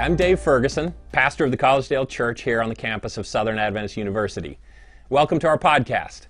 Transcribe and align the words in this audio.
I'm 0.00 0.16
Dave 0.16 0.40
Ferguson, 0.40 0.94
pastor 1.12 1.44
of 1.44 1.50
the 1.50 1.58
Collegedale 1.58 2.08
Church 2.08 2.40
here 2.40 2.62
on 2.62 2.70
the 2.70 2.74
campus 2.74 3.18
of 3.18 3.26
Southern 3.26 3.58
Adventist 3.58 3.98
University. 3.98 4.58
Welcome 5.10 5.38
to 5.40 5.46
our 5.46 5.58
podcast. 5.58 6.22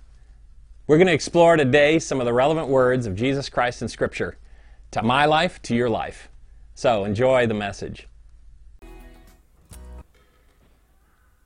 We're 0.87 0.97
going 0.97 1.07
to 1.07 1.13
explore 1.13 1.55
today 1.55 1.97
some 1.97 2.19
of 2.19 2.25
the 2.25 2.33
relevant 2.33 2.67
words 2.67 3.05
of 3.05 3.15
Jesus 3.15 3.47
Christ 3.47 3.81
in 3.81 3.87
Scripture 3.87 4.37
to 4.91 5.01
my 5.01 5.23
life, 5.23 5.61
to 5.61 5.73
your 5.73 5.89
life. 5.89 6.27
So 6.75 7.05
enjoy 7.05 7.47
the 7.47 7.53
message. 7.53 8.09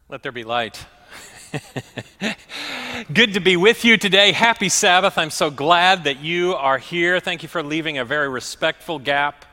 Let 0.10 0.24
there 0.24 0.32
be 0.32 0.44
light. 0.44 0.84
Good 3.14 3.36
to 3.36 3.40
be 3.40 3.56
with 3.56 3.86
you 3.86 3.98
today. 3.98 4.32
Happy 4.32 4.70
Sabbath. 4.70 5.20
I'm 5.20 5.30
so 5.30 5.52
glad 5.52 6.06
that 6.06 6.22
you 6.22 6.56
are 6.56 6.80
here. 6.80 7.20
Thank 7.20 7.44
you 7.44 7.50
for 7.50 7.62
leaving 7.62 8.00
a 8.00 8.04
very 8.04 8.30
respectful 8.30 8.98
gap. 8.98 9.46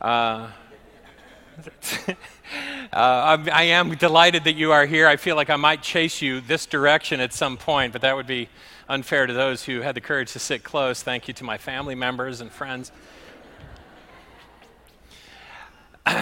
Uh, 0.00 0.50
Uh, 2.92 3.44
I 3.52 3.64
am 3.64 3.96
delighted 3.96 4.44
that 4.44 4.54
you 4.54 4.70
are 4.70 4.86
here. 4.86 5.08
I 5.08 5.16
feel 5.16 5.34
like 5.34 5.50
I 5.50 5.56
might 5.56 5.82
chase 5.82 6.22
you 6.22 6.40
this 6.40 6.64
direction 6.64 7.18
at 7.18 7.32
some 7.32 7.56
point, 7.56 7.92
but 7.92 8.02
that 8.02 8.14
would 8.14 8.26
be 8.28 8.48
unfair 8.88 9.26
to 9.26 9.32
those 9.32 9.64
who 9.64 9.80
had 9.80 9.96
the 9.96 10.00
courage 10.00 10.32
to 10.34 10.38
sit 10.38 10.62
close. 10.62 11.02
Thank 11.02 11.26
you 11.26 11.34
to 11.34 11.42
my 11.42 11.58
family 11.58 11.96
members 11.96 12.40
and 12.40 12.52
friends. 12.52 12.92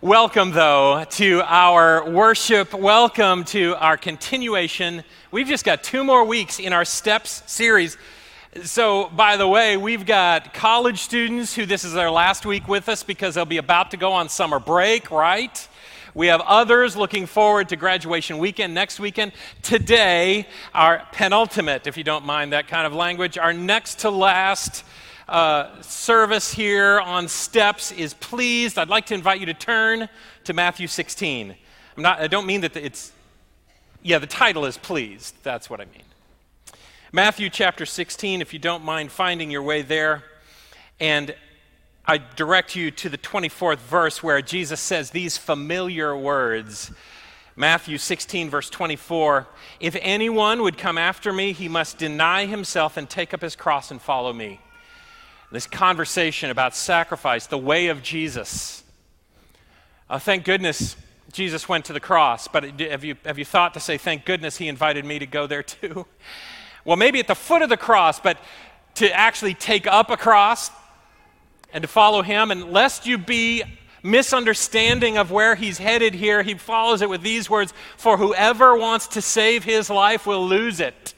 Welcome, 0.00 0.50
though, 0.50 1.04
to 1.10 1.42
our 1.44 2.10
worship. 2.10 2.74
Welcome 2.74 3.44
to 3.44 3.76
our 3.76 3.96
continuation. 3.96 5.04
We've 5.30 5.46
just 5.46 5.64
got 5.64 5.84
two 5.84 6.02
more 6.02 6.24
weeks 6.24 6.58
in 6.58 6.72
our 6.72 6.84
Steps 6.84 7.44
series. 7.46 7.96
So, 8.60 9.08
by 9.08 9.38
the 9.38 9.48
way, 9.48 9.78
we've 9.78 10.04
got 10.04 10.52
college 10.52 10.98
students 10.98 11.54
who 11.54 11.64
this 11.64 11.84
is 11.84 11.94
their 11.94 12.10
last 12.10 12.44
week 12.44 12.68
with 12.68 12.86
us 12.90 13.02
because 13.02 13.34
they'll 13.34 13.46
be 13.46 13.56
about 13.56 13.92
to 13.92 13.96
go 13.96 14.12
on 14.12 14.28
summer 14.28 14.58
break, 14.58 15.10
right? 15.10 15.66
We 16.12 16.26
have 16.26 16.42
others 16.42 16.94
looking 16.94 17.24
forward 17.24 17.70
to 17.70 17.76
graduation 17.76 18.36
weekend 18.36 18.74
next 18.74 19.00
weekend. 19.00 19.32
Today, 19.62 20.46
our 20.74 21.08
penultimate, 21.12 21.86
if 21.86 21.96
you 21.96 22.04
don't 22.04 22.26
mind 22.26 22.52
that 22.52 22.68
kind 22.68 22.86
of 22.86 22.92
language, 22.92 23.38
our 23.38 23.54
next 23.54 24.00
to 24.00 24.10
last 24.10 24.84
uh, 25.30 25.80
service 25.80 26.52
here 26.52 27.00
on 27.00 27.28
steps 27.28 27.90
is 27.90 28.12
pleased. 28.12 28.76
I'd 28.76 28.90
like 28.90 29.06
to 29.06 29.14
invite 29.14 29.40
you 29.40 29.46
to 29.46 29.54
turn 29.54 30.10
to 30.44 30.52
Matthew 30.52 30.88
16. 30.88 31.54
I'm 31.96 32.02
not, 32.02 32.20
I 32.20 32.26
don't 32.26 32.46
mean 32.46 32.60
that 32.60 32.76
it's, 32.76 33.12
yeah, 34.02 34.18
the 34.18 34.26
title 34.26 34.66
is 34.66 34.76
pleased. 34.76 35.36
That's 35.42 35.70
what 35.70 35.80
I 35.80 35.86
mean. 35.86 36.02
Matthew 37.14 37.50
chapter 37.50 37.84
16, 37.84 38.40
if 38.40 38.54
you 38.54 38.58
don't 38.58 38.86
mind 38.86 39.12
finding 39.12 39.50
your 39.50 39.62
way 39.62 39.82
there. 39.82 40.24
And 40.98 41.34
I 42.06 42.16
direct 42.16 42.74
you 42.74 42.90
to 42.90 43.10
the 43.10 43.18
24th 43.18 43.80
verse 43.80 44.22
where 44.22 44.40
Jesus 44.40 44.80
says 44.80 45.10
these 45.10 45.36
familiar 45.36 46.16
words. 46.16 46.90
Matthew 47.54 47.98
16, 47.98 48.48
verse 48.48 48.70
24 48.70 49.46
If 49.78 49.94
anyone 50.00 50.62
would 50.62 50.78
come 50.78 50.96
after 50.96 51.34
me, 51.34 51.52
he 51.52 51.68
must 51.68 51.98
deny 51.98 52.46
himself 52.46 52.96
and 52.96 53.10
take 53.10 53.34
up 53.34 53.42
his 53.42 53.56
cross 53.56 53.90
and 53.90 54.00
follow 54.00 54.32
me. 54.32 54.58
This 55.50 55.66
conversation 55.66 56.48
about 56.48 56.74
sacrifice, 56.74 57.46
the 57.46 57.58
way 57.58 57.88
of 57.88 58.02
Jesus. 58.02 58.84
Uh, 60.08 60.18
thank 60.18 60.46
goodness 60.46 60.96
Jesus 61.30 61.68
went 61.68 61.84
to 61.84 61.92
the 61.92 62.00
cross, 62.00 62.48
but 62.48 62.80
have 62.80 63.04
you, 63.04 63.16
have 63.26 63.38
you 63.38 63.44
thought 63.44 63.74
to 63.74 63.80
say, 63.80 63.98
thank 63.98 64.24
goodness 64.24 64.56
he 64.56 64.66
invited 64.66 65.04
me 65.04 65.18
to 65.18 65.26
go 65.26 65.46
there 65.46 65.62
too? 65.62 66.06
Well, 66.84 66.96
maybe 66.96 67.20
at 67.20 67.26
the 67.26 67.34
foot 67.34 67.62
of 67.62 67.68
the 67.68 67.76
cross, 67.76 68.20
but 68.20 68.38
to 68.94 69.12
actually 69.12 69.54
take 69.54 69.86
up 69.86 70.10
a 70.10 70.16
cross 70.16 70.70
and 71.72 71.82
to 71.82 71.88
follow 71.88 72.22
him. 72.22 72.50
And 72.50 72.72
lest 72.72 73.06
you 73.06 73.18
be 73.18 73.62
misunderstanding 74.02 75.16
of 75.16 75.30
where 75.30 75.54
he's 75.54 75.78
headed 75.78 76.14
here, 76.14 76.42
he 76.42 76.54
follows 76.54 77.02
it 77.02 77.08
with 77.08 77.22
these 77.22 77.48
words 77.48 77.72
For 77.96 78.16
whoever 78.16 78.76
wants 78.76 79.08
to 79.08 79.22
save 79.22 79.64
his 79.64 79.88
life 79.88 80.26
will 80.26 80.46
lose 80.46 80.80
it, 80.80 81.14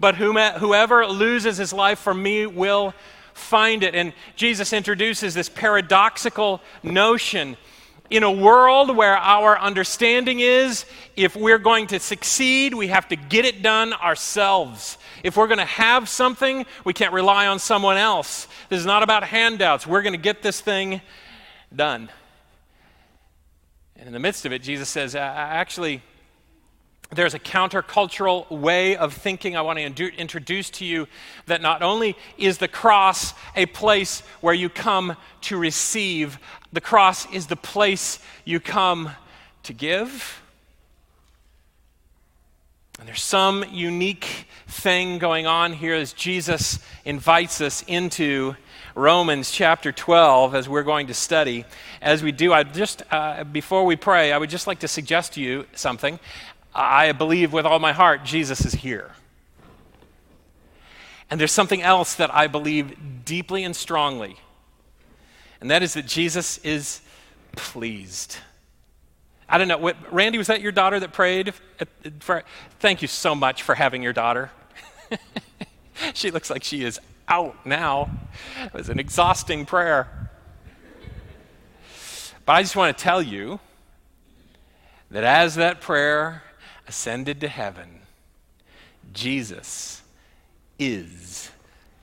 but 0.00 0.16
whoever 0.16 1.06
loses 1.06 1.56
his 1.56 1.72
life 1.72 2.00
for 2.00 2.14
me 2.14 2.46
will 2.46 2.94
find 3.32 3.82
it. 3.82 3.94
And 3.94 4.12
Jesus 4.36 4.72
introduces 4.72 5.34
this 5.34 5.48
paradoxical 5.48 6.60
notion 6.82 7.56
in 8.10 8.22
a 8.22 8.30
world 8.30 8.94
where 8.94 9.16
our 9.16 9.58
understanding 9.58 10.40
is 10.40 10.84
if 11.16 11.34
we're 11.34 11.58
going 11.58 11.86
to 11.88 11.98
succeed, 11.98 12.74
we 12.74 12.88
have 12.88 13.08
to 13.08 13.16
get 13.16 13.44
it 13.44 13.62
done 13.62 13.92
ourselves. 13.94 14.98
If 15.24 15.38
we're 15.38 15.48
going 15.48 15.58
to 15.58 15.64
have 15.64 16.08
something, 16.08 16.66
we 16.84 16.92
can't 16.92 17.14
rely 17.14 17.46
on 17.46 17.58
someone 17.58 17.96
else. 17.96 18.46
This 18.68 18.78
is 18.78 18.86
not 18.86 19.02
about 19.02 19.24
handouts. 19.24 19.86
We're 19.86 20.02
going 20.02 20.12
to 20.12 20.18
get 20.18 20.42
this 20.42 20.60
thing 20.60 21.00
done. 21.74 22.10
And 23.96 24.06
in 24.06 24.12
the 24.12 24.20
midst 24.20 24.44
of 24.44 24.52
it, 24.52 24.62
Jesus 24.62 24.90
says, 24.90 25.14
actually, 25.14 26.02
there's 27.10 27.32
a 27.32 27.38
countercultural 27.38 28.50
way 28.50 28.96
of 28.96 29.14
thinking 29.14 29.56
I 29.56 29.62
want 29.62 29.78
to 29.78 30.12
introduce 30.14 30.68
to 30.70 30.84
you 30.84 31.08
that 31.46 31.62
not 31.62 31.80
only 31.80 32.16
is 32.36 32.58
the 32.58 32.68
cross 32.68 33.32
a 33.56 33.64
place 33.64 34.20
where 34.42 34.52
you 34.52 34.68
come 34.68 35.16
to 35.42 35.56
receive, 35.56 36.38
the 36.72 36.82
cross 36.82 37.32
is 37.32 37.46
the 37.46 37.56
place 37.56 38.18
you 38.44 38.60
come 38.60 39.10
to 39.62 39.72
give. 39.72 40.42
And 42.98 43.08
there's 43.08 43.22
some 43.22 43.64
unique 43.70 44.46
thing 44.68 45.18
going 45.18 45.46
on 45.46 45.72
here 45.72 45.94
as 45.94 46.12
Jesus 46.12 46.78
invites 47.04 47.60
us 47.60 47.82
into 47.86 48.56
Romans 48.94 49.50
chapter 49.50 49.90
12 49.90 50.54
as 50.54 50.68
we're 50.68 50.84
going 50.84 51.08
to 51.08 51.14
study. 51.14 51.64
As 52.00 52.22
we 52.22 52.30
do, 52.30 52.52
I 52.52 52.62
just, 52.62 53.02
uh, 53.10 53.44
before 53.44 53.84
we 53.84 53.96
pray, 53.96 54.32
I 54.32 54.38
would 54.38 54.50
just 54.50 54.66
like 54.66 54.78
to 54.80 54.88
suggest 54.88 55.34
to 55.34 55.40
you 55.40 55.66
something. 55.74 56.20
I 56.74 57.12
believe 57.12 57.52
with 57.52 57.66
all 57.66 57.78
my 57.78 57.92
heart 57.92 58.24
Jesus 58.24 58.64
is 58.64 58.72
here. 58.72 59.12
And 61.30 61.40
there's 61.40 61.52
something 61.52 61.82
else 61.82 62.14
that 62.14 62.32
I 62.34 62.46
believe 62.46 63.24
deeply 63.24 63.64
and 63.64 63.74
strongly, 63.74 64.36
and 65.60 65.70
that 65.70 65.82
is 65.82 65.94
that 65.94 66.06
Jesus 66.06 66.58
is 66.58 67.00
pleased. 67.56 68.36
I 69.48 69.58
don't 69.58 69.68
know. 69.68 69.78
What, 69.78 69.96
Randy, 70.12 70.38
was 70.38 70.46
that 70.46 70.60
your 70.60 70.72
daughter 70.72 70.98
that 71.00 71.12
prayed? 71.12 71.52
For, 72.20 72.44
thank 72.80 73.02
you 73.02 73.08
so 73.08 73.34
much 73.34 73.62
for 73.62 73.74
having 73.74 74.02
your 74.02 74.12
daughter. 74.12 74.50
she 76.14 76.30
looks 76.30 76.50
like 76.50 76.64
she 76.64 76.82
is 76.82 76.98
out 77.28 77.66
now. 77.66 78.10
It 78.62 78.72
was 78.72 78.88
an 78.88 78.98
exhausting 78.98 79.66
prayer. 79.66 80.30
But 82.46 82.52
I 82.54 82.62
just 82.62 82.76
want 82.76 82.96
to 82.96 83.02
tell 83.02 83.22
you 83.22 83.60
that 85.10 85.24
as 85.24 85.54
that 85.54 85.80
prayer 85.80 86.42
ascended 86.86 87.40
to 87.40 87.48
heaven, 87.48 88.00
Jesus 89.12 90.02
is 90.78 91.50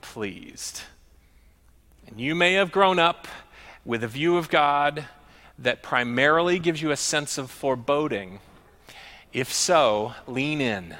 pleased. 0.00 0.82
And 2.06 2.20
you 2.20 2.34
may 2.34 2.54
have 2.54 2.72
grown 2.72 2.98
up 2.98 3.28
with 3.84 4.04
a 4.04 4.08
view 4.08 4.36
of 4.36 4.48
God 4.48 5.06
that 5.62 5.82
primarily 5.82 6.58
gives 6.58 6.82
you 6.82 6.90
a 6.90 6.96
sense 6.96 7.38
of 7.38 7.50
foreboding. 7.50 8.40
If 9.32 9.52
so, 9.52 10.14
lean 10.26 10.60
in 10.60 10.96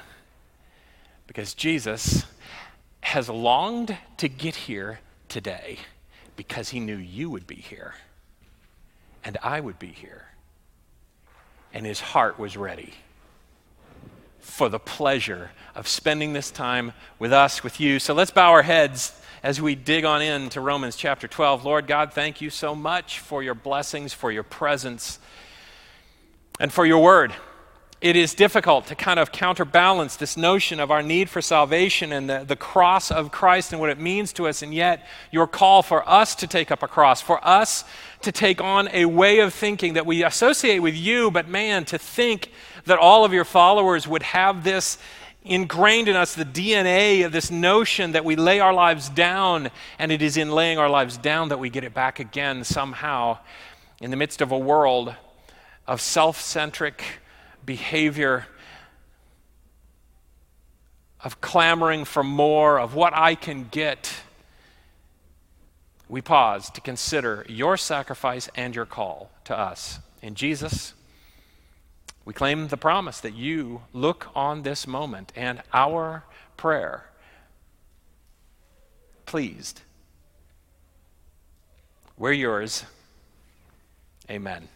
because 1.27 1.53
Jesus 1.53 2.25
has 3.01 3.29
longed 3.29 3.97
to 4.17 4.29
get 4.29 4.55
here 4.55 4.99
today 5.27 5.79
because 6.35 6.69
he 6.69 6.79
knew 6.79 6.95
you 6.95 7.29
would 7.29 7.45
be 7.45 7.55
here 7.55 7.95
and 9.23 9.37
I 9.43 9.59
would 9.59 9.79
be 9.79 9.87
here. 9.87 10.27
And 11.73 11.85
his 11.85 11.99
heart 11.99 12.37
was 12.39 12.55
ready 12.55 12.93
for 14.39 14.69
the 14.69 14.79
pleasure 14.79 15.51
of 15.75 15.87
spending 15.87 16.33
this 16.33 16.51
time 16.51 16.93
with 17.17 17.33
us, 17.33 17.63
with 17.63 17.79
you. 17.79 17.99
So 17.99 18.13
let's 18.13 18.31
bow 18.31 18.51
our 18.51 18.61
heads 18.61 19.19
as 19.43 19.61
we 19.61 19.75
dig 19.75 20.05
on 20.05 20.21
into 20.21 20.61
Romans 20.61 20.95
chapter 20.95 21.27
12. 21.27 21.65
Lord 21.65 21.85
God, 21.85 22.13
thank 22.13 22.39
you 22.39 22.49
so 22.49 22.73
much 22.73 23.19
for 23.19 23.43
your 23.43 23.53
blessings, 23.53 24.13
for 24.13 24.31
your 24.31 24.43
presence, 24.43 25.19
and 26.61 26.71
for 26.71 26.85
your 26.85 27.03
word. 27.03 27.33
It 27.99 28.15
is 28.15 28.33
difficult 28.33 28.87
to 28.87 28.95
kind 28.95 29.19
of 29.19 29.33
counterbalance 29.33 30.15
this 30.15 30.37
notion 30.37 30.79
of 30.79 30.91
our 30.91 31.03
need 31.03 31.29
for 31.29 31.41
salvation 31.41 32.13
and 32.13 32.29
the, 32.29 32.45
the 32.45 32.55
cross 32.55 33.11
of 33.11 33.31
Christ 33.31 33.73
and 33.73 33.81
what 33.81 33.89
it 33.89 33.99
means 33.99 34.31
to 34.33 34.47
us, 34.47 34.61
and 34.61 34.73
yet 34.73 35.05
your 35.29 35.47
call 35.47 35.83
for 35.83 36.07
us 36.07 36.35
to 36.35 36.47
take 36.47 36.71
up 36.71 36.81
a 36.81 36.87
cross, 36.87 37.21
for 37.21 37.45
us 37.45 37.83
to 38.21 38.31
take 38.31 38.61
on 38.61 38.87
a 38.93 39.05
way 39.05 39.39
of 39.39 39.53
thinking 39.53 39.93
that 39.93 40.05
we 40.05 40.23
associate 40.23 40.79
with 40.79 40.95
you, 40.95 41.31
but 41.31 41.49
man, 41.49 41.83
to 41.85 41.97
think 41.97 42.49
that 42.85 42.97
all 42.97 43.25
of 43.25 43.33
your 43.33 43.45
followers 43.45 44.07
would 44.07 44.23
have 44.23 44.63
this 44.63 44.97
ingrained 45.45 46.07
in 46.07 46.15
us 46.15 46.35
the 46.35 46.45
DNA 46.45 47.25
of 47.25 47.31
this 47.31 47.51
notion 47.51 48.13
that 48.13 48.23
we 48.23 48.35
lay 48.35 48.59
our 48.59 48.73
lives 48.73 49.09
down, 49.09 49.69
and 49.99 50.11
it 50.11 50.21
is 50.21 50.37
in 50.37 50.51
laying 50.51 50.77
our 50.77 50.89
lives 50.89 51.17
down 51.17 51.49
that 51.49 51.59
we 51.59 51.69
get 51.69 51.83
it 51.83 51.93
back 51.93 52.19
again 52.19 52.63
somehow 52.63 53.37
in 53.99 54.11
the 54.11 54.17
midst 54.17 54.41
of 54.41 54.51
a 54.51 54.57
world 54.57 55.15
of 55.87 56.01
self 56.01 56.39
centric 56.39 57.03
behavior, 57.65 58.47
of 61.23 61.41
clamoring 61.41 62.05
for 62.05 62.23
more, 62.23 62.79
of 62.79 62.95
what 62.95 63.13
I 63.15 63.35
can 63.35 63.67
get. 63.69 64.13
we 66.09 66.21
pause 66.21 66.69
to 66.69 66.81
consider 66.81 67.45
your 67.49 67.75
sacrifice 67.75 68.49
and 68.55 68.75
your 68.75 68.85
call 68.85 69.31
to 69.45 69.57
us. 69.57 69.99
In 70.21 70.35
Jesus, 70.35 70.93
we 72.25 72.33
claim 72.33 72.69
the 72.69 72.77
promise 72.77 73.19
that 73.19 73.33
you 73.33 73.81
look 73.91 74.29
on 74.35 74.63
this 74.63 74.87
moment 74.87 75.31
and 75.35 75.61
our 75.73 76.23
prayer 76.57 77.05
pleased. 79.25 79.81
We're 82.17 82.33
yours. 82.33 82.85
Amen. 84.29 84.67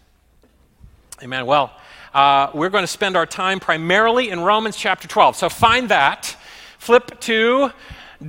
Amen. 1.22 1.46
Well, 1.46 1.72
uh, 2.14 2.50
we're 2.54 2.70
going 2.70 2.84
to 2.84 2.88
spend 2.88 3.16
our 3.16 3.26
time 3.26 3.60
primarily 3.60 4.30
in 4.30 4.40
Romans 4.40 4.76
chapter 4.76 5.08
12. 5.08 5.36
So 5.36 5.50
find 5.50 5.90
that, 5.90 6.36
flip 6.80 7.20
to, 7.22 7.72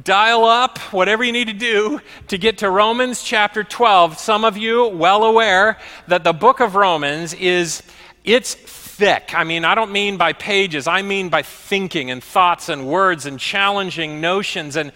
dial 0.03 0.45
up, 0.45 0.79
whatever 0.93 1.25
you 1.25 1.33
need 1.33 1.49
to 1.49 1.55
do 1.55 2.01
to 2.29 2.39
get 2.39 2.59
to 2.59 2.71
Romans 2.71 3.23
chapter 3.23 3.65
12. 3.65 4.19
Some 4.19 4.45
of 4.45 4.57
you 4.57 4.87
well 4.89 5.25
aware 5.25 5.79
that 6.07 6.25
the 6.25 6.33
book 6.33 6.61
of 6.61 6.75
Romans 6.75 7.33
is 7.35 7.83
it's 8.25 8.55
thick. 8.99 9.33
I 9.33 9.45
mean, 9.45 9.65
I 9.65 9.77
don't 9.77 9.93
mean 9.93 10.17
by 10.17 10.33
pages, 10.33 10.89
I 10.89 11.03
mean 11.03 11.29
by 11.29 11.43
thinking 11.43 12.11
and 12.11 12.21
thoughts 12.21 12.69
and 12.69 12.85
words 12.85 13.27
and 13.27 13.39
challenging 13.39 14.21
notions 14.21 14.75
and 14.75 14.91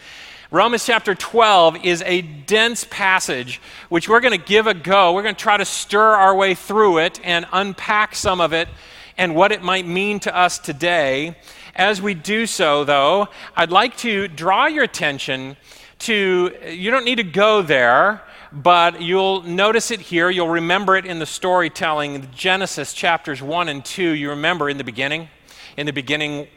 Romans 0.51 0.85
chapter 0.85 1.15
12 1.15 1.85
is 1.85 2.03
a 2.05 2.21
dense 2.23 2.85
passage 2.91 3.61
which 3.91 4.09
we're 4.09 4.19
going 4.19 4.39
to 4.39 4.45
give 4.45 4.67
a 4.67 4.75
go. 4.75 5.13
We're 5.13 5.23
going 5.23 5.37
to 5.37 5.41
try 5.41 5.57
to 5.57 5.65
stir 5.65 6.15
our 6.17 6.35
way 6.35 6.57
through 6.57 6.99
it 6.99 7.21
and 7.23 7.47
unpack 7.53 8.17
some 8.17 8.41
of 8.41 8.53
it 8.53 8.69
and 9.17 9.37
what 9.37 9.53
it 9.53 9.63
might 9.63 9.87
mean 9.87 10.19
to 10.21 10.37
us 10.37 10.59
today. 10.59 11.37
As 11.77 12.03
we 12.03 12.13
do 12.13 12.47
so, 12.47 12.83
though, 12.83 13.29
I'd 13.55 13.71
like 13.71 13.97
to 13.99 14.27
draw 14.27 14.67
your 14.67 14.83
attention 14.83 15.57
to, 16.01 16.53
you 16.69 16.91
don't 16.91 17.05
need 17.05 17.19
to 17.19 17.23
go 17.23 17.63
there, 17.63 18.21
but 18.53 19.01
you'll 19.01 19.43
notice 19.43 19.91
it 19.91 20.01
here. 20.01 20.29
You'll 20.31 20.49
remember 20.49 20.97
it 20.97 21.07
in 21.07 21.19
the 21.19 21.27
storytelling, 21.27 22.29
Genesis 22.35 22.93
chapters 22.93 23.41
1 23.43 23.69
and 23.69 23.85
2. 23.85 24.11
You 24.11 24.31
remember 24.31 24.69
in 24.69 24.79
the 24.79 24.85
beginning? 24.85 25.29
In 25.77 25.87
the 25.87 25.93
beginning 25.93 26.49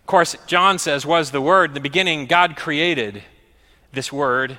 of 0.00 0.06
course, 0.06 0.36
John 0.46 0.78
says, 0.80 1.06
was 1.06 1.30
the 1.30 1.40
Word. 1.40 1.70
In 1.70 1.74
the 1.74 1.80
beginning, 1.80 2.26
God 2.26 2.56
created 2.56 3.22
this 3.92 4.12
Word. 4.12 4.58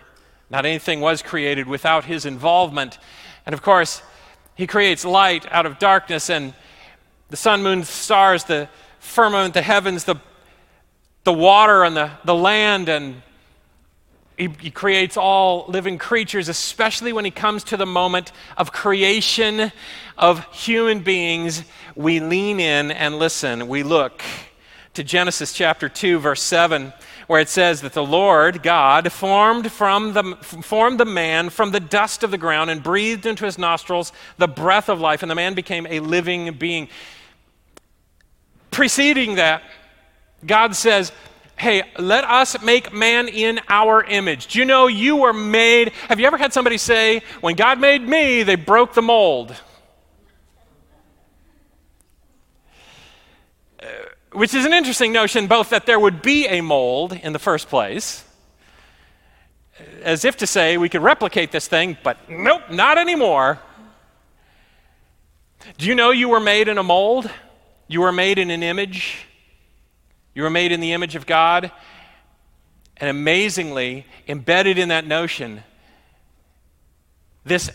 Not 0.50 0.66
anything 0.66 1.02
was 1.02 1.22
created 1.22 1.68
without 1.68 2.06
His 2.06 2.26
involvement. 2.26 2.98
And 3.46 3.54
of 3.54 3.62
course, 3.62 4.02
He 4.56 4.66
creates 4.66 5.04
light 5.04 5.46
out 5.52 5.66
of 5.66 5.78
darkness 5.78 6.30
and 6.30 6.54
the 7.30 7.36
sun, 7.36 7.64
moon, 7.64 7.84
stars, 7.84 8.46
the 8.46 8.70
firmament, 9.00 9.54
the 9.54 9.62
heavens, 9.62 10.06
the, 10.06 10.16
the 11.26 11.34
water, 11.34 11.84
and 11.84 11.98
the, 11.98 12.12
the 12.24 12.36
land. 12.36 12.88
And 12.88 13.22
he, 14.42 14.50
he 14.60 14.72
creates 14.72 15.18
all 15.18 15.66
living 15.68 16.00
creatures, 16.00 16.50
especially 16.50 17.14
when 17.14 17.26
He 17.26 17.32
comes 17.32 17.64
to 17.66 17.78
the 17.78 17.86
moment 17.86 18.32
of 18.58 18.72
creation 18.72 19.72
of 20.18 20.52
human 20.52 21.02
beings. 21.02 21.64
We 21.96 22.20
lean 22.20 22.60
in 22.60 22.90
and 22.90 23.20
listen. 23.20 23.68
We 23.68 23.84
look 23.84 24.24
to 24.96 25.04
Genesis 25.04 25.54
chapter 25.54 25.88
2, 25.88 26.18
verse 26.18 26.42
7, 26.42 26.92
where 27.28 27.40
it 27.40 27.50
says 27.50 27.82
that 27.82 27.94
the 27.94 28.04
Lord 28.04 28.64
God 28.64 29.12
formed, 29.12 29.72
from 29.72 30.14
the, 30.14 30.36
formed 30.42 31.00
the 31.00 31.06
man 31.06 31.52
from 31.52 31.70
the 31.70 31.80
dust 31.80 32.24
of 32.24 32.32
the 32.32 32.40
ground 32.40 32.72
and 32.72 32.82
breathed 32.82 33.28
into 33.28 33.46
his 33.46 33.60
nostrils 33.60 34.12
the 34.40 34.48
breath 34.48 34.90
of 34.90 35.00
life, 35.00 35.22
and 35.22 35.30
the 35.30 35.36
man 35.36 35.54
became 35.54 35.86
a 35.86 36.00
living 36.00 36.56
being. 36.56 36.90
Preceding 38.72 39.36
that, 39.36 39.62
God 40.44 40.76
says, 40.76 41.12
Hey, 41.62 41.84
let 42.00 42.24
us 42.24 42.60
make 42.64 42.92
man 42.92 43.28
in 43.28 43.60
our 43.70 44.04
image. 44.04 44.48
Do 44.48 44.58
you 44.58 44.66
know 44.66 44.88
you 44.88 45.18
were 45.18 45.32
made? 45.32 45.90
Have 46.10 46.20
you 46.20 46.26
ever 46.26 46.40
had 46.40 46.54
somebody 46.54 46.80
say, 46.80 47.22
When 47.40 47.56
God 47.56 47.80
made 47.80 48.02
me, 48.02 48.42
they 48.42 48.56
broke 48.56 48.96
the 48.96 49.04
mold? 49.04 49.56
Uh, 53.80 53.86
which 54.32 54.56
is 54.56 54.66
an 54.66 54.74
interesting 54.74 55.12
notion, 55.12 55.46
both 55.46 55.70
that 55.70 55.86
there 55.86 56.00
would 56.00 56.24
be 56.24 56.48
a 56.48 56.62
mold 56.62 57.14
in 57.14 57.32
the 57.32 57.38
first 57.38 57.70
place, 57.70 58.26
as 60.02 60.26
if 60.26 60.38
to 60.38 60.48
say 60.48 60.78
we 60.80 60.90
could 60.90 61.04
replicate 61.04 61.52
this 61.52 61.68
thing, 61.68 61.96
but 62.02 62.18
nope, 62.28 62.72
not 62.72 62.98
anymore. 62.98 63.60
Do 65.78 65.86
you 65.86 65.94
know 65.94 66.10
you 66.10 66.28
were 66.28 66.40
made 66.40 66.68
in 66.68 66.80
a 66.80 66.84
mold? 66.84 67.30
You 67.88 68.02
were 68.02 68.12
made 68.12 68.40
in 68.40 68.50
an 68.50 68.64
image. 68.64 69.28
You 70.34 70.44
were 70.44 70.50
made 70.50 70.72
in 70.72 70.80
the 70.80 70.94
image 70.94 71.16
of 71.16 71.26
God. 71.26 71.72
And 72.98 73.10
amazingly, 73.10 74.06
embedded 74.28 74.78
in 74.78 74.90
that 74.90 75.08
notion, 75.08 75.64
this 77.44 77.72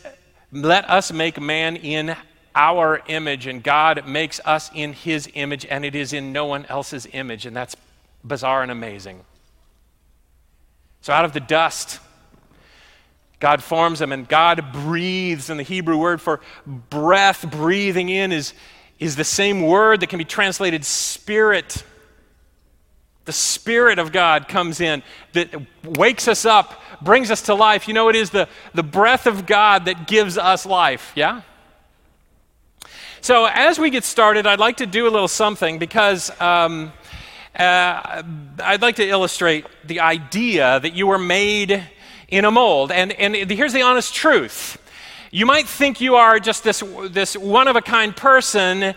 let 0.52 0.88
us 0.88 1.12
make 1.12 1.40
man 1.40 1.76
in 1.76 2.16
our 2.54 3.02
image, 3.08 3.46
and 3.46 3.62
God 3.62 4.06
makes 4.06 4.40
us 4.44 4.70
in 4.72 4.92
His 4.92 5.28
image, 5.34 5.66
and 5.66 5.84
it 5.84 5.94
is 5.94 6.12
in 6.12 6.32
no 6.32 6.46
one 6.46 6.64
else's 6.66 7.06
image, 7.12 7.44
and 7.44 7.56
that's 7.56 7.76
bizarre 8.24 8.62
and 8.62 8.70
amazing. 8.70 9.20
So, 11.02 11.12
out 11.12 11.24
of 11.24 11.32
the 11.32 11.40
dust, 11.40 12.00
God 13.38 13.62
forms 13.62 13.98
them, 13.98 14.12
and 14.12 14.26
God 14.26 14.72
breathes. 14.72 15.50
And 15.50 15.60
the 15.60 15.64
Hebrew 15.64 15.96
word 15.98 16.20
for 16.20 16.40
breath, 16.66 17.48
breathing 17.50 18.08
in, 18.08 18.32
is, 18.32 18.54
is 18.98 19.16
the 19.16 19.24
same 19.24 19.62
word 19.62 20.00
that 20.00 20.08
can 20.08 20.18
be 20.18 20.24
translated 20.24 20.84
spirit. 20.84 21.84
The 23.26 23.32
Spirit 23.32 23.98
of 23.98 24.12
God 24.12 24.48
comes 24.48 24.80
in 24.80 25.02
that 25.34 25.50
wakes 25.84 26.26
us 26.28 26.44
up, 26.44 26.80
brings 27.02 27.30
us 27.30 27.42
to 27.42 27.54
life. 27.54 27.86
You 27.86 27.94
know, 27.94 28.08
it 28.08 28.16
is 28.16 28.30
the, 28.30 28.48
the 28.72 28.82
breath 28.82 29.26
of 29.26 29.46
God 29.46 29.84
that 29.84 30.06
gives 30.06 30.38
us 30.38 30.64
life, 30.64 31.12
yeah? 31.14 31.42
So, 33.20 33.46
as 33.46 33.78
we 33.78 33.90
get 33.90 34.04
started, 34.04 34.46
I'd 34.46 34.60
like 34.60 34.76
to 34.78 34.86
do 34.86 35.08
a 35.08 35.10
little 35.10 35.28
something 35.28 35.78
because 35.78 36.30
um, 36.40 36.92
uh, 37.58 38.22
I'd 38.62 38.82
like 38.82 38.96
to 38.96 39.08
illustrate 39.08 39.66
the 39.84 40.00
idea 40.00 40.78
that 40.78 40.94
you 40.94 41.08
were 41.08 41.18
made 41.18 41.82
in 42.28 42.44
a 42.44 42.50
mold. 42.50 42.92
And, 42.92 43.12
and 43.12 43.50
here's 43.50 43.72
the 43.72 43.82
honest 43.82 44.14
truth 44.14 44.78
you 45.32 45.44
might 45.44 45.66
think 45.66 46.00
you 46.00 46.14
are 46.14 46.38
just 46.38 46.62
this, 46.62 46.82
this 47.10 47.36
one 47.36 47.66
of 47.66 47.74
a 47.76 47.82
kind 47.82 48.16
person 48.16 48.94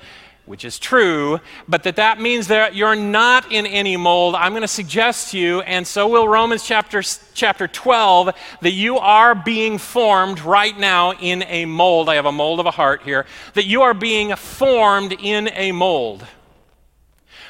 which 0.49 0.65
is 0.65 0.79
true, 0.79 1.39
but 1.67 1.83
that 1.83 1.97
that 1.97 2.19
means 2.19 2.47
that 2.47 2.73
you're 2.73 2.95
not 2.95 3.51
in 3.51 3.67
any 3.67 3.95
mold. 3.95 4.33
I'm 4.33 4.51
going 4.51 4.63
to 4.63 4.67
suggest 4.67 5.29
to 5.29 5.37
you, 5.37 5.61
and 5.61 5.85
so 5.85 6.07
will 6.07 6.27
Romans 6.27 6.65
chapter, 6.65 7.03
chapter 7.35 7.67
12, 7.67 8.31
that 8.61 8.71
you 8.71 8.97
are 8.97 9.35
being 9.35 9.77
formed 9.77 10.39
right 10.39 10.75
now 10.75 11.13
in 11.13 11.43
a 11.43 11.65
mold. 11.65 12.09
I 12.09 12.15
have 12.15 12.25
a 12.25 12.31
mold 12.31 12.59
of 12.59 12.65
a 12.65 12.71
heart 12.71 13.03
here. 13.03 13.27
That 13.53 13.65
you 13.65 13.83
are 13.83 13.93
being 13.93 14.35
formed 14.35 15.13
in 15.13 15.49
a 15.53 15.71
mold. 15.71 16.25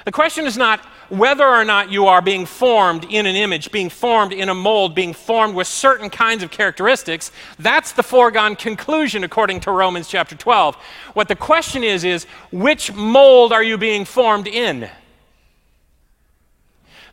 The 0.10 0.14
question 0.14 0.48
is 0.48 0.58
not 0.58 0.80
whether 1.10 1.46
or 1.46 1.64
not 1.64 1.92
you 1.92 2.08
are 2.08 2.20
being 2.20 2.48
formed 2.48 3.06
in 3.12 3.28
an 3.28 3.36
image, 3.36 3.72
being 3.72 3.92
formed 3.92 4.34
in 4.34 4.50
a 4.50 4.56
mold, 4.56 4.96
being 4.96 5.14
formed 5.14 5.54
with 5.54 5.68
certain 5.68 6.10
kinds 6.10 6.42
of 6.42 6.50
characteristics. 6.50 7.32
That's 7.60 7.92
the 7.92 8.02
foregone 8.02 8.56
conclusion 8.56 9.24
according 9.24 9.60
to 9.60 9.72
Romans 9.72 10.08
chapter 10.08 10.36
12. 10.36 10.76
What 11.14 11.28
the 11.28 11.36
question 11.36 11.84
is, 11.84 12.04
is 12.04 12.26
which 12.52 12.92
mold 12.92 13.54
are 13.54 13.62
you 13.62 13.78
being 13.78 14.04
formed 14.04 14.48
in? 14.48 14.90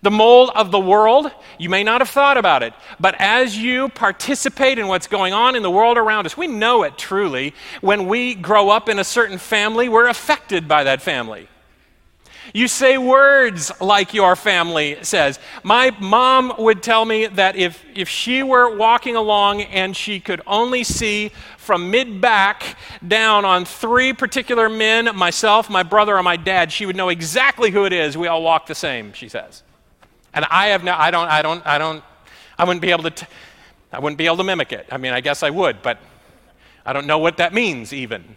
The 0.00 0.10
mold 0.10 0.50
of 0.54 0.70
the 0.70 0.80
world, 0.80 1.30
you 1.58 1.68
may 1.68 1.84
not 1.84 2.00
have 2.00 2.08
thought 2.08 2.38
about 2.38 2.62
it, 2.62 2.72
but 2.98 3.14
as 3.18 3.58
you 3.58 3.90
participate 3.90 4.78
in 4.78 4.88
what's 4.88 5.06
going 5.06 5.34
on 5.34 5.54
in 5.54 5.62
the 5.62 5.70
world 5.70 5.98
around 5.98 6.24
us, 6.24 6.34
we 6.34 6.46
know 6.46 6.82
it 6.82 6.96
truly. 6.96 7.52
When 7.82 8.06
we 8.06 8.34
grow 8.34 8.70
up 8.70 8.88
in 8.88 8.98
a 8.98 9.04
certain 9.04 9.36
family, 9.36 9.90
we're 9.90 10.08
affected 10.08 10.66
by 10.66 10.84
that 10.84 11.02
family. 11.02 11.50
You 12.54 12.68
say 12.68 12.98
words 12.98 13.72
like 13.80 14.14
your 14.14 14.36
family 14.36 14.98
says. 15.02 15.38
My 15.62 15.90
mom 16.00 16.52
would 16.58 16.82
tell 16.82 17.04
me 17.04 17.26
that 17.26 17.56
if, 17.56 17.84
if 17.94 18.08
she 18.08 18.42
were 18.42 18.76
walking 18.76 19.16
along 19.16 19.62
and 19.62 19.96
she 19.96 20.20
could 20.20 20.40
only 20.46 20.84
see 20.84 21.30
from 21.56 21.90
mid 21.90 22.20
back 22.20 22.76
down 23.06 23.44
on 23.44 23.64
three 23.64 24.12
particular 24.12 24.68
men 24.68 25.14
myself, 25.16 25.68
my 25.68 25.82
brother, 25.82 26.16
or 26.16 26.22
my 26.22 26.36
dad 26.36 26.72
she 26.72 26.86
would 26.86 26.96
know 26.96 27.08
exactly 27.08 27.70
who 27.70 27.84
it 27.84 27.92
is. 27.92 28.16
We 28.16 28.28
all 28.28 28.42
walk 28.42 28.66
the 28.66 28.74
same, 28.74 29.12
she 29.12 29.28
says. 29.28 29.62
And 30.32 30.44
I 30.50 30.68
have 30.68 30.84
no, 30.84 30.94
I 30.94 31.10
don't, 31.10 31.28
I 31.28 31.42
don't, 31.42 31.66
I 31.66 31.78
don't, 31.78 32.04
I 32.58 32.64
wouldn't 32.64 32.82
be 32.82 32.90
able 32.90 33.04
to, 33.04 33.10
t- 33.10 33.26
I 33.92 33.98
wouldn't 33.98 34.18
be 34.18 34.26
able 34.26 34.36
to 34.38 34.44
mimic 34.44 34.72
it. 34.72 34.86
I 34.90 34.98
mean, 34.98 35.12
I 35.12 35.20
guess 35.20 35.42
I 35.42 35.50
would, 35.50 35.82
but 35.82 35.98
I 36.84 36.92
don't 36.92 37.06
know 37.06 37.18
what 37.18 37.38
that 37.38 37.52
means 37.52 37.92
even 37.92 38.36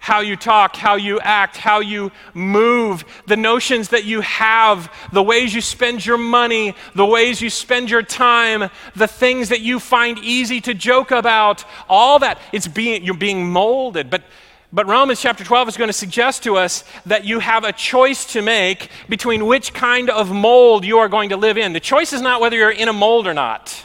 how 0.00 0.20
you 0.20 0.34
talk, 0.34 0.76
how 0.76 0.96
you 0.96 1.20
act, 1.20 1.58
how 1.58 1.80
you 1.80 2.10
move, 2.32 3.04
the 3.26 3.36
notions 3.36 3.90
that 3.90 4.04
you 4.04 4.22
have, 4.22 4.90
the 5.12 5.22
ways 5.22 5.54
you 5.54 5.60
spend 5.60 6.04
your 6.04 6.16
money, 6.16 6.74
the 6.94 7.04
ways 7.04 7.42
you 7.42 7.50
spend 7.50 7.90
your 7.90 8.02
time, 8.02 8.70
the 8.96 9.06
things 9.06 9.50
that 9.50 9.60
you 9.60 9.78
find 9.78 10.18
easy 10.18 10.58
to 10.62 10.72
joke 10.72 11.10
about, 11.10 11.66
all 11.86 12.18
that. 12.18 12.40
It's 12.50 12.66
being, 12.66 13.04
you're 13.04 13.14
being 13.14 13.50
molded. 13.50 14.08
But, 14.08 14.24
but 14.72 14.86
Romans 14.86 15.20
chapter 15.20 15.44
12 15.44 15.68
is 15.68 15.76
going 15.76 15.88
to 15.88 15.92
suggest 15.92 16.44
to 16.44 16.56
us 16.56 16.82
that 17.04 17.26
you 17.26 17.38
have 17.38 17.64
a 17.64 17.72
choice 17.72 18.24
to 18.32 18.40
make 18.40 18.90
between 19.10 19.44
which 19.44 19.74
kind 19.74 20.08
of 20.08 20.32
mold 20.32 20.86
you 20.86 20.96
are 20.96 21.10
going 21.10 21.28
to 21.28 21.36
live 21.36 21.58
in. 21.58 21.74
The 21.74 21.78
choice 21.78 22.14
is 22.14 22.22
not 22.22 22.40
whether 22.40 22.56
you're 22.56 22.70
in 22.70 22.88
a 22.88 22.94
mold 22.94 23.26
or 23.26 23.34
not. 23.34 23.84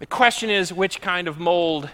The 0.00 0.06
question 0.06 0.50
is 0.50 0.72
which 0.72 1.00
kind 1.00 1.28
of 1.28 1.38
mold 1.38 1.88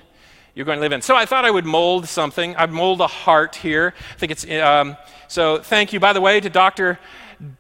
you're 0.54 0.66
going 0.66 0.78
to 0.78 0.80
live 0.80 0.92
in. 0.92 1.02
So 1.02 1.14
I 1.14 1.26
thought 1.26 1.44
I 1.44 1.50
would 1.50 1.64
mold 1.64 2.08
something. 2.08 2.56
I'd 2.56 2.70
mold 2.70 3.00
a 3.00 3.06
heart 3.06 3.56
here. 3.56 3.94
I 4.14 4.18
think 4.18 4.32
it's 4.32 4.48
um, 4.50 4.96
so. 5.28 5.58
Thank 5.58 5.92
you, 5.92 6.00
by 6.00 6.12
the 6.12 6.20
way, 6.20 6.40
to 6.40 6.50
Dr. 6.50 6.98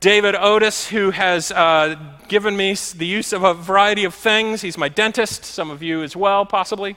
David 0.00 0.34
Otis, 0.34 0.88
who 0.88 1.10
has 1.10 1.52
uh, 1.52 1.96
given 2.28 2.56
me 2.56 2.74
the 2.96 3.06
use 3.06 3.32
of 3.32 3.44
a 3.44 3.54
variety 3.54 4.04
of 4.04 4.14
things. 4.14 4.60
He's 4.60 4.76
my 4.76 4.88
dentist. 4.88 5.44
Some 5.44 5.70
of 5.70 5.82
you 5.82 6.02
as 6.02 6.16
well, 6.16 6.44
possibly. 6.44 6.96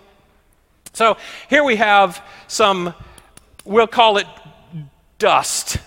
So 0.93 1.17
here 1.49 1.63
we 1.63 1.77
have 1.77 2.23
some. 2.47 2.93
We'll 3.65 3.87
call 3.87 4.17
it 4.17 4.27
dust. 5.19 5.77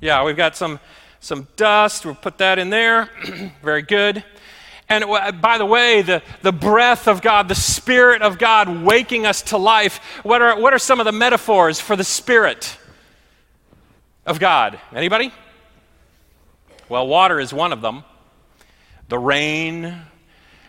Yeah, 0.00 0.24
we've 0.24 0.36
got 0.36 0.56
some 0.56 0.78
some 1.20 1.48
dust. 1.56 2.06
We'll 2.06 2.14
put 2.14 2.38
that 2.38 2.58
in 2.58 2.70
there. 2.70 3.10
Very 3.62 3.82
good. 3.82 4.24
And 4.88 5.04
uh, 5.04 5.32
by 5.32 5.58
the 5.58 5.66
way, 5.66 6.02
the, 6.02 6.22
the 6.42 6.52
breath 6.52 7.08
of 7.08 7.20
God, 7.20 7.48
the 7.48 7.54
Spirit 7.54 8.22
of 8.22 8.38
God 8.38 8.68
waking 8.82 9.26
us 9.26 9.42
to 9.42 9.58
life, 9.58 9.98
what 10.22 10.40
are, 10.40 10.58
what 10.58 10.72
are 10.72 10.78
some 10.78 10.98
of 10.98 11.04
the 11.04 11.12
metaphors 11.12 11.78
for 11.78 11.94
the 11.94 12.04
Spirit 12.04 12.76
of 14.24 14.40
God? 14.40 14.78
Anybody? 14.94 15.32
Well, 16.88 17.06
water 17.06 17.38
is 17.38 17.52
one 17.52 17.72
of 17.72 17.82
them. 17.82 18.02
The 19.08 19.18
rain. 19.18 20.02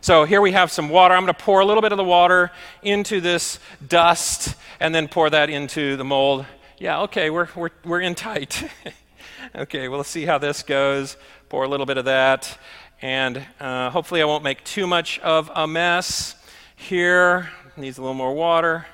So 0.02 0.26
here 0.26 0.42
we 0.42 0.52
have 0.52 0.70
some 0.70 0.90
water. 0.90 1.14
I'm 1.14 1.24
going 1.24 1.34
to 1.34 1.44
pour 1.44 1.62
a 1.62 1.66
little 1.66 1.82
bit 1.82 1.94
of 1.94 1.98
the 1.98 2.04
water 2.04 2.52
into 2.82 3.22
this 3.22 3.60
dust 3.86 4.56
and 4.82 4.94
then 4.94 5.08
pour 5.08 5.30
that 5.30 5.50
into 5.50 5.96
the 5.96 6.04
mold. 6.04 6.46
Yeah, 6.78 7.02
okay, 7.02 7.30
we're, 7.30 7.48
we're, 7.56 7.70
we're 7.86 8.02
in 8.02 8.16
tight. 8.16 8.70
okay, 9.56 9.88
well, 9.88 10.04
see 10.04 10.26
how 10.26 10.38
this 10.38 10.64
goes. 10.64 11.16
Pour 11.48 11.64
a 11.64 11.68
little 11.68 11.86
bit 11.86 11.98
of 11.98 12.06
that. 12.06 12.58
And 13.02 13.46
uh, 13.62 13.92
hopefully, 13.92 14.22
I 14.22 14.26
won't 14.26 14.44
make 14.44 14.62
too 14.66 14.86
much 14.86 15.20
of 15.20 15.50
a 15.56 15.66
mess 15.66 16.36
here. 16.76 17.50
Needs 17.78 17.98
a 17.98 18.02
little 18.02 18.14
more 18.14 18.34
water. 18.34 18.88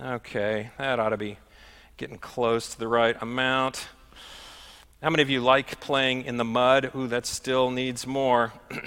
Okay, 0.00 0.70
that 0.78 1.00
ought 1.00 1.08
to 1.08 1.16
be 1.16 1.36
getting 1.96 2.18
close 2.18 2.68
to 2.74 2.78
the 2.78 2.86
right 2.86 3.16
amount. 3.20 3.88
How 5.02 5.10
many 5.10 5.22
of 5.22 5.30
you 5.30 5.40
like 5.40 5.80
playing 5.80 6.22
in 6.22 6.36
the 6.36 6.44
mud? 6.44 6.92
Ooh, 6.94 7.08
that 7.08 7.26
still 7.26 7.72
needs 7.72 8.06
more. 8.06 8.52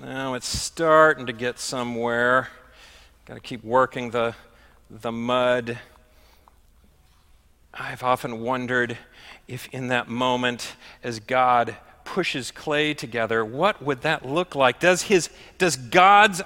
now 0.00 0.32
it's 0.32 0.48
starting 0.48 1.26
to 1.26 1.34
get 1.34 1.58
somewhere. 1.58 2.48
Got 3.26 3.34
to 3.34 3.40
keep 3.40 3.62
working 3.62 4.08
the, 4.10 4.34
the 4.88 5.12
mud. 5.12 5.78
I've 7.74 8.02
often 8.02 8.40
wondered 8.40 8.96
if 9.50 9.68
in 9.72 9.88
that 9.88 10.08
moment, 10.08 10.76
as 11.02 11.18
God 11.18 11.76
pushes 12.04 12.50
clay 12.50 12.94
together, 12.94 13.44
what 13.44 13.82
would 13.82 14.02
that 14.02 14.24
look 14.24 14.54
like? 14.54 14.78
Does, 14.78 15.02
his, 15.02 15.28
does 15.58 15.76
God's 15.76 16.40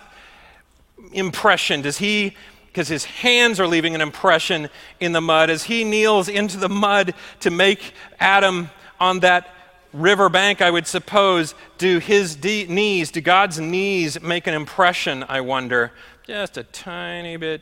impression, 1.12 1.82
does 1.82 1.98
he, 1.98 2.34
because 2.66 2.88
his 2.88 3.04
hands 3.04 3.60
are 3.60 3.66
leaving 3.66 3.94
an 3.94 4.00
impression 4.00 4.70
in 5.00 5.12
the 5.12 5.20
mud, 5.20 5.50
as 5.50 5.64
he 5.64 5.84
kneels 5.84 6.28
into 6.28 6.56
the 6.56 6.68
mud 6.68 7.14
to 7.40 7.50
make 7.50 7.92
Adam 8.18 8.70
on 8.98 9.20
that 9.20 9.50
riverbank, 9.92 10.62
I 10.62 10.70
would 10.70 10.86
suppose, 10.86 11.54
do 11.78 11.98
his 11.98 12.34
de- 12.34 12.66
knees, 12.66 13.10
do 13.10 13.20
God's 13.20 13.60
knees 13.60 14.20
make 14.22 14.46
an 14.46 14.54
impression, 14.54 15.24
I 15.28 15.42
wonder? 15.42 15.92
Just 16.26 16.56
a 16.56 16.64
tiny 16.64 17.36
bit 17.36 17.60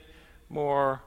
more 0.49 1.03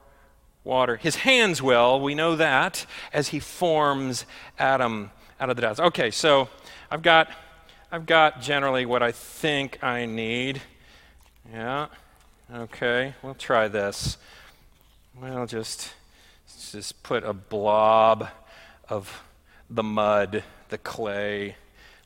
water. 0.66 0.96
His 0.96 1.16
hands 1.16 1.62
will, 1.62 2.00
we 2.00 2.14
know 2.14 2.36
that, 2.36 2.84
as 3.12 3.28
he 3.28 3.38
forms 3.38 4.26
Adam 4.58 5.10
out 5.40 5.48
of 5.48 5.56
the 5.56 5.62
dust. 5.62 5.80
Okay, 5.80 6.10
so 6.10 6.48
I've 6.90 7.02
got, 7.02 7.30
I've 7.90 8.04
got 8.04 8.42
generally 8.42 8.84
what 8.84 9.02
I 9.02 9.12
think 9.12 9.82
I 9.82 10.04
need. 10.04 10.60
Yeah, 11.52 11.86
okay, 12.52 13.14
we'll 13.22 13.34
try 13.34 13.68
this. 13.68 14.18
We'll 15.18 15.46
just, 15.46 15.94
just 16.72 17.02
put 17.02 17.22
a 17.24 17.32
blob 17.32 18.28
of 18.88 19.22
the 19.70 19.84
mud, 19.84 20.42
the 20.68 20.78
clay. 20.78 21.56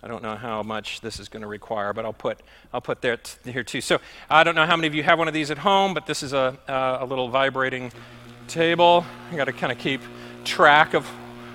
I 0.02 0.08
don't 0.08 0.22
know 0.22 0.36
how 0.36 0.62
much 0.62 1.00
this 1.00 1.18
is 1.18 1.28
going 1.28 1.42
to 1.42 1.48
require, 1.48 1.92
but 1.92 2.04
I'll 2.04 2.12
put 2.12 2.40
I'll 2.72 2.80
put 2.80 3.02
that 3.02 3.36
here 3.44 3.62
too. 3.62 3.82
So 3.82 4.00
I 4.30 4.44
don't 4.44 4.54
know 4.54 4.64
how 4.64 4.76
many 4.76 4.86
of 4.86 4.94
you 4.94 5.02
have 5.02 5.18
one 5.18 5.28
of 5.28 5.34
these 5.34 5.50
at 5.50 5.58
home, 5.58 5.92
but 5.92 6.06
this 6.06 6.22
is 6.22 6.32
a 6.32 6.56
uh, 6.66 6.98
a 7.00 7.04
little 7.04 7.28
vibrating 7.28 7.92
table. 8.50 9.06
I 9.30 9.36
got 9.36 9.44
to 9.44 9.52
kind 9.52 9.70
of 9.70 9.78
keep 9.78 10.00
track 10.44 10.94
of 10.94 11.06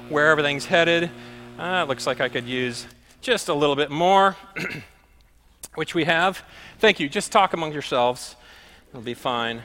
where 0.08 0.32
everything's 0.32 0.66
headed. 0.66 1.12
Uh, 1.60 1.82
it 1.84 1.90
looks 1.90 2.08
like 2.08 2.22
I 2.22 2.30
could 2.30 2.48
use 2.48 2.88
just 3.20 3.50
a 3.50 3.54
little 3.54 3.76
bit 3.76 3.92
more, 3.92 4.38
which 5.76 5.94
we 5.94 6.06
have. 6.06 6.42
Thank 6.80 7.02
you. 7.02 7.10
Just 7.10 7.34
talk 7.34 7.52
among 7.52 7.74
yourselves. 7.74 8.38
It'll 8.90 9.02
be 9.02 9.14
fine. 9.14 9.62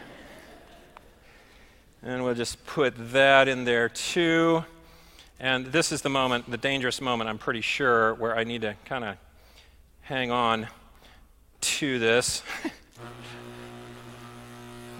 And 2.02 2.24
we'll 2.24 2.34
just 2.34 2.66
put 2.66 2.94
that 3.12 3.46
in 3.46 3.64
there 3.64 3.88
too. 3.88 4.64
And 5.38 5.66
this 5.66 5.92
is 5.92 6.02
the 6.02 6.10
moment, 6.10 6.50
the 6.50 6.58
dangerous 6.58 7.00
moment, 7.00 7.30
I'm 7.30 7.38
pretty 7.38 7.60
sure, 7.60 8.14
where 8.14 8.36
I 8.36 8.42
need 8.42 8.62
to 8.62 8.74
kind 8.86 9.04
of 9.04 9.16
hang 10.00 10.32
on 10.32 10.66
to 11.60 11.98
this. 12.00 12.42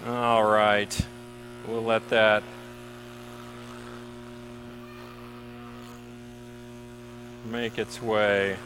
All 0.07 0.45
right. 0.45 0.97
We'll 1.67 1.83
let 1.83 2.09
that 2.09 2.43
make 7.45 7.77
its 7.77 8.01
way. 8.01 8.57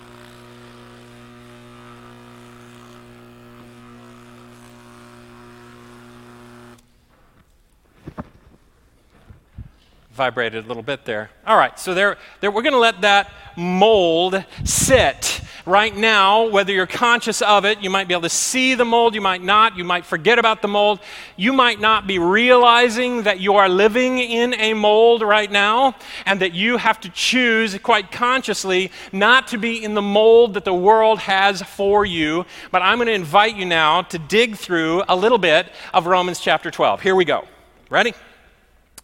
Vibrated 10.14 10.64
a 10.64 10.68
little 10.68 10.82
bit 10.82 11.04
there. 11.04 11.30
All 11.46 11.58
right, 11.58 11.78
so 11.78 11.94
there, 11.94 12.18
there 12.40 12.50
we're 12.50 12.62
going 12.62 12.74
to 12.74 12.80
let 12.80 13.02
that 13.02 13.30
mold 13.58 14.44
sit 14.64 15.42
right 15.66 15.96
now, 15.96 16.48
whether 16.48 16.72
you're 16.72 16.86
conscious 16.86 17.42
of 17.42 17.66
it, 17.66 17.82
you 17.82 17.90
might 17.90 18.08
be 18.08 18.14
able 18.14 18.22
to 18.22 18.30
see 18.30 18.76
the 18.76 18.86
mold, 18.86 19.16
you 19.16 19.22
might 19.22 19.44
not, 19.44 19.78
you 19.78 19.84
might 19.84 20.06
forget 20.06 20.38
about 20.40 20.62
the 20.62 20.68
mold, 20.68 21.00
you 21.36 21.54
might 21.54 21.80
not 21.80 22.08
be 22.08 22.20
realizing 22.20 23.24
that 23.24 23.40
you 23.40 23.56
are 23.56 23.68
living 23.68 24.20
in 24.20 24.54
a 24.56 24.74
mold 24.74 25.22
right 25.22 25.52
now, 25.52 25.96
and 26.26 26.42
that 26.42 26.54
you 26.54 26.78
have 26.78 27.00
to 27.02 27.10
choose 27.10 27.78
quite 27.80 28.12
consciously 28.12 28.92
not 29.12 29.48
to 29.48 29.58
be 29.58 29.84
in 29.84 29.94
the 29.94 30.02
mold 30.02 30.54
that 30.54 30.66
the 30.66 30.74
world 30.74 31.20
has 31.20 31.62
for 31.62 32.06
you. 32.06 32.46
But 32.72 32.82
I'm 32.82 32.98
going 32.98 33.08
to 33.08 33.14
invite 33.14 33.56
you 33.56 33.66
now 33.66 34.04
to 34.04 34.20
dig 34.20 34.56
through 34.56 35.04
a 35.10 35.16
little 35.16 35.38
bit 35.38 35.72
of 35.94 36.06
Romans 36.06 36.40
chapter 36.40 36.70
12. 36.70 37.02
Here 37.02 37.16
we 37.16 37.26
go. 37.26 37.48
Ready? 37.90 38.14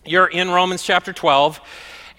You're 0.06 0.28
in 0.28 0.50
Romans 0.50 0.82
chapter 0.84 1.14
12. 1.14 1.62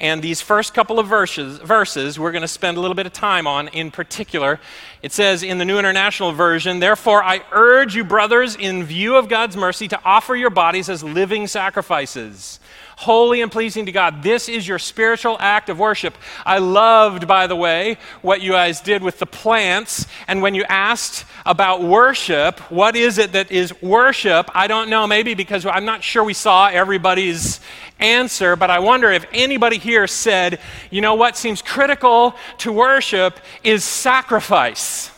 And 0.02 0.20
these 0.20 0.40
first 0.40 0.74
couple 0.74 0.98
of 0.98 1.06
verses, 1.06 1.58
verses 1.58 2.18
we're 2.18 2.32
going 2.32 2.42
to 2.42 2.48
spend 2.48 2.76
a 2.76 2.80
little 2.80 2.96
bit 2.96 3.06
of 3.06 3.12
time 3.12 3.46
on 3.46 3.68
in 3.68 3.92
particular. 3.92 4.58
It 5.00 5.12
says 5.12 5.44
in 5.44 5.58
the 5.58 5.64
New 5.64 5.78
International 5.78 6.32
Version, 6.32 6.80
Therefore, 6.80 7.22
I 7.22 7.42
urge 7.52 7.94
you, 7.94 8.02
brothers, 8.02 8.56
in 8.56 8.82
view 8.82 9.14
of 9.14 9.28
God's 9.28 9.56
mercy, 9.56 9.86
to 9.86 10.00
offer 10.04 10.34
your 10.34 10.50
bodies 10.50 10.88
as 10.88 11.04
living 11.04 11.46
sacrifices 11.46 12.58
holy 13.02 13.42
and 13.42 13.50
pleasing 13.50 13.86
to 13.86 13.92
God. 13.92 14.22
This 14.22 14.48
is 14.48 14.66
your 14.66 14.78
spiritual 14.78 15.36
act 15.40 15.68
of 15.68 15.78
worship. 15.78 16.16
I 16.46 16.58
loved, 16.58 17.26
by 17.26 17.48
the 17.48 17.56
way, 17.56 17.98
what 18.22 18.40
you 18.40 18.52
guys 18.52 18.80
did 18.80 19.02
with 19.02 19.18
the 19.18 19.26
plants. 19.26 20.06
And 20.28 20.40
when 20.40 20.54
you 20.54 20.64
asked 20.68 21.24
about 21.44 21.82
worship, 21.82 22.60
what 22.70 22.94
is 22.94 23.18
it 23.18 23.32
that 23.32 23.50
is 23.50 23.74
worship? 23.82 24.48
I 24.54 24.68
don't 24.68 24.88
know, 24.88 25.06
maybe 25.06 25.34
because 25.34 25.66
I'm 25.66 25.84
not 25.84 26.04
sure 26.04 26.22
we 26.22 26.34
saw 26.34 26.68
everybody's 26.68 27.60
answer, 27.98 28.54
but 28.54 28.70
I 28.70 28.78
wonder 28.78 29.10
if 29.10 29.26
anybody 29.32 29.78
here 29.78 30.06
said, 30.06 30.60
you 30.90 31.00
know 31.00 31.14
what 31.14 31.36
seems 31.36 31.60
critical 31.60 32.36
to 32.58 32.72
worship 32.72 33.40
is 33.64 33.82
sacrifice. 33.82 35.10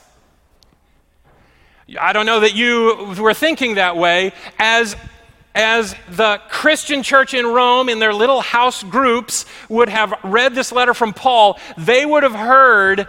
I 2.01 2.15
don't 2.15 2.25
know 2.25 2.41
that 2.41 2.55
you 2.55 3.15
were 3.21 3.35
thinking 3.35 3.75
that 3.75 3.97
way 3.97 4.33
as 4.59 4.97
as 5.55 5.95
the 6.09 6.41
Christian 6.49 7.03
church 7.03 7.35
in 7.35 7.47
Rome, 7.47 7.89
in 7.89 7.99
their 7.99 8.13
little 8.13 8.41
house 8.41 8.83
groups, 8.83 9.47
would 9.69 9.89
have 9.89 10.13
read 10.25 10.55
this 10.55 10.73
letter 10.73 10.95
from 10.95 11.13
Paul, 11.13 11.59
they 11.77 12.05
would 12.05 12.23
have 12.23 12.35
heard 12.35 13.07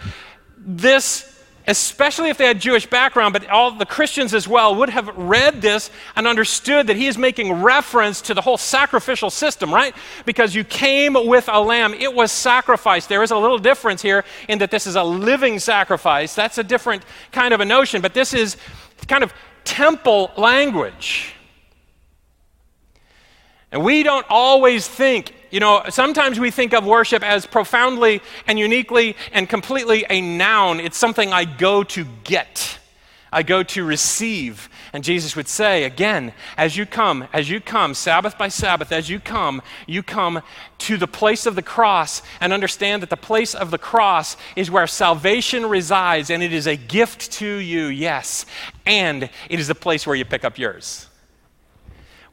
this 0.58 1.32
especially 1.68 2.30
if 2.30 2.38
they 2.38 2.46
had 2.46 2.60
Jewish 2.60 2.86
background, 2.86 3.34
but 3.34 3.50
all 3.50 3.72
the 3.72 3.86
Christians 3.86 4.34
as 4.34 4.48
well 4.48 4.75
would 4.75 4.90
have 4.90 5.08
read 5.18 5.62
this 5.62 5.90
and 6.16 6.28
understood 6.28 6.88
that 6.88 6.96
he 6.96 7.08
is 7.08 7.18
making 7.18 7.52
reference 7.54 8.22
to 8.22 8.34
the 8.34 8.42
whole 8.42 8.58
sacrificial 8.58 9.30
system, 9.30 9.74
right? 9.74 9.96
Because 10.25 10.54
you 10.54 10.64
came 10.64 11.14
with 11.14 11.50
a 11.52 11.60
lamb, 11.60 11.94
it 11.94 12.14
was 12.14 12.32
sacrificed. 12.32 13.10
There 13.10 13.24
is 13.24 13.32
a 13.32 13.38
little 13.38 13.58
difference 13.58 14.02
here 14.02 14.24
in 14.48 14.60
that 14.60 14.72
this 14.72 14.86
is 14.86 14.96
a 14.96 15.04
living 15.04 15.60
sacrifice. 15.60 16.36
That's 16.36 16.58
a 16.58 16.64
different 16.64 17.04
kind 17.32 17.54
of 17.54 17.60
a 17.62 17.66
notion, 17.66 18.02
but 18.02 18.14
this 18.14 18.34
is 18.34 18.58
kind 19.08 19.24
of 19.24 19.34
temple 19.64 20.32
language. 20.38 21.35
And 23.75 23.84
we 23.84 24.03
don't 24.03 24.25
always 24.29 24.88
think, 24.88 25.36
you 25.51 25.60
know, 25.60 25.84
sometimes 25.89 26.39
we 26.39 26.50
think 26.50 26.74
of 26.74 26.86
worship 26.86 27.22
as 27.24 27.46
profoundly 27.46 28.22
and 28.48 28.58
uniquely 28.58 29.17
and 29.34 29.50
completely 29.50 30.05
a 30.10 30.22
noun. 30.22 30.79
It's 30.79 30.98
something 30.98 31.34
I 31.34 31.44
go 31.44 31.84
to 31.84 32.05
get, 32.24 32.79
I 33.34 33.44
go 33.44 33.63
to 33.63 33.84
receive. 33.84 34.70
And 34.94 35.03
Jesus 35.03 35.36
would 35.36 35.50
say, 35.50 35.84
again, 35.84 36.32
as 36.55 36.77
you 36.77 36.86
come, 36.86 37.27
as 37.34 37.50
you 37.50 37.60
come, 37.60 37.96
Sabbath 37.96 38.38
by 38.38 38.48
Sabbath, 38.48 38.94
as 38.94 39.10
you 39.10 39.20
come, 39.20 39.62
you 39.88 40.01
come 40.01 40.41
to 40.77 40.96
the 40.96 41.05
place 41.05 41.46
of 41.46 41.55
the 41.55 41.62
cross 41.62 42.22
and 42.39 42.53
understand 42.53 43.01
that 43.01 43.10
the 43.10 43.17
place 43.17 43.53
of 43.53 43.72
the 43.72 43.77
cross 43.77 44.38
is 44.55 44.72
where 44.72 44.88
salvation 44.88 45.65
resides 45.65 46.29
and 46.29 46.41
it 46.41 46.53
is 46.53 46.65
a 46.65 46.77
gift 46.77 47.29
to 47.34 47.55
you, 47.58 47.88
yes. 47.88 48.46
And 48.86 49.24
it 49.50 49.60
is 49.60 49.67
the 49.67 49.75
place 49.75 50.08
where 50.08 50.15
you 50.15 50.24
pick 50.24 50.46
up 50.46 50.58
yours 50.58 51.10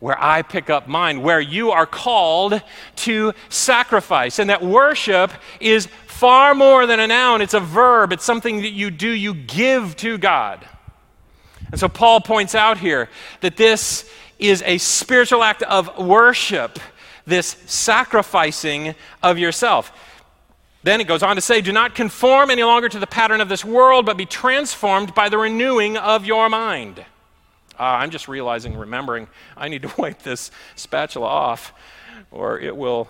where 0.02 0.20
I 0.20 0.42
pick 0.42 0.68
up 0.68 0.88
mine, 0.88 1.22
where 1.22 1.40
you 1.40 1.70
are 1.70 1.86
called 1.86 2.60
to 2.96 3.32
sacrifice. 3.48 4.40
And 4.40 4.50
that 4.50 4.60
worship 4.60 5.30
is 5.60 5.86
far 6.08 6.56
more 6.56 6.86
than 6.86 6.98
a 6.98 7.06
noun, 7.06 7.40
it's 7.40 7.54
a 7.54 7.60
verb, 7.60 8.12
it's 8.12 8.24
something 8.24 8.62
that 8.62 8.72
you 8.72 8.90
do, 8.90 9.08
you 9.08 9.32
give 9.32 9.94
to 9.98 10.18
God. 10.18 10.66
And 11.70 11.78
so 11.78 11.88
Paul 11.88 12.20
points 12.20 12.56
out 12.56 12.78
here 12.78 13.10
that 13.42 13.56
this 13.56 14.10
is 14.40 14.60
a 14.66 14.78
spiritual 14.78 15.44
act 15.44 15.62
of 15.62 15.96
worship, 15.96 16.80
this 17.24 17.56
sacrificing 17.66 18.96
of 19.22 19.38
yourself. 19.38 19.92
Then 20.82 21.00
it 21.00 21.06
goes 21.06 21.22
on 21.22 21.36
to 21.36 21.42
say, 21.42 21.60
Do 21.60 21.70
not 21.70 21.94
conform 21.94 22.50
any 22.50 22.64
longer 22.64 22.88
to 22.88 22.98
the 22.98 23.06
pattern 23.06 23.40
of 23.40 23.48
this 23.48 23.64
world, 23.64 24.04
but 24.06 24.16
be 24.16 24.26
transformed 24.26 25.14
by 25.14 25.28
the 25.28 25.38
renewing 25.38 25.96
of 25.96 26.26
your 26.26 26.48
mind. 26.48 27.04
Uh, 27.82 27.96
I'm 27.96 28.10
just 28.10 28.28
realizing, 28.28 28.76
remembering, 28.76 29.26
I 29.56 29.66
need 29.66 29.82
to 29.82 29.92
wipe 29.98 30.22
this 30.22 30.52
spatula 30.76 31.26
off, 31.26 31.72
or 32.30 32.60
it 32.60 32.76
will 32.76 33.08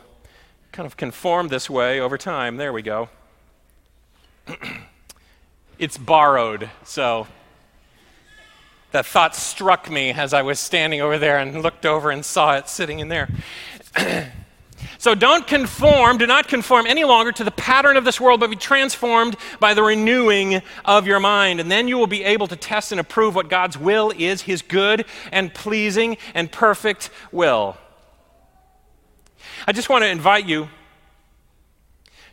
kind 0.73 0.87
of 0.87 0.97
conform 0.97 1.49
this 1.49 1.69
way 1.69 2.01
over 2.01 2.17
time. 2.17 2.57
There 2.57 2.73
we 2.73 2.81
go. 2.81 3.11
it's 5.79 5.99
borrowed, 5.99 6.71
so 6.85 7.27
that 8.93 9.05
thought 9.05 9.37
struck 9.37 9.91
me 9.91 10.11
as 10.11 10.33
I 10.33 10.41
was 10.41 10.59
standing 10.59 11.03
over 11.03 11.19
there 11.19 11.37
and 11.37 11.63
looked 11.63 11.85
over 11.85 12.11
and 12.11 12.25
saw 12.25 12.57
it 12.57 12.67
sitting 12.67 12.99
in 12.99 13.09
there. 13.09 13.29
So 14.99 15.15
don't 15.15 15.47
conform, 15.47 16.19
do 16.19 16.27
not 16.27 16.47
conform 16.49 16.87
any 16.87 17.05
longer 17.05 17.33
to 17.33 17.45
the 17.45 17.51
pattern 17.51 17.97
of 17.97 18.05
this 18.05 18.21
world, 18.21 18.41
but 18.41 18.51
be 18.51 18.57
transformed 18.57 19.37
by 19.59 19.75
the 19.75 19.83
renewing 19.83 20.63
of 20.85 21.07
your 21.07 21.19
mind. 21.19 21.59
And 21.61 21.71
then 21.71 21.89
you 21.89 21.99
will 21.99 22.07
be 22.07 22.23
able 22.23 22.47
to 22.47 22.57
test 22.57 22.93
and 22.93 23.01
approve 23.01 23.35
what 23.35 23.49
God's 23.49 23.77
will 23.77 24.13
is, 24.17 24.43
his 24.43 24.63
good 24.63 25.05
and 25.33 25.53
pleasing 25.53 26.19
and 26.35 26.51
perfect 26.53 27.11
will. 27.33 27.77
I 29.67 29.73
just 29.73 29.89
want 29.89 30.03
to 30.03 30.09
invite 30.09 30.47
you 30.47 30.69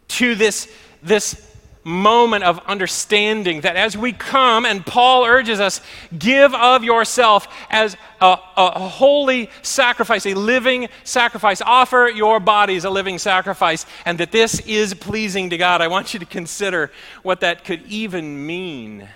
to 0.09 0.35
this, 0.35 0.71
this 1.01 1.48
moment 1.83 2.43
of 2.43 2.59
understanding 2.67 3.61
that 3.61 3.75
as 3.75 3.97
we 3.97 4.11
come, 4.11 4.65
and 4.65 4.85
Paul 4.85 5.25
urges 5.25 5.59
us, 5.59 5.81
give 6.17 6.53
of 6.53 6.83
yourself 6.83 7.47
as 7.69 7.95
a, 8.19 8.37
a, 8.57 8.79
holy 8.79 9.49
sacrifice, 9.61 10.25
a 10.25 10.33
living 10.33 10.89
sacrifice. 11.03 11.61
Offer 11.61 12.11
your 12.13 12.39
bodies 12.39 12.83
a 12.83 12.89
living 12.89 13.17
sacrifice, 13.17 13.85
and 14.05 14.17
that 14.19 14.31
this 14.31 14.59
is 14.61 14.93
pleasing 14.93 15.49
to 15.51 15.57
God. 15.57 15.81
I 15.81 15.87
want 15.87 16.13
you 16.13 16.19
to 16.19 16.25
consider 16.25 16.91
what 17.23 17.39
that 17.41 17.63
could 17.63 17.83
even 17.87 18.45
mean. 18.45 19.07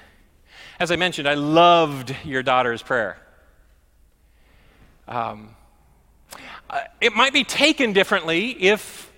As 0.79 0.89
I 0.89 0.95
mentioned, 0.95 1.27
I 1.27 1.35
loved 1.35 2.15
your 2.23 2.43
daughter's 2.43 2.81
prayer. 2.81 3.17
Um, 5.07 5.55
uh, 6.69 6.79
it 7.01 7.13
might 7.13 7.33
be 7.33 7.43
taken 7.43 7.93
differently 7.93 8.51
if. 8.51 9.11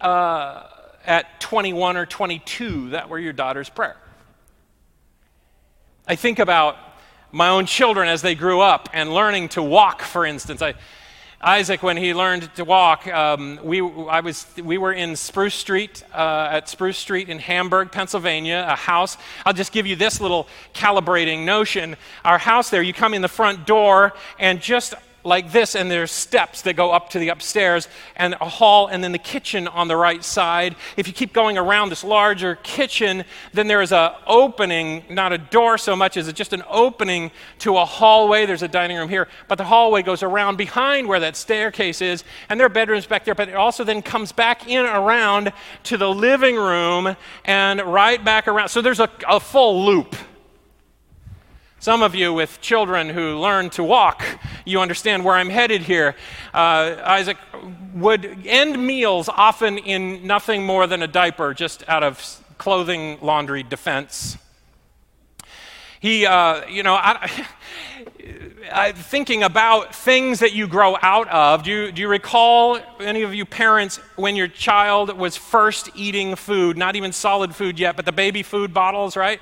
Uh, 0.00 0.66
at 1.04 1.40
21 1.40 1.96
or 1.96 2.06
22 2.06 2.90
that 2.90 3.08
were 3.08 3.18
your 3.18 3.32
daughter's 3.32 3.68
prayer. 3.68 3.96
I 6.06 6.16
think 6.16 6.38
about 6.38 6.76
my 7.32 7.48
own 7.48 7.66
children 7.66 8.08
as 8.08 8.22
they 8.22 8.34
grew 8.34 8.60
up 8.60 8.88
and 8.92 9.14
learning 9.14 9.50
to 9.50 9.62
walk, 9.62 10.02
for 10.02 10.26
instance. 10.26 10.62
I, 10.62 10.74
Isaac, 11.42 11.82
when 11.82 11.96
he 11.96 12.12
learned 12.12 12.54
to 12.56 12.64
walk, 12.66 13.06
um, 13.06 13.58
we, 13.62 13.80
I 13.80 14.20
was, 14.20 14.46
we 14.62 14.76
were 14.76 14.92
in 14.92 15.16
Spruce 15.16 15.54
Street, 15.54 16.02
uh, 16.12 16.48
at 16.50 16.68
Spruce 16.68 16.98
Street 16.98 17.30
in 17.30 17.38
Hamburg, 17.38 17.92
Pennsylvania, 17.92 18.66
a 18.68 18.76
house. 18.76 19.16
I'll 19.46 19.54
just 19.54 19.72
give 19.72 19.86
you 19.86 19.96
this 19.96 20.20
little 20.20 20.48
calibrating 20.74 21.46
notion. 21.46 21.96
Our 22.26 22.36
house 22.36 22.68
there, 22.68 22.82
you 22.82 22.92
come 22.92 23.14
in 23.14 23.22
the 23.22 23.28
front 23.28 23.66
door, 23.66 24.12
and 24.38 24.60
just 24.60 24.92
like 25.24 25.52
this, 25.52 25.74
and 25.74 25.90
there's 25.90 26.10
steps 26.10 26.62
that 26.62 26.76
go 26.76 26.90
up 26.90 27.10
to 27.10 27.18
the 27.18 27.28
upstairs, 27.28 27.88
and 28.16 28.34
a 28.40 28.48
hall, 28.48 28.86
and 28.86 29.02
then 29.04 29.12
the 29.12 29.18
kitchen 29.18 29.68
on 29.68 29.88
the 29.88 29.96
right 29.96 30.24
side. 30.24 30.76
If 30.96 31.06
you 31.06 31.12
keep 31.12 31.32
going 31.32 31.58
around 31.58 31.90
this 31.90 32.04
larger 32.04 32.56
kitchen, 32.56 33.24
then 33.52 33.66
there 33.66 33.82
is 33.82 33.92
a 33.92 34.16
opening, 34.26 35.04
not 35.10 35.32
a 35.32 35.38
door 35.38 35.78
so 35.78 35.94
much 35.94 36.16
as 36.16 36.28
it's 36.28 36.38
just 36.38 36.52
an 36.52 36.62
opening 36.68 37.30
to 37.60 37.76
a 37.76 37.84
hallway. 37.84 38.46
There's 38.46 38.62
a 38.62 38.68
dining 38.68 38.96
room 38.96 39.08
here, 39.08 39.28
but 39.48 39.58
the 39.58 39.64
hallway 39.64 40.02
goes 40.02 40.22
around 40.22 40.56
behind 40.56 41.08
where 41.08 41.20
that 41.20 41.36
staircase 41.36 42.00
is, 42.00 42.24
and 42.48 42.58
there 42.58 42.66
are 42.66 42.70
bedrooms 42.70 43.06
back 43.06 43.24
there, 43.24 43.34
but 43.34 43.48
it 43.48 43.54
also 43.54 43.84
then 43.84 44.02
comes 44.02 44.32
back 44.32 44.68
in 44.68 44.86
around 44.86 45.52
to 45.84 45.96
the 45.96 46.08
living 46.08 46.56
room 46.56 47.16
and 47.44 47.80
right 47.82 48.24
back 48.24 48.48
around. 48.48 48.68
So 48.68 48.80
there's 48.80 49.00
a, 49.00 49.10
a 49.28 49.40
full 49.40 49.84
loop 49.84 50.16
some 51.80 52.02
of 52.02 52.14
you 52.14 52.34
with 52.34 52.60
children 52.60 53.08
who 53.08 53.38
learn 53.38 53.70
to 53.70 53.82
walk, 53.82 54.22
you 54.66 54.80
understand 54.80 55.24
where 55.24 55.34
I'm 55.34 55.48
headed 55.48 55.80
here. 55.80 56.14
Uh, 56.52 56.96
Isaac 57.02 57.38
would 57.94 58.42
end 58.44 58.86
meals 58.86 59.30
often 59.30 59.78
in 59.78 60.26
nothing 60.26 60.66
more 60.66 60.86
than 60.86 61.02
a 61.02 61.06
diaper, 61.06 61.54
just 61.54 61.82
out 61.88 62.02
of 62.02 62.44
clothing 62.58 63.18
laundry 63.22 63.62
defense. 63.62 64.36
He, 66.00 66.26
uh, 66.26 66.66
you 66.66 66.82
know, 66.82 66.94
I, 66.94 67.46
I, 68.72 68.92
thinking 68.92 69.42
about 69.42 69.94
things 69.94 70.38
that 70.40 70.52
you 70.52 70.66
grow 70.66 70.96
out 71.02 71.28
of. 71.28 71.62
Do 71.62 71.70
you, 71.70 71.92
do 71.92 72.02
you 72.02 72.08
recall, 72.08 72.78
any 73.00 73.22
of 73.22 73.34
you 73.34 73.44
parents, 73.44 73.98
when 74.16 74.36
your 74.36 74.48
child 74.48 75.16
was 75.16 75.36
first 75.36 75.90
eating 75.94 76.36
food, 76.36 76.76
not 76.76 76.96
even 76.96 77.12
solid 77.12 77.54
food 77.54 77.78
yet, 77.78 77.96
but 77.96 78.04
the 78.04 78.12
baby 78.12 78.42
food 78.42 78.72
bottles, 78.72 79.16
right? 79.16 79.40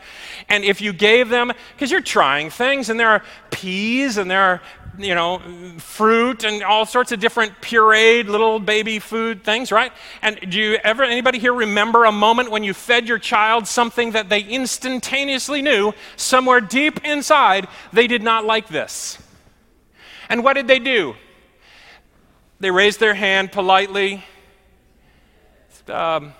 And 0.48 0.64
if 0.64 0.80
you 0.80 0.92
gave 0.92 1.28
them, 1.28 1.52
because 1.74 1.90
you're 1.90 2.00
trying 2.00 2.50
things, 2.50 2.88
and 2.88 2.98
there 2.98 3.10
are 3.10 3.22
peas 3.50 4.18
and 4.18 4.30
there 4.30 4.42
are 4.42 4.62
you 4.98 5.14
know, 5.14 5.40
fruit 5.78 6.44
and 6.44 6.62
all 6.62 6.84
sorts 6.84 7.12
of 7.12 7.20
different 7.20 7.52
pureed 7.60 8.26
little 8.26 8.58
baby 8.58 8.98
food 8.98 9.44
things, 9.44 9.70
right? 9.70 9.92
And 10.22 10.38
do 10.50 10.58
you 10.58 10.74
ever, 10.82 11.04
anybody 11.04 11.38
here 11.38 11.52
remember 11.52 12.04
a 12.04 12.12
moment 12.12 12.50
when 12.50 12.64
you 12.64 12.74
fed 12.74 13.08
your 13.08 13.18
child 13.18 13.66
something 13.66 14.12
that 14.12 14.28
they 14.28 14.40
instantaneously 14.40 15.62
knew 15.62 15.92
somewhere 16.16 16.60
deep 16.60 17.04
inside 17.04 17.68
they 17.92 18.06
did 18.06 18.22
not 18.22 18.44
like 18.44 18.68
this? 18.68 19.18
And 20.28 20.42
what 20.42 20.54
did 20.54 20.66
they 20.66 20.78
do? 20.78 21.14
They 22.60 22.70
raised 22.70 22.98
their 23.00 23.14
hand 23.14 23.52
politely. 23.52 24.24
Um, 25.86 26.34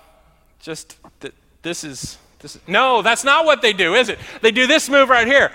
just, 0.59 0.97
th- 1.21 1.33
this 1.61 1.83
is, 1.83 2.17
this 2.39 2.55
is, 2.55 2.61
no, 2.67 3.01
that's 3.01 3.23
not 3.23 3.45
what 3.45 3.61
they 3.61 3.73
do, 3.73 3.95
is 3.95 4.09
it? 4.09 4.19
They 4.41 4.51
do 4.51 4.67
this 4.67 4.89
move 4.89 5.09
right 5.09 5.25
here 5.25 5.51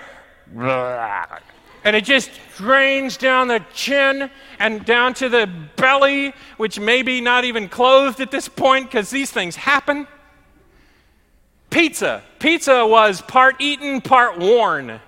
and 1.85 1.95
it 1.95 2.03
just 2.03 2.31
drains 2.57 3.15
down 3.15 3.47
the 3.47 3.63
chin 3.73 4.29
and 4.59 4.83
down 4.85 5.13
to 5.13 5.29
the 5.29 5.49
belly, 5.75 6.33
which 6.57 6.79
may 6.79 7.03
be 7.03 7.21
not 7.21 7.45
even 7.45 7.69
clothed 7.69 8.19
at 8.19 8.31
this 8.31 8.49
point 8.49 8.89
because 8.89 9.11
these 9.11 9.31
things 9.31 9.55
happen. 9.55 10.07
Pizza. 11.69 12.23
Pizza 12.39 12.85
was 12.85 13.21
part 13.21 13.55
eaten, 13.59 14.01
part 14.01 14.39
worn 14.39 14.99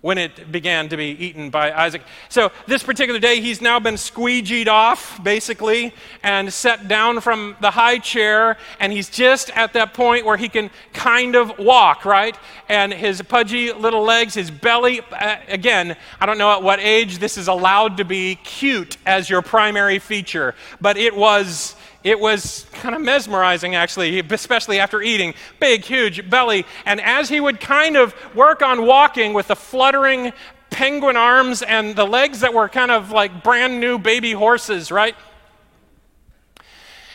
when 0.00 0.16
it 0.16 0.50
began 0.50 0.88
to 0.88 0.96
be 0.96 1.08
eaten 1.18 1.50
by 1.50 1.72
Isaac. 1.72 2.02
So, 2.28 2.52
this 2.66 2.82
particular 2.82 3.20
day, 3.20 3.40
he's 3.40 3.60
now 3.60 3.78
been 3.78 3.96
squeegeed 3.96 4.66
off, 4.66 5.22
basically, 5.22 5.92
and 6.22 6.50
set 6.52 6.88
down 6.88 7.20
from 7.20 7.56
the 7.60 7.70
high 7.70 7.98
chair, 7.98 8.56
and 8.78 8.92
he's 8.92 9.10
just 9.10 9.50
at 9.50 9.74
that 9.74 9.92
point 9.92 10.24
where 10.24 10.38
he 10.38 10.48
can 10.48 10.70
kind 10.94 11.36
of 11.36 11.58
walk, 11.58 12.04
right? 12.06 12.36
And 12.68 12.92
his 12.94 13.20
pudgy 13.20 13.72
little 13.72 14.02
legs, 14.02 14.34
his 14.34 14.50
belly, 14.50 15.02
uh, 15.12 15.36
again, 15.48 15.96
I 16.18 16.26
don't 16.26 16.38
know 16.38 16.52
at 16.52 16.62
what 16.62 16.80
age 16.80 17.18
this 17.18 17.36
is 17.36 17.48
allowed 17.48 17.98
to 17.98 18.04
be 18.04 18.36
cute 18.36 18.96
as 19.04 19.28
your 19.28 19.42
primary 19.42 19.98
feature, 19.98 20.54
but 20.80 20.96
it 20.96 21.14
was 21.14 21.76
it 22.02 22.18
was 22.18 22.66
kind 22.72 22.94
of 22.94 23.02
mesmerizing, 23.02 23.74
actually, 23.74 24.20
especially 24.20 24.78
after 24.78 25.02
eating. 25.02 25.34
Big, 25.58 25.84
huge 25.84 26.28
belly. 26.30 26.64
And 26.86 27.00
as 27.00 27.28
he 27.28 27.40
would 27.40 27.60
kind 27.60 27.96
of 27.96 28.14
work 28.34 28.62
on 28.62 28.86
walking 28.86 29.34
with 29.34 29.48
the 29.48 29.56
fluttering 29.56 30.32
penguin 30.70 31.16
arms 31.16 31.62
and 31.62 31.94
the 31.96 32.06
legs 32.06 32.40
that 32.40 32.54
were 32.54 32.68
kind 32.68 32.90
of 32.90 33.10
like 33.10 33.42
brand 33.42 33.80
new 33.80 33.98
baby 33.98 34.32
horses, 34.32 34.90
right? 34.90 35.14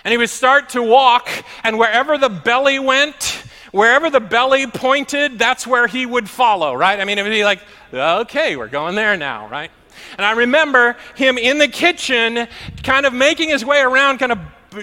And 0.04 0.12
he 0.12 0.20
would 0.20 0.30
start 0.30 0.70
to 0.70 0.84
walk, 0.84 1.30
and 1.64 1.80
wherever 1.80 2.18
the 2.20 2.30
belly 2.30 2.78
went, 2.78 3.44
wherever 3.72 4.12
the 4.12 4.20
belly 4.20 4.68
pointed, 4.68 5.40
that's 5.40 5.66
where 5.66 5.88
he 5.88 6.06
would 6.06 6.30
follow, 6.30 6.76
right? 6.76 7.00
I 7.00 7.06
mean, 7.06 7.18
it 7.18 7.24
would 7.24 7.30
be 7.30 7.44
like, 7.44 7.62
okay, 7.92 8.56
we're 8.56 8.68
going 8.68 8.94
there 8.94 9.18
now, 9.18 9.48
right? 9.48 9.72
And 10.18 10.26
I 10.26 10.34
remember 10.34 10.96
him 11.16 11.40
in 11.40 11.58
the 11.58 11.68
kitchen, 11.68 12.48
kind 12.84 13.08
of 13.08 13.14
making 13.14 13.50
his 13.50 13.66
way 13.66 13.80
around, 13.80 14.20
kind 14.20 14.32
of 14.32 14.38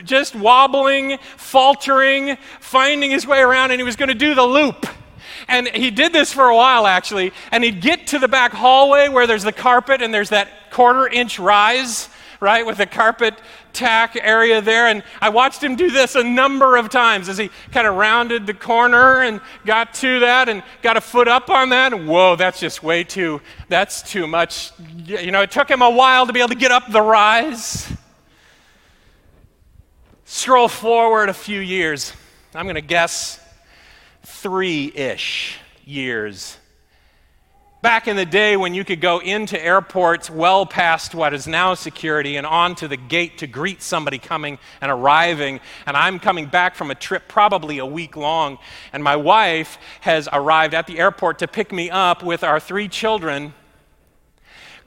just 0.04 0.34
wobbling, 0.34 1.18
faltering, 1.36 2.36
finding 2.60 3.10
his 3.10 3.26
way 3.26 3.40
around, 3.40 3.70
and 3.70 3.80
he 3.80 3.84
was 3.84 3.96
going 3.96 4.08
to 4.08 4.14
do 4.14 4.34
the 4.34 4.44
loop. 4.44 4.86
And 5.48 5.68
he 5.68 5.90
did 5.90 6.12
this 6.12 6.32
for 6.32 6.48
a 6.48 6.56
while, 6.56 6.86
actually. 6.86 7.32
And 7.50 7.64
he'd 7.64 7.80
get 7.80 8.08
to 8.08 8.18
the 8.18 8.28
back 8.28 8.52
hallway 8.52 9.08
where 9.08 9.26
there's 9.26 9.44
the 9.44 9.52
carpet 9.52 10.02
and 10.02 10.12
there's 10.12 10.30
that 10.30 10.70
quarter 10.70 11.06
inch 11.08 11.38
rise, 11.38 12.08
right, 12.40 12.64
with 12.64 12.78
the 12.78 12.86
carpet 12.86 13.34
tack 13.72 14.16
area 14.20 14.60
there. 14.60 14.88
And 14.88 15.02
I 15.20 15.30
watched 15.30 15.62
him 15.62 15.76
do 15.76 15.90
this 15.90 16.14
a 16.14 16.22
number 16.22 16.76
of 16.76 16.90
times 16.90 17.28
as 17.28 17.38
he 17.38 17.50
kind 17.72 17.86
of 17.86 17.96
rounded 17.96 18.46
the 18.46 18.54
corner 18.54 19.22
and 19.22 19.40
got 19.64 19.94
to 19.94 20.20
that 20.20 20.48
and 20.48 20.62
got 20.82 20.96
a 20.96 21.00
foot 21.00 21.28
up 21.28 21.50
on 21.50 21.70
that. 21.70 21.92
And 21.92 22.08
whoa, 22.08 22.36
that's 22.36 22.60
just 22.60 22.82
way 22.82 23.04
too, 23.04 23.40
that's 23.68 24.02
too 24.02 24.26
much. 24.26 24.72
You 25.06 25.30
know, 25.30 25.42
it 25.42 25.50
took 25.50 25.70
him 25.70 25.82
a 25.82 25.90
while 25.90 26.26
to 26.26 26.32
be 26.32 26.40
able 26.40 26.50
to 26.50 26.54
get 26.54 26.70
up 26.70 26.90
the 26.90 27.02
rise. 27.02 27.92
Scroll 30.34 30.66
forward 30.66 31.28
a 31.28 31.34
few 31.34 31.60
years. 31.60 32.10
I'm 32.54 32.64
going 32.64 32.76
to 32.76 32.80
guess 32.80 33.38
three 34.22 34.90
ish 34.94 35.58
years. 35.84 36.56
Back 37.82 38.08
in 38.08 38.16
the 38.16 38.24
day 38.24 38.56
when 38.56 38.72
you 38.72 38.82
could 38.82 39.02
go 39.02 39.18
into 39.18 39.62
airports 39.62 40.30
well 40.30 40.64
past 40.64 41.14
what 41.14 41.34
is 41.34 41.46
now 41.46 41.74
security 41.74 42.36
and 42.36 42.46
onto 42.46 42.88
the 42.88 42.96
gate 42.96 43.38
to 43.38 43.46
greet 43.46 43.82
somebody 43.82 44.18
coming 44.18 44.58
and 44.80 44.90
arriving, 44.90 45.60
and 45.84 45.98
I'm 45.98 46.18
coming 46.18 46.46
back 46.46 46.76
from 46.76 46.90
a 46.90 46.94
trip 46.94 47.28
probably 47.28 47.76
a 47.76 47.86
week 47.86 48.16
long, 48.16 48.56
and 48.94 49.04
my 49.04 49.16
wife 49.16 49.76
has 50.00 50.30
arrived 50.32 50.72
at 50.72 50.86
the 50.86 50.98
airport 50.98 51.40
to 51.40 51.46
pick 51.46 51.72
me 51.72 51.90
up 51.90 52.22
with 52.22 52.42
our 52.42 52.58
three 52.58 52.88
children 52.88 53.52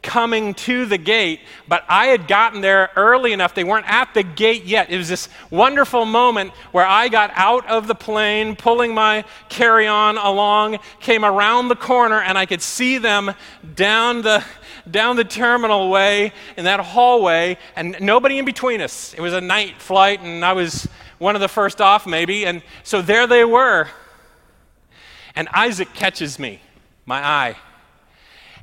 coming 0.05 0.53
to 0.53 0.85
the 0.85 0.99
gate, 0.99 1.41
but 1.67 1.83
I 1.89 2.05
had 2.05 2.27
gotten 2.27 2.61
there 2.61 2.91
early 2.95 3.33
enough. 3.33 3.55
They 3.55 3.63
weren't 3.63 3.89
at 3.89 4.13
the 4.13 4.21
gate 4.21 4.63
yet. 4.63 4.91
It 4.91 4.97
was 4.97 5.09
this 5.09 5.27
wonderful 5.49 6.05
moment 6.05 6.51
where 6.71 6.85
I 6.85 7.09
got 7.09 7.31
out 7.33 7.67
of 7.67 7.87
the 7.87 7.95
plane, 7.95 8.55
pulling 8.55 8.93
my 8.93 9.25
carry 9.49 9.87
on 9.87 10.17
along, 10.17 10.77
came 10.99 11.25
around 11.25 11.67
the 11.67 11.75
corner, 11.75 12.21
and 12.21 12.37
I 12.37 12.45
could 12.45 12.61
see 12.61 12.99
them 12.99 13.33
down 13.73 14.21
the, 14.21 14.43
down 14.89 15.15
the 15.15 15.23
terminal 15.23 15.89
way 15.89 16.31
in 16.55 16.65
that 16.65 16.79
hallway, 16.79 17.57
and 17.75 17.97
nobody 17.99 18.37
in 18.37 18.45
between 18.45 18.81
us. 18.81 19.13
It 19.15 19.21
was 19.21 19.33
a 19.33 19.41
night 19.41 19.81
flight, 19.81 20.21
and 20.21 20.45
I 20.45 20.53
was 20.53 20.87
one 21.17 21.33
of 21.33 21.41
the 21.41 21.47
first 21.47 21.81
off, 21.81 22.05
maybe. 22.05 22.45
And 22.45 22.61
so 22.83 23.01
there 23.01 23.25
they 23.25 23.43
were. 23.43 23.87
And 25.35 25.47
Isaac 25.51 25.93
catches 25.95 26.37
me, 26.37 26.61
my 27.05 27.25
eye 27.25 27.55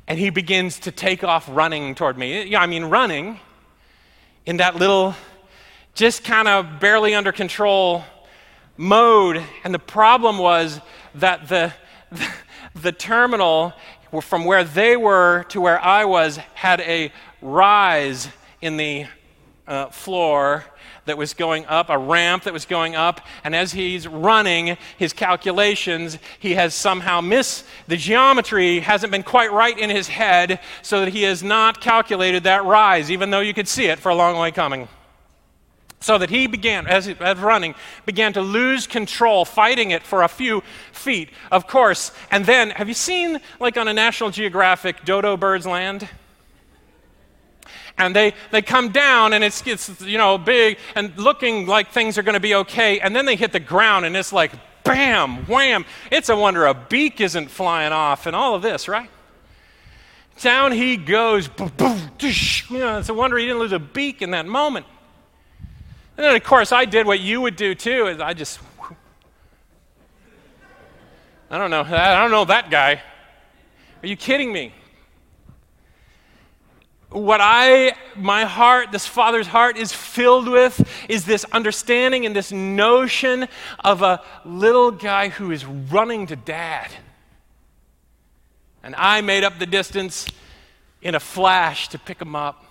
and 0.07 0.19
he 0.19 0.29
begins 0.29 0.79
to 0.79 0.91
take 0.91 1.23
off 1.23 1.47
running 1.49 1.95
toward 1.95 2.17
me. 2.17 2.43
Yeah, 2.43 2.61
I 2.61 2.67
mean, 2.67 2.85
running 2.85 3.39
in 4.45 4.57
that 4.57 4.75
little, 4.75 5.15
just 5.95 6.23
kind 6.23 6.47
of 6.47 6.79
barely 6.79 7.15
under 7.15 7.31
control 7.31 8.03
mode. 8.77 9.41
And 9.63 9.73
the 9.73 9.79
problem 9.79 10.37
was 10.37 10.81
that 11.15 11.47
the, 11.47 11.73
the, 12.11 12.27
the 12.81 12.91
terminal 12.91 13.73
from 14.21 14.45
where 14.45 14.63
they 14.63 14.95
were 14.95 15.43
to 15.49 15.59
where 15.59 15.83
I 15.83 16.05
was 16.05 16.37
had 16.53 16.81
a 16.81 17.11
rise 17.41 18.27
in 18.61 18.77
the 18.77 19.07
uh, 19.67 19.87
floor 19.87 20.63
that 21.05 21.17
was 21.17 21.33
going 21.33 21.65
up, 21.65 21.89
a 21.89 21.97
ramp 21.97 22.43
that 22.43 22.53
was 22.53 22.65
going 22.65 22.95
up, 22.95 23.21
and 23.43 23.55
as 23.55 23.73
he's 23.73 24.07
running 24.07 24.77
his 24.97 25.13
calculations, 25.13 26.17
he 26.39 26.53
has 26.53 26.73
somehow 26.73 27.21
missed 27.21 27.65
the 27.87 27.97
geometry, 27.97 28.79
hasn't 28.79 29.11
been 29.11 29.23
quite 29.23 29.51
right 29.51 29.77
in 29.77 29.89
his 29.89 30.07
head, 30.07 30.59
so 30.81 31.01
that 31.01 31.09
he 31.13 31.23
has 31.23 31.43
not 31.43 31.81
calculated 31.81 32.43
that 32.43 32.63
rise, 32.63 33.11
even 33.11 33.29
though 33.29 33.41
you 33.41 33.53
could 33.53 33.67
see 33.67 33.85
it 33.85 33.99
for 33.99 34.09
a 34.09 34.15
long 34.15 34.37
way 34.37 34.51
coming. 34.51 34.87
So 35.99 36.17
that 36.17 36.29
he 36.29 36.47
began, 36.47 36.85
as, 36.85 37.07
as 37.07 37.37
running, 37.37 37.75
began 38.05 38.33
to 38.33 38.41
lose 38.41 38.87
control, 38.87 39.45
fighting 39.45 39.91
it 39.91 40.03
for 40.03 40.23
a 40.23 40.27
few 40.27 40.61
feet, 40.91 41.29
of 41.49 41.65
course. 41.65 42.11
And 42.29 42.45
then, 42.45 42.71
have 42.71 42.89
you 42.89 42.93
seen, 42.93 43.39
like 43.61 43.77
on 43.77 43.87
a 43.87 43.93
National 43.93 44.29
Geographic, 44.29 45.05
Dodo 45.05 45.37
Birds 45.37 45.65
Land? 45.65 46.09
And 47.97 48.15
they, 48.15 48.33
they 48.51 48.61
come 48.61 48.89
down 48.89 49.33
and 49.33 49.43
it's, 49.43 49.65
it's 49.67 50.01
you 50.01 50.17
know 50.17 50.37
big 50.37 50.77
and 50.95 51.15
looking 51.17 51.67
like 51.67 51.91
things 51.91 52.17
are 52.17 52.23
going 52.23 52.33
to 52.33 52.39
be 52.39 52.55
okay. 52.55 52.99
And 52.99 53.15
then 53.15 53.25
they 53.25 53.35
hit 53.35 53.51
the 53.51 53.59
ground 53.59 54.05
and 54.05 54.17
it's 54.17 54.33
like 54.33 54.51
bam 54.83 55.45
wham. 55.45 55.85
It's 56.11 56.29
a 56.29 56.35
wonder 56.35 56.65
a 56.65 56.73
beak 56.73 57.21
isn't 57.21 57.49
flying 57.49 57.93
off 57.93 58.25
and 58.25 58.35
all 58.35 58.55
of 58.55 58.61
this 58.61 58.87
right? 58.87 59.09
Down 60.41 60.71
he 60.71 60.97
goes 60.97 61.49
you 62.19 62.79
know, 62.79 62.97
it's 62.97 63.09
a 63.09 63.13
wonder 63.13 63.37
he 63.37 63.45
didn't 63.45 63.59
lose 63.59 63.71
a 63.71 63.79
beak 63.79 64.21
in 64.21 64.31
that 64.31 64.47
moment. 64.47 64.85
And 66.17 66.25
then 66.25 66.35
of 66.35 66.43
course 66.43 66.71
i 66.71 66.85
did 66.85 67.05
what 67.05 67.19
you 67.19 67.41
would 67.41 67.55
do 67.55 67.75
too 67.75 68.07
is 68.07 68.19
i 68.19 68.33
just 68.33 68.59
i 71.49 71.57
don't 71.57 71.69
know 71.69 71.81
i 71.83 72.19
don't 72.19 72.31
know 72.31 72.45
that 72.45 72.71
guy. 72.71 73.01
Are 74.01 74.07
you 74.07 74.17
kidding 74.17 74.51
me 74.51 74.73
what 77.13 77.39
I, 77.41 77.95
my 78.15 78.45
heart, 78.45 78.91
this 78.91 79.05
father's 79.05 79.47
heart 79.47 79.77
is 79.77 79.93
filled 79.93 80.47
with 80.47 80.89
is 81.07 81.25
this 81.25 81.45
understanding 81.51 82.25
and 82.25 82.35
this 82.35 82.51
notion 82.51 83.47
of 83.83 84.01
a 84.01 84.21
little 84.43 84.91
guy 84.91 85.29
who 85.29 85.51
is 85.51 85.65
running 85.65 86.27
to 86.27 86.35
dad. 86.35 86.91
And 88.81 88.95
I 88.97 89.21
made 89.21 89.43
up 89.43 89.59
the 89.59 89.65
distance 89.65 90.27
in 91.01 91.15
a 91.15 91.19
flash 91.19 91.87
to 91.89 91.99
pick 91.99 92.19
him 92.19 92.35
up. 92.35 92.65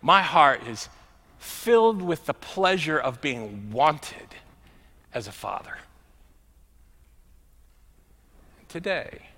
My 0.00 0.22
heart 0.22 0.66
is 0.66 0.88
filled 1.38 2.00
with 2.00 2.26
the 2.26 2.34
pleasure 2.34 2.98
of 2.98 3.20
being 3.20 3.72
wanted 3.72 4.34
as 5.12 5.26
a 5.26 5.32
father. 5.32 5.76
Today, 8.68 9.29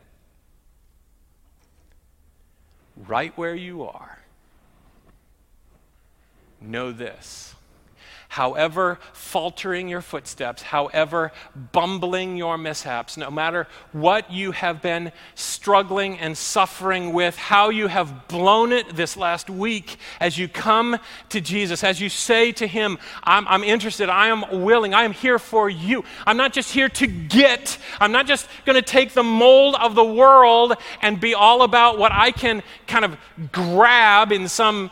right 2.97 3.37
where 3.37 3.55
you 3.55 3.85
are, 3.85 4.19
know 6.61 6.93
this 6.93 7.52
however 8.33 8.99
faltering 9.13 9.89
your 9.91 10.01
footsteps, 10.01 10.63
however 10.63 11.31
bumbling 11.71 12.35
your 12.35 12.57
mishaps, 12.57 13.19
no 13.19 13.31
matter 13.31 13.69
what 13.93 14.33
you 14.33 14.53
have 14.53 14.81
been 14.81 15.13
struggling 15.35 16.19
and 16.19 16.37
suffering 16.39 17.13
with, 17.13 17.37
how 17.37 17.69
you 17.69 17.89
have 17.89 18.27
blown 18.29 18.73
it 18.73 18.97
this 18.97 19.19
last 19.19 19.51
week, 19.51 19.99
as 20.19 20.39
you 20.39 20.49
come 20.49 20.97
to 21.29 21.43
Jesus, 21.43 21.85
as 21.85 22.01
you 22.01 22.09
say 22.09 22.53
to 22.53 22.67
Him, 22.67 22.97
I'm, 23.23 23.47
I'm 23.47 23.63
interested, 23.63 24.09
I 24.09 24.29
am 24.29 24.63
willing, 24.65 24.95
I 24.95 25.03
am 25.05 25.13
here 25.13 25.39
for 25.39 25.69
you. 25.69 26.03
I'm 26.27 26.39
not 26.39 26.55
just 26.55 26.73
here 26.73 26.89
to 26.89 27.07
get, 27.07 27.77
I'm 28.01 28.13
not 28.13 28.27
just 28.27 28.49
going 28.65 28.77
to 28.77 28.83
take 28.83 29.13
the 29.13 29.23
mold 29.23 29.75
of 29.75 29.95
the 29.95 30.05
world 30.05 30.73
and 31.03 31.21
be 31.21 31.35
all 31.35 31.61
about 31.65 31.99
what 31.99 32.13
I 32.13 32.31
can 32.31 32.63
kind 32.87 33.05
of 33.05 33.19
grab 33.53 34.33
in 34.33 34.49
some 34.49 34.91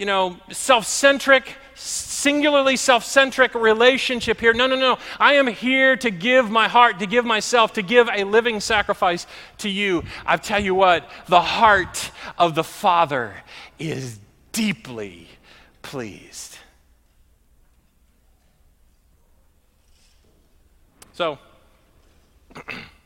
you 0.00 0.06
know, 0.06 0.36
self 0.50 0.86
centric, 0.86 1.56
singularly 1.80 2.76
self 2.76 3.04
centric 3.04 3.54
relationship 3.54 4.38
here. 4.38 4.52
No, 4.52 4.66
no, 4.66 4.76
no. 4.76 4.98
I 5.18 5.34
am 5.34 5.46
here 5.46 5.96
to 5.96 6.10
give 6.10 6.50
my 6.50 6.68
heart, 6.68 6.98
to 6.98 7.06
give 7.06 7.24
myself, 7.24 7.72
to 7.74 7.82
give 7.82 8.08
a 8.12 8.24
living 8.24 8.60
sacrifice 8.60 9.26
to 9.58 9.68
you. 9.70 10.04
I 10.26 10.36
tell 10.36 10.60
you 10.60 10.74
what, 10.74 11.08
the 11.26 11.40
heart 11.40 12.10
of 12.38 12.54
the 12.54 12.64
Father 12.64 13.34
is 13.78 14.18
deeply 14.52 15.28
pleased. 15.82 16.58
So, 21.14 21.38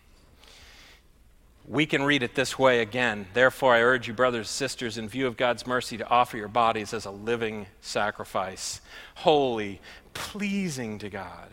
We 1.75 1.87
can 1.87 2.05
read 2.05 2.23
it 2.23 2.37
this 2.37 2.57
way 2.57 2.83
again. 2.83 3.27
Therefore, 3.35 3.75
I 3.75 3.83
urge 3.83 4.07
you, 4.07 4.15
brothers 4.15 4.47
and 4.47 4.47
sisters, 4.47 4.97
in 4.97 5.09
view 5.09 5.27
of 5.27 5.37
God's 5.37 5.67
mercy, 5.67 5.97
to 5.97 6.09
offer 6.09 6.37
your 6.37 6.47
bodies 6.47 6.95
as 6.95 7.05
a 7.05 7.11
living 7.11 7.67
sacrifice, 7.81 8.81
holy, 9.17 9.81
pleasing 10.13 11.01
to 11.01 11.11
God. 11.11 11.49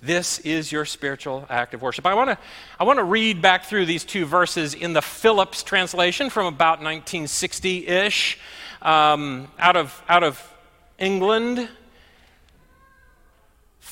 This 0.00 0.38
is 0.38 0.70
your 0.70 0.84
spiritual 0.84 1.46
act 1.50 1.74
of 1.74 1.82
worship. 1.82 2.06
I 2.06 2.14
want 2.14 2.30
to 2.30 2.38
I 2.78 2.84
want 2.84 3.00
to 3.00 3.04
read 3.04 3.42
back 3.42 3.64
through 3.64 3.86
these 3.86 4.04
two 4.04 4.24
verses 4.24 4.72
in 4.72 4.92
the 4.92 5.02
Phillips 5.02 5.64
translation 5.64 6.30
from 6.30 6.46
about 6.46 6.78
1960 6.78 7.88
ish, 7.88 8.38
um, 8.82 9.48
out, 9.58 9.74
of, 9.74 10.00
out 10.08 10.22
of 10.22 10.40
England. 10.96 11.68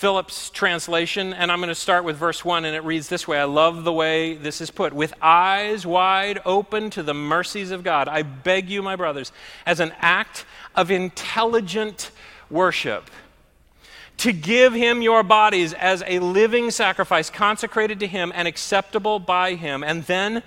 Phillips 0.01 0.49
translation, 0.49 1.35
and 1.35 1.53
I'm 1.53 1.59
going 1.59 1.69
to 1.69 1.75
start 1.75 2.05
with 2.05 2.17
verse 2.17 2.43
1, 2.43 2.65
and 2.65 2.75
it 2.75 2.83
reads 2.85 3.11
this 3.11 3.29
way. 3.29 3.39
I 3.39 3.45
love 3.45 3.85
the 3.85 3.93
way 3.93 4.33
this 4.33 4.63
is 4.63 4.71
put. 4.71 4.95
With 4.95 5.13
eyes 5.21 5.85
wide 5.85 6.41
open 6.47 6.89
to 6.89 7.03
the 7.03 7.13
mercies 7.13 7.71
of 7.71 7.85
God, 7.85 8.09
I 8.09 8.23
beg 8.23 8.71
you, 8.71 8.81
my 8.81 8.97
brothers, 8.97 9.31
as 9.67 9.79
an 9.79 9.93
act 9.99 10.47
of 10.75 10.91
intelligent 10.91 12.13
worship, 12.49 13.11
to 14.17 14.33
give 14.33 14.73
him 14.73 15.03
your 15.03 15.23
bodies 15.23 15.75
as 15.75 16.03
a 16.07 16.19
living 16.21 16.71
sacrifice 16.71 17.29
consecrated 17.29 18.01
to 18.01 18.07
him 18.07 18.33
and 18.35 18.49
acceptable 18.49 19.19
by 19.19 19.55
him. 19.55 19.85
And 19.85 20.05
then 20.05 20.43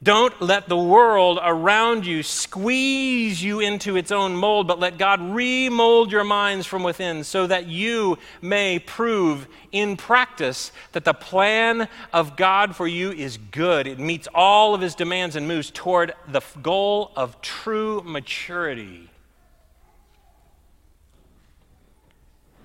Don't 0.00 0.40
let 0.40 0.68
the 0.68 0.76
world 0.76 1.40
around 1.42 2.06
you 2.06 2.22
squeeze 2.22 3.42
you 3.42 3.58
into 3.58 3.96
its 3.96 4.12
own 4.12 4.36
mold, 4.36 4.68
but 4.68 4.78
let 4.78 4.96
God 4.96 5.20
remold 5.20 6.12
your 6.12 6.22
minds 6.22 6.66
from 6.66 6.84
within 6.84 7.24
so 7.24 7.48
that 7.48 7.66
you 7.66 8.16
may 8.40 8.78
prove 8.78 9.48
in 9.72 9.96
practice 9.96 10.70
that 10.92 11.04
the 11.04 11.14
plan 11.14 11.88
of 12.12 12.36
God 12.36 12.76
for 12.76 12.86
you 12.86 13.10
is 13.10 13.38
good. 13.50 13.88
It 13.88 13.98
meets 13.98 14.28
all 14.32 14.72
of 14.72 14.80
his 14.80 14.94
demands 14.94 15.34
and 15.34 15.48
moves 15.48 15.72
toward 15.72 16.14
the 16.28 16.42
goal 16.62 17.10
of 17.16 17.40
true 17.40 18.00
maturity. 18.04 19.10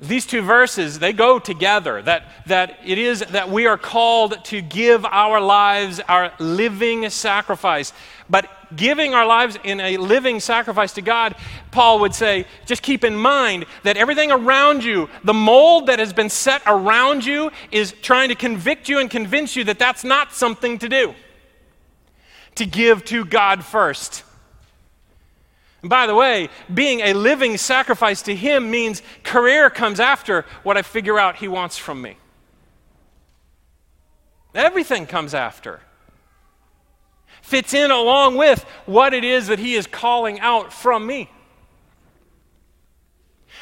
These 0.08 0.26
two 0.26 0.42
verses 0.42 1.00
they 1.00 1.14
go 1.14 1.40
together 1.40 2.02
that, 2.02 2.24
that 2.48 2.78
it 2.86 2.98
is 2.98 3.22
that 3.22 3.50
we 3.50 3.68
are 3.68 3.78
called 3.78 4.44
to 4.46 4.62
give 4.62 5.06
our 5.06 5.40
lives 5.40 6.00
our 6.08 6.34
living 6.40 7.10
sacrifice. 7.10 7.94
But 8.30 8.50
giving 8.76 9.14
our 9.14 9.26
lives 9.26 9.58
in 9.64 9.80
a 9.80 9.98
living 9.98 10.40
sacrifice 10.40 10.94
to 10.94 11.02
god 11.02 11.36
paul 11.70 12.00
would 12.00 12.16
say 12.16 12.48
just 12.66 12.82
keep 12.82 13.04
in 13.04 13.16
mind 13.16 13.66
that 13.84 13.98
everything 13.98 14.32
around 14.32 14.84
you 14.84 15.08
the 15.24 15.34
mold 15.34 15.86
that 15.88 16.00
has 16.00 16.12
been 16.12 16.30
set 16.30 16.60
around 16.66 17.24
you 17.24 17.52
is 17.72 17.94
trying 18.02 18.30
to 18.30 18.36
convict 18.36 18.90
you 18.90 18.98
and 18.98 19.12
convince 19.12 19.56
you 19.56 19.64
that 19.64 19.78
that's 19.78 20.04
not 20.04 20.34
something 20.34 20.80
to 20.80 20.90
do. 20.90 21.14
To 22.56 22.66
give 22.66 23.06
to 23.06 23.26
god 23.26 23.64
first 23.64 24.24
and 25.84 25.90
by 25.90 26.08
the 26.08 26.16
way, 26.16 26.50
being 26.74 27.02
a 27.02 27.14
living 27.14 27.58
sacrifice 27.58 28.22
to 28.24 28.36
Him 28.36 28.72
means 28.72 29.04
career 29.22 29.70
comes 29.70 30.00
after 30.00 30.46
what 30.64 30.78
I 30.78 30.82
figure 30.82 31.20
out 31.20 31.36
He 31.36 31.50
wants 31.50 31.78
from 31.78 32.02
me. 32.02 32.18
Everything 34.56 35.06
comes 35.06 35.34
after. 35.34 35.82
Fits 37.42 37.74
in 37.74 37.92
along 37.92 38.38
with 38.38 38.64
what 38.86 39.14
it 39.14 39.26
is 39.26 39.48
that 39.48 39.60
He 39.60 39.76
is 39.76 39.86
calling 39.86 40.40
out 40.40 40.72
from 40.72 41.06
me. 41.06 41.30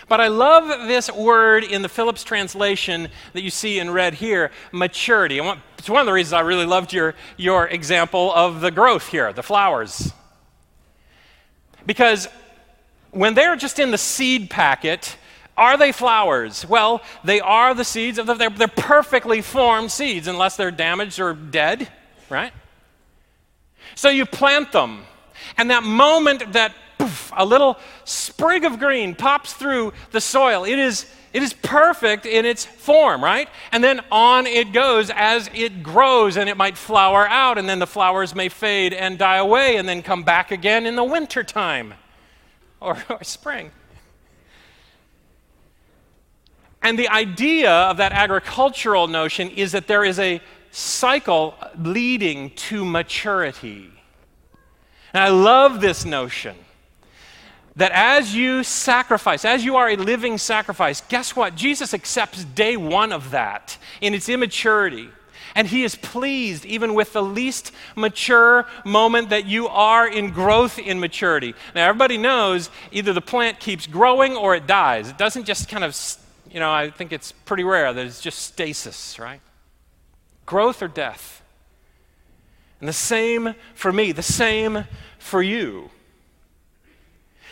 But 0.07 0.21
I 0.21 0.27
love 0.27 0.87
this 0.87 1.11
word 1.11 1.63
in 1.63 1.81
the 1.81 1.89
Phillips 1.89 2.23
translation 2.23 3.09
that 3.33 3.41
you 3.41 3.49
see 3.49 3.79
in 3.79 3.89
red 3.89 4.13
here 4.13 4.51
maturity. 4.71 5.39
it's 5.39 5.89
one 5.89 6.01
of 6.01 6.05
the 6.05 6.13
reasons 6.13 6.33
I 6.33 6.41
really 6.41 6.65
loved 6.67 6.93
your, 6.93 7.15
your 7.37 7.67
example 7.67 8.31
of 8.33 8.61
the 8.61 8.69
growth 8.69 9.07
here, 9.07 9.33
the 9.33 9.41
flowers. 9.41 10.13
Because 11.85 12.27
when 13.11 13.33
they're 13.33 13.55
just 13.55 13.79
in 13.79 13.91
the 13.91 13.97
seed 13.97 14.49
packet, 14.49 15.17
are 15.57 15.77
they 15.77 15.91
flowers? 15.91 16.65
Well, 16.67 17.01
they 17.23 17.39
are 17.39 17.73
the 17.73 17.83
seeds 17.83 18.17
of 18.17 18.25
the, 18.25 18.33
they're, 18.33 18.49
they're 18.49 18.67
perfectly 18.67 19.41
formed 19.41 19.91
seeds 19.91 20.27
unless 20.27 20.55
they're 20.55 20.71
damaged 20.71 21.19
or 21.19 21.33
dead, 21.33 21.89
right? 22.29 22.53
So 23.95 24.09
you 24.09 24.25
plant 24.25 24.71
them, 24.71 25.03
and 25.57 25.69
that 25.69 25.83
moment 25.83 26.53
that 26.53 26.73
poof, 27.11 27.31
a 27.35 27.45
little 27.45 27.77
sprig 28.05 28.63
of 28.63 28.79
green 28.79 29.15
pops 29.15 29.53
through 29.53 29.93
the 30.11 30.21
soil, 30.21 30.63
it 30.63 30.79
is 30.79 31.05
it 31.33 31.41
is 31.41 31.53
perfect 31.53 32.25
in 32.25 32.43
its 32.43 32.65
form, 32.65 33.23
right? 33.23 33.47
And 33.71 33.81
then 33.81 34.01
on 34.11 34.45
it 34.47 34.73
goes 34.73 35.09
as 35.09 35.49
it 35.53 35.81
grows, 35.81 36.35
and 36.35 36.49
it 36.49 36.57
might 36.57 36.77
flower 36.77 37.25
out, 37.25 37.57
and 37.57 37.69
then 37.69 37.79
the 37.79 37.87
flowers 37.87 38.35
may 38.35 38.49
fade 38.49 38.91
and 38.91 39.17
die 39.17 39.37
away, 39.37 39.77
and 39.77 39.87
then 39.87 40.01
come 40.01 40.23
back 40.23 40.51
again 40.51 40.85
in 40.85 40.97
the 40.97 41.05
wintertime 41.05 41.93
or, 42.81 43.01
or 43.09 43.23
spring. 43.23 43.71
And 46.81 46.99
the 46.99 47.07
idea 47.07 47.71
of 47.71 47.97
that 47.97 48.11
agricultural 48.11 49.07
notion 49.07 49.51
is 49.51 49.71
that 49.71 49.87
there 49.87 50.03
is 50.03 50.19
a 50.19 50.41
cycle 50.71 51.55
leading 51.77 52.49
to 52.55 52.83
maturity. 52.83 53.89
And 55.13 55.23
I 55.23 55.29
love 55.29 55.79
this 55.79 56.03
notion 56.03 56.57
that 57.75 57.91
as 57.93 58.35
you 58.35 58.63
sacrifice, 58.63 59.45
as 59.45 59.63
you 59.63 59.77
are 59.77 59.89
a 59.89 59.95
living 59.95 60.37
sacrifice, 60.37 61.01
guess 61.01 61.35
what? 61.35 61.55
Jesus 61.55 61.93
accepts 61.93 62.43
day 62.43 62.75
one 62.75 63.11
of 63.11 63.31
that 63.31 63.77
in 64.01 64.13
its 64.13 64.27
immaturity. 64.27 65.09
And 65.55 65.67
he 65.67 65.83
is 65.83 65.95
pleased 65.95 66.65
even 66.65 66.93
with 66.93 67.13
the 67.13 67.23
least 67.23 67.71
mature 67.95 68.67
moment 68.85 69.29
that 69.29 69.45
you 69.45 69.67
are 69.67 70.07
in 70.07 70.31
growth 70.31 70.79
in 70.79 70.99
maturity. 70.99 71.55
Now, 71.75 71.87
everybody 71.87 72.17
knows 72.17 72.69
either 72.91 73.13
the 73.13 73.21
plant 73.21 73.59
keeps 73.59 73.87
growing 73.87 74.35
or 74.35 74.55
it 74.55 74.67
dies. 74.67 75.09
It 75.09 75.17
doesn't 75.17 75.45
just 75.45 75.67
kind 75.67 75.83
of, 75.83 75.97
you 76.49 76.59
know, 76.59 76.71
I 76.71 76.89
think 76.89 77.11
it's 77.11 77.31
pretty 77.31 77.63
rare 77.63 77.91
that 77.91 78.05
it's 78.05 78.21
just 78.21 78.39
stasis, 78.39 79.19
right? 79.19 79.41
Growth 80.45 80.81
or 80.81 80.87
death. 80.87 81.41
And 82.79 82.87
the 82.87 82.93
same 82.93 83.55
for 83.75 83.91
me, 83.91 84.11
the 84.11 84.23
same 84.23 84.85
for 85.19 85.43
you 85.43 85.89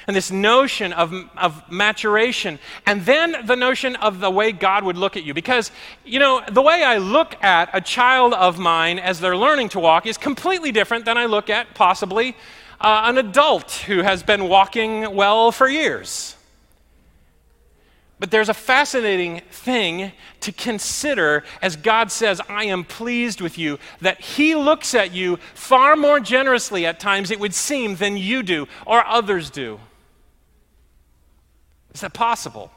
and 0.09 0.15
this 0.15 0.31
notion 0.31 0.91
of, 0.91 1.13
of 1.37 1.71
maturation, 1.71 2.57
and 2.87 3.05
then 3.05 3.35
the 3.45 3.55
notion 3.55 3.95
of 3.97 4.19
the 4.19 4.31
way 4.31 4.51
God 4.51 4.83
would 4.83 4.97
look 4.97 5.15
at 5.15 5.23
you. 5.23 5.35
Because, 5.35 5.69
you 6.03 6.17
know, 6.17 6.41
the 6.51 6.63
way 6.63 6.83
I 6.83 6.97
look 6.97 7.35
at 7.43 7.69
a 7.73 7.79
child 7.79 8.33
of 8.33 8.57
mine 8.57 8.97
as 8.97 9.19
they're 9.19 9.37
learning 9.37 9.69
to 9.69 9.79
walk 9.79 10.07
is 10.07 10.17
completely 10.17 10.71
different 10.71 11.05
than 11.05 11.15
I 11.15 11.27
look 11.27 11.51
at 11.51 11.75
possibly 11.75 12.35
uh, 12.81 13.03
an 13.05 13.19
adult 13.19 13.71
who 13.71 14.01
has 14.01 14.23
been 14.23 14.49
walking 14.49 15.13
well 15.13 15.51
for 15.51 15.69
years. 15.69 16.35
But 18.17 18.31
there's 18.31 18.49
a 18.49 18.53
fascinating 18.55 19.41
thing 19.51 20.11
to 20.39 20.51
consider 20.51 21.43
as 21.61 21.75
God 21.75 22.11
says, 22.11 22.41
I 22.49 22.63
am 22.63 22.83
pleased 22.83 23.41
with 23.41 23.59
you, 23.59 23.77
that 24.01 24.19
He 24.19 24.55
looks 24.55 24.95
at 24.95 25.13
you 25.13 25.37
far 25.53 25.95
more 25.95 26.19
generously 26.19 26.87
at 26.87 26.99
times, 26.99 27.29
it 27.29 27.39
would 27.39 27.53
seem, 27.53 27.97
than 27.97 28.17
you 28.17 28.41
do 28.41 28.67
or 28.87 29.05
others 29.05 29.51
do. 29.51 29.79
Is 31.99 32.01
that 32.03 32.13
possible? 32.13 32.71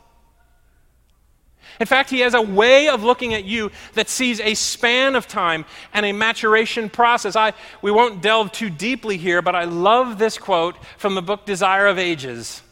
In 1.79 1.87
fact, 1.87 2.11
he 2.11 2.19
has 2.21 2.35
a 2.35 2.43
way 2.43 2.89
of 2.89 3.05
looking 3.05 3.35
at 3.35 3.45
you 3.45 3.71
that 3.95 4.09
sees 4.09 4.41
a 4.41 4.55
span 4.55 5.15
of 5.15 5.29
time 5.29 5.65
and 5.95 6.05
a 6.05 6.11
maturation 6.11 6.91
process. 6.91 7.37
I, 7.37 7.53
we 7.83 7.93
won't 7.93 8.21
delve 8.21 8.51
too 8.51 8.69
deeply 8.69 9.19
here, 9.19 9.41
but 9.41 9.55
I 9.55 9.63
love 9.63 10.19
this 10.19 10.39
quote 10.39 10.75
from 10.99 11.15
the 11.15 11.23
book 11.23 11.47
Desire 11.47 11.87
of 11.87 12.01
Ages. 12.01 12.63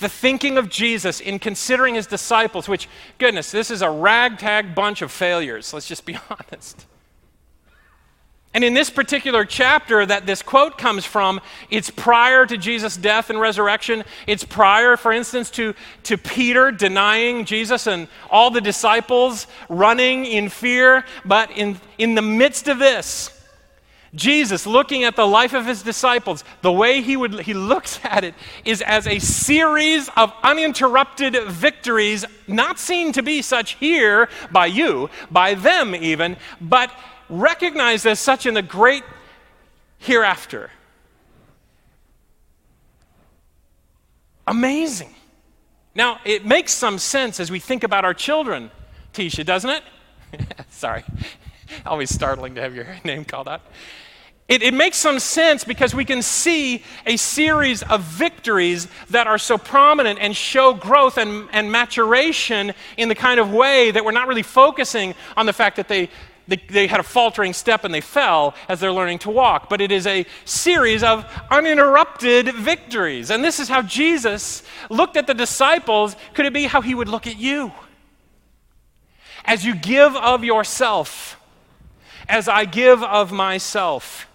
The 0.00 0.10
thinking 0.10 0.58
of 0.58 0.68
Jesus 0.68 1.18
in 1.18 1.38
considering 1.38 1.94
his 1.94 2.06
disciples, 2.06 2.68
which, 2.68 2.90
goodness, 3.16 3.50
this 3.50 3.70
is 3.70 3.80
a 3.80 3.88
ragtag 3.88 4.74
bunch 4.74 5.00
of 5.00 5.10
failures, 5.10 5.72
let's 5.72 5.88
just 5.88 6.04
be 6.04 6.18
honest. 6.30 6.84
And 8.58 8.64
in 8.64 8.74
this 8.74 8.90
particular 8.90 9.44
chapter 9.44 10.04
that 10.04 10.26
this 10.26 10.42
quote 10.42 10.78
comes 10.78 11.04
from, 11.04 11.40
it's 11.70 11.90
prior 11.90 12.44
to 12.44 12.58
Jesus' 12.58 12.96
death 12.96 13.30
and 13.30 13.38
resurrection. 13.38 14.02
It's 14.26 14.42
prior, 14.42 14.96
for 14.96 15.12
instance, 15.12 15.48
to, 15.52 15.74
to 16.02 16.18
Peter 16.18 16.72
denying 16.72 17.44
Jesus 17.44 17.86
and 17.86 18.08
all 18.28 18.50
the 18.50 18.60
disciples 18.60 19.46
running 19.68 20.24
in 20.24 20.48
fear. 20.48 21.04
But 21.24 21.52
in, 21.52 21.80
in 21.98 22.16
the 22.16 22.22
midst 22.22 22.66
of 22.66 22.80
this, 22.80 23.30
Jesus, 24.12 24.66
looking 24.66 25.04
at 25.04 25.14
the 25.14 25.24
life 25.24 25.54
of 25.54 25.64
his 25.64 25.84
disciples, 25.84 26.42
the 26.60 26.72
way 26.72 27.00
he, 27.00 27.16
would, 27.16 27.38
he 27.38 27.54
looks 27.54 28.00
at 28.04 28.24
it 28.24 28.34
is 28.64 28.82
as 28.82 29.06
a 29.06 29.20
series 29.20 30.10
of 30.16 30.32
uninterrupted 30.42 31.44
victories, 31.44 32.24
not 32.48 32.80
seen 32.80 33.12
to 33.12 33.22
be 33.22 33.40
such 33.40 33.74
here 33.74 34.28
by 34.50 34.66
you, 34.66 35.10
by 35.30 35.54
them 35.54 35.94
even, 35.94 36.36
but 36.60 36.90
recognized 37.28 38.06
as 38.06 38.18
such 38.18 38.46
in 38.46 38.54
the 38.54 38.62
great 38.62 39.04
hereafter. 39.98 40.70
Amazing. 44.46 45.14
Now, 45.94 46.20
it 46.24 46.46
makes 46.46 46.72
some 46.72 46.98
sense 46.98 47.40
as 47.40 47.50
we 47.50 47.58
think 47.58 47.84
about 47.84 48.04
our 48.04 48.14
children, 48.14 48.70
Tisha, 49.12 49.44
doesn't 49.44 49.70
it? 49.70 49.82
Sorry. 50.70 51.04
Always 51.86 52.10
startling 52.10 52.54
to 52.54 52.60
have 52.60 52.74
your 52.74 52.86
name 53.04 53.24
called 53.24 53.48
out. 53.48 53.62
It, 54.48 54.62
it, 54.62 54.72
makes 54.72 54.96
some 54.96 55.18
sense 55.18 55.62
because 55.62 55.94
we 55.94 56.06
can 56.06 56.22
see 56.22 56.82
a 57.04 57.18
series 57.18 57.82
of 57.82 58.00
victories 58.00 58.88
that 59.10 59.26
are 59.26 59.36
so 59.36 59.58
prominent 59.58 60.18
and 60.20 60.34
show 60.34 60.72
growth 60.72 61.18
and, 61.18 61.50
and 61.52 61.70
maturation 61.70 62.72
in 62.96 63.10
the 63.10 63.14
kind 63.14 63.38
of 63.38 63.52
way 63.52 63.90
that 63.90 64.02
we're 64.02 64.12
not 64.12 64.26
really 64.26 64.42
focusing 64.42 65.14
on 65.36 65.44
the 65.44 65.52
fact 65.52 65.76
that 65.76 65.88
they 65.88 66.08
they, 66.48 66.56
they 66.56 66.86
had 66.86 66.98
a 66.98 67.04
faltering 67.04 67.52
step 67.52 67.84
and 67.84 67.94
they 67.94 68.00
fell 68.00 68.54
as 68.68 68.80
they're 68.80 68.92
learning 68.92 69.18
to 69.20 69.30
walk. 69.30 69.68
But 69.68 69.82
it 69.82 69.92
is 69.92 70.06
a 70.06 70.24
series 70.46 71.02
of 71.02 71.24
uninterrupted 71.50 72.54
victories. 72.54 73.30
And 73.30 73.44
this 73.44 73.60
is 73.60 73.68
how 73.68 73.82
Jesus 73.82 74.62
looked 74.88 75.18
at 75.18 75.26
the 75.26 75.34
disciples. 75.34 76.16
Could 76.32 76.46
it 76.46 76.54
be 76.54 76.64
how 76.64 76.80
he 76.80 76.94
would 76.94 77.08
look 77.08 77.26
at 77.26 77.36
you? 77.36 77.70
As 79.44 79.64
you 79.64 79.74
give 79.74 80.16
of 80.16 80.42
yourself, 80.42 81.38
as 82.28 82.48
I 82.48 82.64
give 82.64 83.02
of 83.02 83.30
myself, 83.30 84.26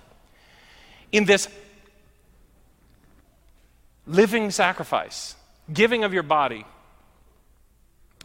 in 1.11 1.25
this 1.25 1.47
living 4.05 4.51
sacrifice, 4.51 5.35
giving 5.71 6.03
of 6.03 6.13
your 6.13 6.23
body 6.23 6.65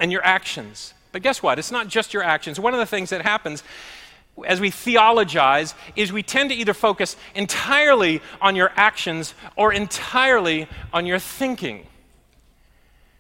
and 0.01 0.12
your 0.12 0.24
actions 0.24 0.94
but 1.12 1.23
guess 1.23 1.42
what? 1.42 1.59
It's 1.59 1.71
not 1.71 1.88
just 1.88 2.12
your 2.12 2.23
actions. 2.23 2.61
One 2.61 2.75
of 2.75 2.81
the 2.81 2.87
things 2.87 3.11
that 3.11 3.23
happens 3.23 3.62
as 4.47 4.61
we 4.61 4.71
theologize 4.71 5.75
is 5.97 6.12
we 6.12 6.23
tend 6.23 6.51
to 6.51 6.57
either 6.57 6.75
focus 6.75 7.16
entirely 7.35 8.21
on 8.40 8.57
your 8.57 8.71
actions 8.77 9.35
or 9.57 9.73
entirely 9.73 10.68
on 10.92 11.07
your 11.07 11.18
thinking. 11.18 11.87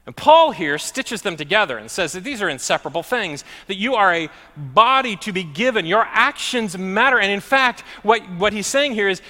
And 0.06 0.16
Paul 0.16 0.52
here 0.52 0.78
stitches 0.78 1.20
them 1.20 1.36
together 1.36 1.76
and 1.76 1.90
says 1.90 2.12
that 2.12 2.24
these 2.24 2.40
are 2.40 2.48
inseparable 2.48 3.02
things, 3.02 3.44
that 3.66 3.74
you 3.74 3.94
are 3.94 4.14
a 4.14 4.30
body 4.56 5.16
to 5.16 5.32
be 5.32 5.44
given. 5.44 5.84
Your 5.84 6.06
actions 6.08 6.78
matter. 6.78 7.18
And 7.18 7.30
in 7.30 7.40
fact, 7.40 7.82
what, 8.02 8.22
what 8.38 8.54
he's 8.54 8.66
saying 8.66 8.94
here 8.94 9.10
is 9.10 9.20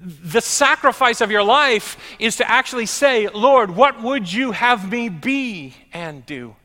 the 0.00 0.40
sacrifice 0.40 1.20
of 1.20 1.30
your 1.30 1.42
life 1.42 1.98
is 2.18 2.36
to 2.36 2.50
actually 2.50 2.86
say, 2.86 3.28
Lord, 3.28 3.70
what 3.70 4.02
would 4.02 4.32
you 4.32 4.52
have 4.52 4.90
me 4.90 5.10
be 5.10 5.74
and 5.92 6.24
do? 6.24 6.56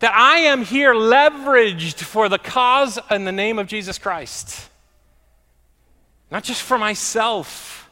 That 0.00 0.12
I 0.12 0.38
am 0.38 0.62
here 0.62 0.94
leveraged 0.94 2.00
for 2.00 2.28
the 2.28 2.38
cause 2.38 2.98
and 3.08 3.26
the 3.26 3.32
name 3.32 3.58
of 3.58 3.66
Jesus 3.66 3.98
Christ. 3.98 4.68
Not 6.30 6.44
just 6.44 6.62
for 6.62 6.76
myself, 6.76 7.88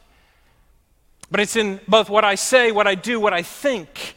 but 1.31 1.39
it's 1.39 1.55
in 1.55 1.79
both 1.87 2.09
what 2.09 2.23
I 2.23 2.35
say, 2.35 2.71
what 2.71 2.85
I 2.85 2.95
do, 2.95 3.19
what 3.19 3.33
I 3.33 3.41
think. 3.41 4.15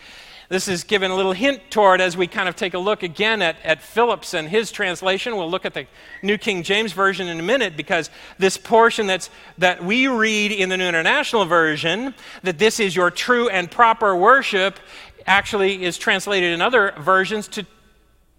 This 0.50 0.66
is 0.66 0.82
given 0.82 1.10
a 1.10 1.14
little 1.14 1.34
hint 1.34 1.70
toward 1.70 2.00
as 2.00 2.16
we 2.16 2.26
kind 2.26 2.48
of 2.48 2.56
take 2.56 2.72
a 2.72 2.78
look 2.78 3.02
again 3.02 3.42
at, 3.42 3.56
at 3.64 3.82
Phillips 3.82 4.32
and 4.32 4.48
his 4.48 4.72
translation. 4.72 5.36
We'll 5.36 5.50
look 5.50 5.66
at 5.66 5.74
the 5.74 5.86
New 6.22 6.38
King 6.38 6.62
James 6.62 6.92
Version 6.92 7.28
in 7.28 7.38
a 7.38 7.42
minute 7.42 7.76
because 7.76 8.08
this 8.38 8.56
portion 8.56 9.06
that's, 9.06 9.28
that 9.58 9.84
we 9.84 10.08
read 10.08 10.52
in 10.52 10.70
the 10.70 10.78
New 10.78 10.88
International 10.88 11.44
Version, 11.44 12.14
that 12.42 12.58
this 12.58 12.80
is 12.80 12.96
your 12.96 13.10
true 13.10 13.50
and 13.50 13.70
proper 13.70 14.16
worship, 14.16 14.78
actually 15.26 15.84
is 15.84 15.98
translated 15.98 16.54
in 16.54 16.62
other 16.62 16.94
versions 16.98 17.46
to, 17.48 17.66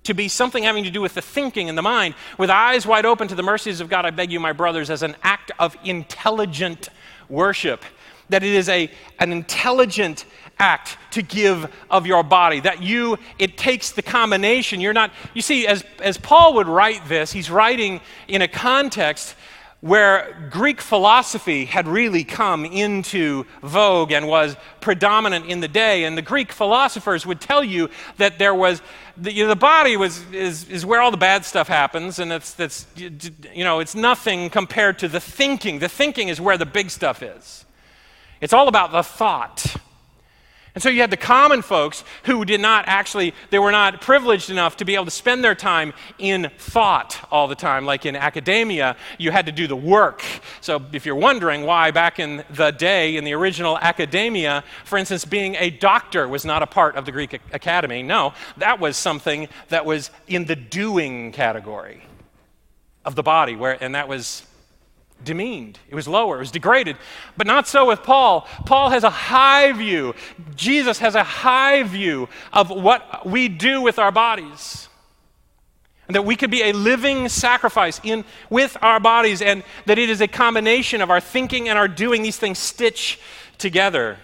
to 0.03 0.13
be 0.13 0.27
something 0.27 0.63
having 0.63 0.83
to 0.83 0.91
do 0.91 1.01
with 1.01 1.13
the 1.13 1.21
thinking 1.21 1.69
and 1.69 1.77
the 1.77 1.81
mind. 1.81 2.15
With 2.37 2.49
eyes 2.49 2.85
wide 2.85 3.05
open 3.05 3.27
to 3.27 3.35
the 3.35 3.43
mercies 3.43 3.81
of 3.81 3.89
God, 3.89 4.05
I 4.05 4.11
beg 4.11 4.31
you, 4.31 4.39
my 4.39 4.53
brothers, 4.53 4.89
as 4.89 5.03
an 5.03 5.15
act 5.23 5.51
of 5.59 5.75
intelligent 5.83 6.89
worship. 7.27 7.83
That 8.29 8.43
it 8.43 8.53
is 8.53 8.69
a, 8.69 8.89
an 9.19 9.31
intelligent 9.31 10.25
act 10.59 10.97
to 11.11 11.21
give 11.21 11.73
of 11.89 12.05
your 12.05 12.21
body 12.21 12.59
that 12.59 12.83
you 12.83 13.17
it 13.39 13.57
takes 13.57 13.91
the 13.91 14.01
combination 14.01 14.81
you're 14.81 14.91
not 14.91 15.09
you 15.33 15.41
see 15.41 15.65
as 15.65 15.85
as 16.01 16.17
paul 16.17 16.53
would 16.53 16.67
write 16.67 17.07
this 17.07 17.31
he's 17.31 17.49
writing 17.49 18.01
in 18.27 18.41
a 18.41 18.47
context 18.47 19.35
where 19.81 20.49
greek 20.49 20.81
philosophy 20.81 21.63
had 21.63 21.87
really 21.87 22.23
come 22.23 22.65
into 22.65 23.45
vogue 23.63 24.11
and 24.11 24.27
was 24.27 24.57
predominant 24.81 25.45
in 25.45 25.61
the 25.61 25.67
day. 25.67 26.03
And 26.03 26.17
the 26.17 26.21
greek 26.21 26.51
philosophers 26.51 27.25
would 27.25 27.39
tell 27.39 27.63
you 27.63 27.89
that 28.17 28.39
there 28.39 28.53
was 28.53 28.81
the, 29.15 29.31
you 29.31 29.43
know, 29.43 29.49
the 29.49 29.55
body 29.55 29.95
was 29.95 30.23
is, 30.31 30.67
is 30.69 30.85
where 30.85 31.01
all 31.01 31.11
the 31.11 31.17
bad 31.17 31.45
stuff 31.45 31.67
happens 31.67 32.19
and 32.19 32.31
it's 32.31 32.87
you 32.95 33.63
know 33.63 33.79
it's 33.79 33.95
nothing 33.95 34.49
compared 34.49 34.99
to 34.99 35.07
the 35.07 35.19
thinking. 35.19 35.79
The 35.79 35.89
thinking 35.89 36.27
is 36.27 36.41
where 36.41 36.57
the 36.57 36.65
big 36.65 36.89
stuff 36.89 37.23
is. 37.23 37.65
It's 38.41 38.53
all 38.53 38.67
about 38.67 38.91
the 38.91 39.03
thought 39.03 39.75
and 40.75 40.83
so 40.83 40.89
you 40.89 41.01
had 41.01 41.09
the 41.09 41.17
common 41.17 41.61
folks 41.61 42.03
who 42.23 42.45
did 42.45 42.61
not 42.61 42.85
actually, 42.87 43.33
they 43.49 43.59
were 43.59 43.71
not 43.71 44.01
privileged 44.01 44.49
enough 44.49 44.77
to 44.77 44.85
be 44.85 44.95
able 44.95 45.05
to 45.05 45.11
spend 45.11 45.43
their 45.43 45.55
time 45.55 45.93
in 46.19 46.51
thought 46.57 47.19
all 47.31 47.47
the 47.47 47.55
time. 47.55 47.85
Like 47.85 48.05
in 48.05 48.15
academia, 48.15 48.95
you 49.17 49.31
had 49.31 49.47
to 49.47 49.51
do 49.51 49.67
the 49.67 49.75
work. 49.75 50.23
So 50.61 50.83
if 50.93 51.05
you're 51.05 51.15
wondering 51.15 51.65
why 51.65 51.91
back 51.91 52.19
in 52.19 52.43
the 52.51 52.71
day, 52.71 53.17
in 53.17 53.23
the 53.23 53.33
original 53.33 53.77
academia, 53.79 54.63
for 54.85 54.97
instance, 54.97 55.25
being 55.25 55.55
a 55.55 55.69
doctor 55.69 56.27
was 56.27 56.45
not 56.45 56.61
a 56.61 56.67
part 56.67 56.95
of 56.95 57.05
the 57.05 57.11
Greek 57.11 57.33
academy, 57.51 58.03
no, 58.03 58.33
that 58.57 58.79
was 58.79 58.95
something 58.95 59.47
that 59.69 59.85
was 59.85 60.11
in 60.27 60.45
the 60.45 60.55
doing 60.55 61.31
category 61.31 62.03
of 63.05 63.15
the 63.15 63.23
body, 63.23 63.55
where, 63.55 63.81
and 63.83 63.95
that 63.95 64.07
was 64.07 64.43
demeaned, 65.23 65.79
it 65.89 65.95
was 65.95 66.07
lower, 66.07 66.37
it 66.37 66.39
was 66.39 66.51
degraded. 66.51 66.97
But 67.37 67.47
not 67.47 67.67
so 67.67 67.87
with 67.87 68.03
Paul. 68.03 68.47
Paul 68.65 68.89
has 68.89 69.03
a 69.03 69.09
high 69.09 69.71
view. 69.71 70.15
Jesus 70.55 70.99
has 70.99 71.15
a 71.15 71.23
high 71.23 71.83
view 71.83 72.29
of 72.53 72.69
what 72.69 73.25
we 73.25 73.47
do 73.47 73.81
with 73.81 73.99
our 73.99 74.11
bodies. 74.11 74.87
And 76.07 76.15
that 76.15 76.25
we 76.25 76.35
could 76.35 76.49
be 76.49 76.63
a 76.63 76.71
living 76.71 77.29
sacrifice 77.29 78.01
in, 78.03 78.25
with 78.49 78.75
our 78.81 78.99
bodies, 78.99 79.41
and 79.41 79.63
that 79.85 79.99
it 79.99 80.09
is 80.09 80.21
a 80.21 80.27
combination 80.27 81.01
of 81.01 81.11
our 81.11 81.21
thinking 81.21 81.69
and 81.69 81.77
our 81.77 81.87
doing, 81.87 82.23
these 82.23 82.37
things 82.37 82.57
stitch 82.57 83.19
together. 83.59 84.17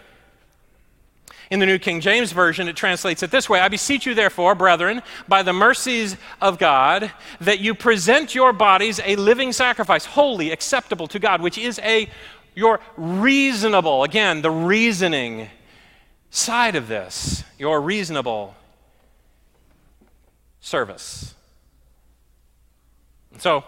In 1.52 1.60
the 1.60 1.66
New 1.66 1.78
King 1.78 2.02
James 2.02 2.32
Version, 2.32 2.68
it 2.68 2.76
translates 2.76 3.22
it 3.24 3.32
this 3.32 3.48
way 3.48 3.60
I 3.60 3.68
beseech 3.68 4.06
you, 4.06 4.14
therefore, 4.14 4.56
brethren, 4.56 5.02
by 5.28 5.44
the 5.44 5.54
mercies 5.54 6.18
of 6.42 6.58
God, 6.58 7.12
that 7.42 7.60
you 7.60 7.76
present 7.76 8.34
your 8.34 8.52
bodies 8.54 9.00
a 9.04 9.16
living 9.16 9.52
sacrifice, 9.52 10.06
holy, 10.06 10.52
acceptable 10.52 11.08
to 11.08 11.20
God, 11.20 11.42
which 11.42 11.58
is 11.58 11.80
a 11.80 12.10
your 12.56 12.80
reasonable, 12.96 14.04
again, 14.04 14.42
the 14.42 14.52
reasoning 14.52 15.50
side 16.30 16.76
of 16.76 16.88
this, 16.88 17.44
your 17.60 17.82
reasonable 17.82 18.56
service. 20.62 21.36
So, 23.38 23.66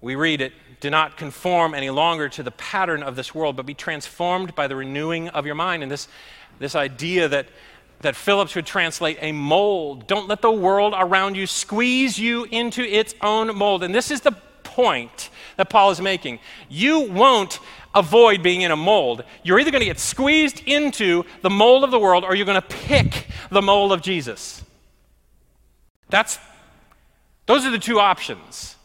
we 0.00 0.14
read 0.14 0.40
it 0.40 0.52
do 0.80 0.90
not 0.90 1.16
conform 1.16 1.74
any 1.74 1.90
longer 1.90 2.28
to 2.30 2.42
the 2.42 2.50
pattern 2.50 3.02
of 3.02 3.14
this 3.14 3.34
world, 3.34 3.56
but 3.56 3.66
be 3.66 3.74
transformed 3.74 4.54
by 4.54 4.66
the 4.66 4.76
renewing 4.76 5.28
of 5.28 5.46
your 5.46 5.54
mind. 5.54 5.82
And 5.82 5.92
this, 5.92 6.08
this 6.58 6.74
idea 6.74 7.28
that, 7.28 7.48
that 8.00 8.16
Phillips 8.16 8.54
would 8.54 8.66
translate 8.66 9.18
a 9.20 9.32
mold. 9.32 10.06
Don't 10.06 10.26
let 10.26 10.40
the 10.40 10.50
world 10.50 10.94
around 10.96 11.36
you 11.36 11.46
squeeze 11.46 12.18
you 12.18 12.44
into 12.44 12.82
its 12.82 13.14
own 13.20 13.54
mold. 13.54 13.82
And 13.82 13.94
this 13.94 14.10
is 14.10 14.22
the 14.22 14.32
point 14.64 15.30
that 15.56 15.68
Paul 15.68 15.90
is 15.90 16.00
making. 16.00 16.38
You 16.68 17.00
won't 17.00 17.58
avoid 17.94 18.42
being 18.42 18.62
in 18.62 18.70
a 18.70 18.76
mold. 18.76 19.24
You're 19.42 19.58
either 19.58 19.70
going 19.70 19.80
to 19.80 19.86
get 19.86 19.98
squeezed 19.98 20.62
into 20.66 21.24
the 21.42 21.50
mold 21.50 21.84
of 21.84 21.90
the 21.90 21.98
world 21.98 22.24
or 22.24 22.34
you're 22.34 22.46
going 22.46 22.60
to 22.60 22.68
pick 22.68 23.26
the 23.50 23.60
mold 23.60 23.92
of 23.92 24.00
Jesus. 24.00 24.62
That's 26.08 26.38
those 27.46 27.66
are 27.66 27.70
the 27.70 27.78
two 27.78 27.98
options. 27.98 28.76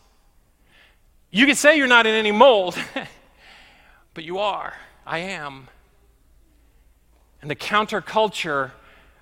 You 1.35 1.45
can 1.45 1.55
say 1.55 1.75
you're 1.75 1.85
not 1.85 2.07
in 2.07 2.13
any 2.13 2.31
mold, 2.31 2.77
but 4.13 4.23
you 4.23 4.39
are. 4.39 4.73
I 5.05 5.19
am. 5.19 5.67
And 7.41 7.51
the 7.51 7.57
counterculture 7.57 8.71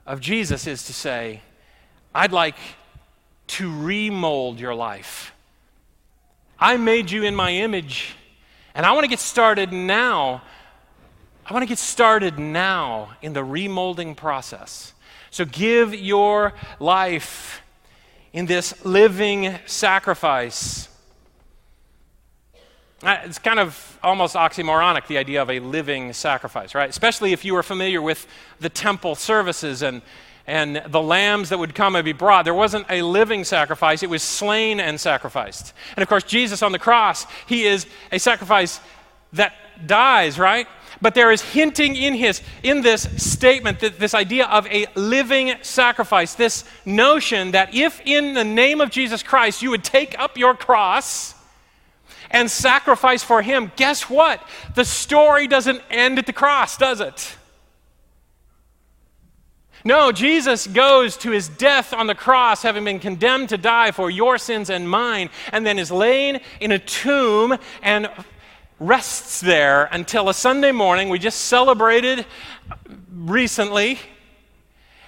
of 0.06 0.20
Jesus 0.20 0.68
is 0.68 0.84
to 0.84 0.94
say, 0.94 1.42
I'd 2.14 2.32
like 2.32 2.54
to 3.48 3.76
remold 3.76 4.60
your 4.60 4.76
life. 4.76 5.34
I 6.60 6.78
made 6.78 7.10
you 7.10 7.24
in 7.24 7.34
my 7.34 7.50
image, 7.50 8.14
and 8.76 8.86
I 8.86 8.92
want 8.92 9.06
to 9.06 9.10
get 9.10 9.18
started 9.18 9.74
now. 9.74 10.44
I 11.48 11.54
want 11.54 11.64
to 11.64 11.68
get 11.68 11.80
started 11.80 12.38
now 12.38 13.18
in 13.24 13.34
the 13.34 13.44
remolding 13.44 14.16
process. 14.16 14.94
So 15.32 15.46
give 15.46 15.96
your 15.96 16.54
life 16.80 17.64
in 18.34 18.46
this 18.46 18.86
living 18.86 19.58
sacrifice 19.66 20.90
Uh, 23.04 23.18
it's 23.26 23.38
kind 23.38 23.60
of 23.60 24.00
almost 24.02 24.34
oxymoronic, 24.34 25.08
the 25.08 25.18
idea 25.18 25.42
of 25.42 25.50
a 25.50 25.60
living 25.60 26.14
sacrifice, 26.14 26.74
right? 26.74 26.90
Especially 26.90 27.34
if 27.34 27.44
you 27.44 27.54
were 27.54 27.64
familiar 27.64 28.02
with 28.02 28.26
the 28.62 28.70
temple 28.70 29.16
services 29.16 29.82
and, 29.82 30.02
and 30.48 30.82
the 30.88 31.02
lambs 31.02 31.50
that 31.50 31.60
would 31.60 31.76
come 31.76 31.98
and 31.98 32.06
be 32.06 32.14
brought. 32.14 32.46
There 32.46 32.54
wasn't 32.54 32.86
a 32.90 33.02
living 33.02 33.44
sacrifice, 33.44 34.04
it 34.04 34.10
was 34.10 34.24
slain 34.24 34.80
and 34.80 34.98
sacrificed. 34.98 35.74
And 35.98 36.02
of 36.02 36.08
course, 36.08 36.24
Jesus 36.24 36.64
on 36.64 36.72
the 36.72 36.80
cross, 36.80 37.28
he 37.46 37.66
is 37.66 37.88
a 38.10 38.20
sacrifice 38.20 38.80
that 39.34 39.54
dies, 39.86 40.40
right? 40.40 40.66
But 41.02 41.14
there 41.14 41.34
is 41.34 41.42
hinting 41.42 41.98
in 41.98 42.14
his 42.14 42.42
in 42.62 42.84
this 42.84 43.02
statement 43.18 43.82
that 43.82 44.00
this 44.00 44.14
idea 44.14 44.46
of 44.46 44.66
a 44.68 44.86
living 44.96 45.56
sacrifice, 45.62 46.36
this 46.36 46.64
notion 46.86 47.52
that 47.52 47.74
if 47.76 48.00
in 48.06 48.34
the 48.34 48.46
name 48.46 48.80
of 48.80 48.92
Jesus 48.92 49.24
Christ 49.24 49.62
you 49.62 49.72
would 49.72 49.84
take 49.84 50.18
up 50.18 50.38
your 50.38 50.56
cross, 50.56 51.36
and 52.34 52.52
sacrifice 52.52 53.24
for 53.24 53.42
him, 53.42 53.72
guess 53.76 54.10
what? 54.10 54.46
The 54.76 54.84
story 54.84 55.48
doesn't 55.48 55.82
end 55.90 56.20
at 56.20 56.26
the 56.26 56.34
cross, 56.34 56.76
does 56.78 57.00
it? 57.00 57.38
No, 59.86 60.12
Jesus 60.12 60.66
goes 60.66 61.18
to 61.18 61.32
his 61.32 61.50
death 61.50 61.94
on 61.94 62.08
the 62.08 62.16
cross, 62.16 62.64
having 62.64 62.86
been 62.86 63.00
condemned 63.00 63.50
to 63.50 63.58
die 63.58 63.92
for 63.92 64.10
your 64.10 64.38
sins 64.38 64.70
and 64.70 64.90
mine, 64.90 65.30
and 65.52 65.66
then 65.66 65.78
is 65.78 65.92
laid 65.92 66.42
in 66.60 66.72
a 66.72 66.80
tomb 66.80 67.58
and 67.82 68.10
rests 68.80 69.42
there 69.42 69.86
until 69.92 70.30
a 70.30 70.34
Sunday 70.34 70.72
morning. 70.72 71.10
We 71.10 71.20
just 71.20 71.42
celebrated 71.42 72.26
recently. 73.14 74.00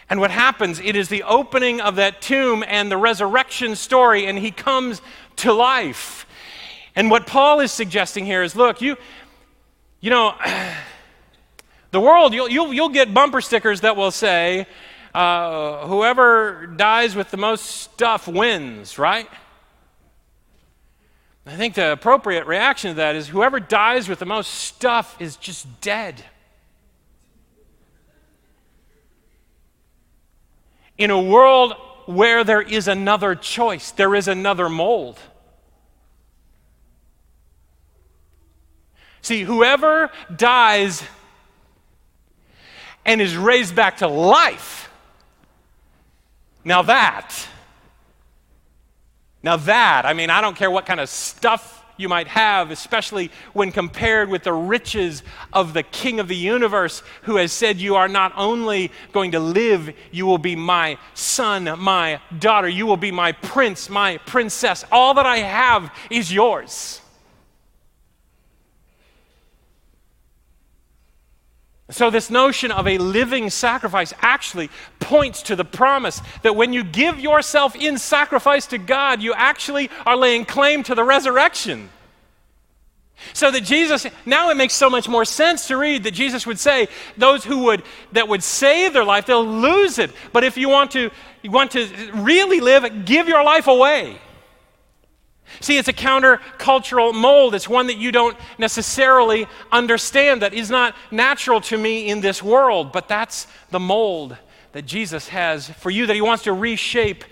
And 0.09 0.19
what 0.19 0.29
happens? 0.29 0.79
It 0.79 0.95
is 0.95 1.09
the 1.09 1.23
opening 1.23 1.81
of 1.81 1.95
that 1.95 2.21
tomb 2.21 2.63
and 2.67 2.91
the 2.91 2.97
resurrection 2.97 3.75
story, 3.75 4.27
and 4.27 4.37
he 4.37 4.51
comes 4.51 5.01
to 5.37 5.53
life. 5.53 6.24
And 6.95 7.11
what 7.11 7.27
Paul 7.27 7.59
is 7.59 7.71
suggesting 7.71 8.25
here 8.25 8.41
is 8.41 8.55
look, 8.55 8.81
you, 8.81 8.97
you 9.99 10.09
know, 10.09 10.35
the 11.91 11.99
world, 11.99 12.33
you'll, 12.33 12.49
you'll, 12.49 12.73
you'll 12.73 12.89
get 12.89 13.13
bumper 13.13 13.41
stickers 13.41 13.81
that 13.81 13.95
will 13.95 14.11
say, 14.11 14.67
uh, 15.13 15.87
whoever 15.87 16.67
dies 16.67 17.15
with 17.15 17.31
the 17.31 17.37
most 17.37 17.65
stuff 17.65 18.27
wins, 18.27 18.97
right? 18.99 19.29
I 21.47 21.55
think 21.55 21.75
the 21.75 21.91
appropriate 21.91 22.47
reaction 22.47 22.91
to 22.91 22.95
that 22.95 23.15
is 23.15 23.27
whoever 23.27 23.59
dies 23.59 24.09
with 24.09 24.19
the 24.19 24.25
most 24.25 24.49
stuff 24.49 25.15
is 25.19 25.37
just 25.37 25.79
dead. 25.79 26.23
In 30.97 31.11
a 31.11 31.21
world 31.21 31.75
where 32.07 32.43
there 32.43 32.61
is 32.61 32.87
another 32.87 33.35
choice, 33.35 33.91
there 33.91 34.15
is 34.15 34.27
another 34.27 34.69
mold. 34.69 35.19
See, 39.25 39.43
whoever 39.43 40.11
dies 40.35 41.03
and 43.05 43.21
is 43.21 43.35
raised 43.35 43.75
back 43.75 43.97
to 43.97 44.07
life, 44.07 44.89
now 46.63 46.81
that 46.83 47.47
now, 49.45 49.57
that, 49.57 50.07
I 50.07 50.13
mean, 50.13 50.31
I 50.31 50.41
don't 50.41 50.57
care 50.57 50.71
what 50.71 50.87
kind 50.87 50.99
of 50.99 51.07
stuff 51.07 51.85
you 51.97 52.09
might 52.09 52.27
have, 52.27 52.71
especially 52.71 53.29
when 53.53 53.71
compared 53.71 54.27
with 54.27 54.41
the 54.41 54.51
riches 54.51 55.21
of 55.53 55.75
the 55.75 55.83
King 55.83 56.19
of 56.19 56.27
the 56.27 56.35
universe, 56.35 57.03
who 57.21 57.35
has 57.35 57.51
said, 57.51 57.77
You 57.77 57.93
are 57.93 58.07
not 58.07 58.33
only 58.35 58.91
going 59.11 59.33
to 59.33 59.39
live, 59.39 59.93
you 60.11 60.25
will 60.25 60.39
be 60.39 60.55
my 60.55 60.97
son, 61.13 61.71
my 61.77 62.19
daughter, 62.39 62.67
you 62.67 62.87
will 62.87 62.97
be 62.97 63.11
my 63.11 63.33
prince, 63.33 63.87
my 63.87 64.17
princess. 64.25 64.83
All 64.91 65.13
that 65.13 65.27
I 65.27 65.37
have 65.37 65.93
is 66.09 66.33
yours. 66.33 67.01
So, 71.91 72.09
this 72.09 72.31
notion 72.31 72.71
of 72.71 72.87
a 72.87 72.97
living 72.97 73.51
sacrifice 73.51 74.11
actually 74.19 74.71
points 74.99 75.43
to 75.43 75.55
the 75.55 75.65
promise 75.65 76.19
that 76.41 76.55
when 76.55 76.73
you 76.73 76.83
give 76.83 77.19
yourself 77.19 77.75
in 77.75 77.99
sacrifice 77.99 78.65
to 78.67 78.79
God, 78.79 79.21
you 79.21 79.33
actually 79.35 79.91
are 80.03 80.17
laying 80.17 80.45
claim 80.45 80.81
to 80.83 80.95
the 80.95 81.03
resurrection. 81.03 81.89
So 83.33 83.51
that 83.51 83.61
Jesus, 83.61 84.05
now 84.25 84.49
it 84.49 84.57
makes 84.57 84.73
so 84.73 84.89
much 84.89 85.07
more 85.07 85.25
sense 85.25 85.67
to 85.67 85.77
read 85.77 86.03
that 86.03 86.11
Jesus 86.11 86.45
would 86.45 86.59
say, 86.59 86.87
those 87.17 87.43
who 87.43 87.65
would, 87.65 87.83
that 88.11 88.27
would 88.27 88.43
save 88.43 88.93
their 88.93 89.05
life, 89.05 89.25
they'll 89.25 89.45
lose 89.45 89.99
it. 89.99 90.11
But 90.33 90.43
if 90.43 90.57
you 90.57 90.69
want 90.69 90.91
to, 90.91 91.11
you 91.41 91.51
want 91.51 91.71
to 91.71 91.87
really 92.13 92.59
live, 92.59 93.05
give 93.05 93.27
your 93.27 93.43
life 93.43 93.67
away. 93.67 94.19
See, 95.59 95.77
it's 95.77 95.87
a 95.87 95.93
countercultural 95.93 97.13
mold. 97.13 97.55
It's 97.55 97.69
one 97.69 97.87
that 97.87 97.97
you 97.97 98.11
don't 98.11 98.37
necessarily 98.57 99.47
understand, 99.71 100.41
that 100.41 100.53
is 100.53 100.69
not 100.69 100.95
natural 101.11 101.61
to 101.61 101.77
me 101.77 102.09
in 102.09 102.21
this 102.21 102.41
world, 102.41 102.91
but 102.91 103.07
that's 103.07 103.47
the 103.71 103.79
mold 103.79 104.37
that 104.73 104.85
Jesus 104.85 105.29
has 105.29 105.69
for 105.69 105.89
you, 105.89 106.05
that 106.05 106.15
He 106.15 106.21
wants 106.21 106.43
to 106.43 106.53
reshape. 106.53 107.23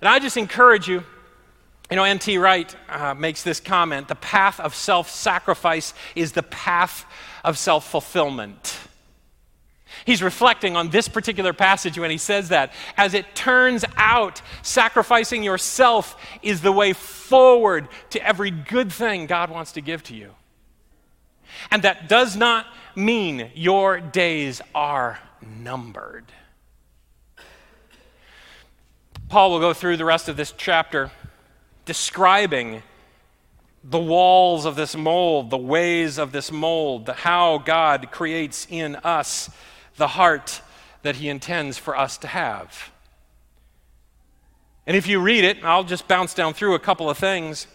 And 0.00 0.08
I 0.08 0.18
just 0.18 0.36
encourage 0.36 0.88
you. 0.88 1.04
You 1.90 1.96
know, 1.96 2.04
N.T. 2.04 2.36
Wright 2.36 2.74
uh, 2.90 3.14
makes 3.14 3.42
this 3.42 3.60
comment 3.60 4.08
the 4.08 4.14
path 4.14 4.60
of 4.60 4.74
self 4.74 5.08
sacrifice 5.08 5.94
is 6.14 6.32
the 6.32 6.42
path 6.42 7.06
of 7.44 7.56
self 7.56 7.88
fulfillment. 7.90 8.78
He's 10.08 10.22
reflecting 10.22 10.74
on 10.74 10.88
this 10.88 11.06
particular 11.06 11.52
passage 11.52 11.98
when 11.98 12.10
he 12.10 12.16
says 12.16 12.48
that. 12.48 12.72
As 12.96 13.12
it 13.12 13.34
turns 13.34 13.84
out, 13.98 14.40
sacrificing 14.62 15.42
yourself 15.42 16.16
is 16.40 16.62
the 16.62 16.72
way 16.72 16.94
forward 16.94 17.88
to 18.08 18.26
every 18.26 18.50
good 18.50 18.90
thing 18.90 19.26
God 19.26 19.50
wants 19.50 19.72
to 19.72 19.82
give 19.82 20.02
to 20.04 20.14
you. 20.14 20.30
And 21.70 21.82
that 21.82 22.08
does 22.08 22.36
not 22.36 22.64
mean 22.96 23.50
your 23.54 24.00
days 24.00 24.62
are 24.74 25.18
numbered. 25.42 26.24
Paul 29.28 29.50
will 29.50 29.60
go 29.60 29.74
through 29.74 29.98
the 29.98 30.06
rest 30.06 30.30
of 30.30 30.38
this 30.38 30.54
chapter 30.56 31.10
describing 31.84 32.82
the 33.84 33.98
walls 33.98 34.64
of 34.64 34.74
this 34.74 34.96
mold, 34.96 35.50
the 35.50 35.58
ways 35.58 36.16
of 36.16 36.32
this 36.32 36.50
mold, 36.50 37.04
the 37.04 37.12
how 37.12 37.58
God 37.58 38.10
creates 38.10 38.66
in 38.70 38.96
us 38.96 39.50
the 39.98 40.08
heart 40.08 40.62
that 41.02 41.16
He 41.16 41.28
intends 41.28 41.76
for 41.76 41.96
us 41.96 42.16
to 42.18 42.26
have. 42.26 42.90
And 44.86 44.96
if 44.96 45.06
you 45.06 45.20
read 45.20 45.44
it, 45.44 45.62
I'll 45.62 45.84
just 45.84 46.08
bounce 46.08 46.32
down 46.32 46.54
through 46.54 46.74
a 46.74 46.78
couple 46.78 47.10
of 47.10 47.18
things. 47.18 47.66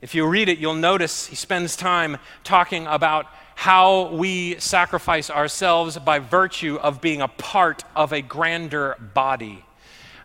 If 0.00 0.16
you 0.16 0.26
read 0.26 0.48
it, 0.48 0.58
you'll 0.58 0.74
notice 0.74 1.26
he 1.26 1.36
spends 1.36 1.76
time 1.76 2.18
talking 2.42 2.88
about 2.88 3.26
how 3.54 4.08
we 4.08 4.58
sacrifice 4.58 5.30
ourselves 5.30 5.96
by 5.96 6.18
virtue 6.18 6.76
of 6.82 7.00
being 7.00 7.20
a 7.20 7.28
part 7.28 7.84
of 7.94 8.12
a 8.12 8.20
grander 8.20 8.96
body. 9.14 9.64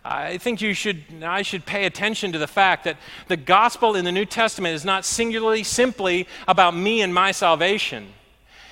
I 0.04 0.38
think 0.38 0.60
you 0.60 0.74
should, 0.74 1.04
I 1.22 1.42
should 1.42 1.64
pay 1.64 1.84
attention 1.84 2.32
to 2.32 2.38
the 2.38 2.48
fact 2.48 2.82
that 2.82 2.96
the 3.28 3.36
gospel 3.36 3.94
in 3.94 4.04
the 4.04 4.10
New 4.10 4.24
Testament 4.24 4.74
is 4.74 4.84
not 4.84 5.04
singularly 5.04 5.62
simply 5.62 6.26
about 6.48 6.74
me 6.74 7.02
and 7.02 7.14
my 7.14 7.30
salvation. 7.30 8.08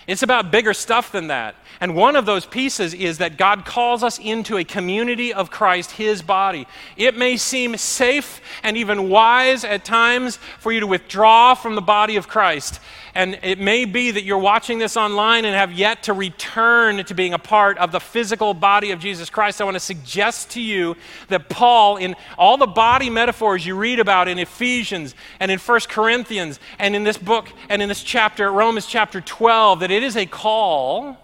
It's 0.06 0.22
about 0.22 0.52
bigger 0.52 0.72
stuff 0.72 1.10
than 1.10 1.28
that. 1.28 1.56
And 1.80 1.94
one 1.96 2.16
of 2.16 2.26
those 2.26 2.46
pieces 2.46 2.94
is 2.94 3.18
that 3.18 3.36
God 3.36 3.64
calls 3.64 4.02
us 4.02 4.18
into 4.18 4.56
a 4.56 4.64
community 4.64 5.32
of 5.32 5.50
Christ, 5.50 5.92
His 5.92 6.22
body. 6.22 6.66
It 6.96 7.16
may 7.16 7.36
seem 7.36 7.76
safe 7.76 8.40
and 8.62 8.76
even 8.76 9.08
wise 9.08 9.64
at 9.64 9.84
times 9.84 10.36
for 10.58 10.72
you 10.72 10.80
to 10.80 10.86
withdraw 10.86 11.54
from 11.54 11.74
the 11.74 11.82
body 11.82 12.16
of 12.16 12.28
Christ 12.28 12.80
and 13.16 13.38
it 13.42 13.58
may 13.58 13.86
be 13.86 14.10
that 14.10 14.24
you're 14.24 14.36
watching 14.36 14.78
this 14.78 14.94
online 14.94 15.46
and 15.46 15.54
have 15.54 15.72
yet 15.72 16.02
to 16.02 16.12
return 16.12 17.02
to 17.02 17.14
being 17.14 17.32
a 17.32 17.38
part 17.38 17.78
of 17.78 17.90
the 17.90 17.98
physical 17.98 18.52
body 18.52 18.90
of 18.90 19.00
Jesus 19.00 19.30
Christ. 19.30 19.58
I 19.58 19.64
want 19.64 19.74
to 19.74 19.80
suggest 19.80 20.50
to 20.50 20.60
you 20.60 20.96
that 21.28 21.48
Paul, 21.48 21.96
in 21.96 22.14
all 22.36 22.58
the 22.58 22.66
body 22.66 23.08
metaphors 23.08 23.64
you 23.64 23.74
read 23.74 24.00
about 24.00 24.28
in 24.28 24.38
Ephesians 24.38 25.14
and 25.40 25.50
in 25.50 25.58
1 25.58 25.80
Corinthians 25.88 26.60
and 26.78 26.94
in 26.94 27.04
this 27.04 27.16
book 27.16 27.48
and 27.70 27.80
in 27.80 27.88
this 27.88 28.02
chapter, 28.02 28.52
Romans 28.52 28.84
chapter 28.84 29.22
12, 29.22 29.80
that 29.80 29.90
it 29.96 30.02
is 30.02 30.16
a 30.16 30.26
call 30.26 31.18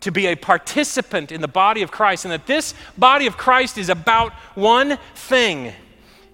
to 0.00 0.12
be 0.12 0.26
a 0.26 0.36
participant 0.36 1.32
in 1.32 1.40
the 1.40 1.48
body 1.48 1.82
of 1.82 1.90
Christ, 1.90 2.24
and 2.24 2.32
that 2.32 2.46
this 2.46 2.74
body 2.96 3.26
of 3.26 3.36
Christ 3.36 3.78
is 3.78 3.88
about 3.88 4.32
one 4.54 4.98
thing 5.14 5.72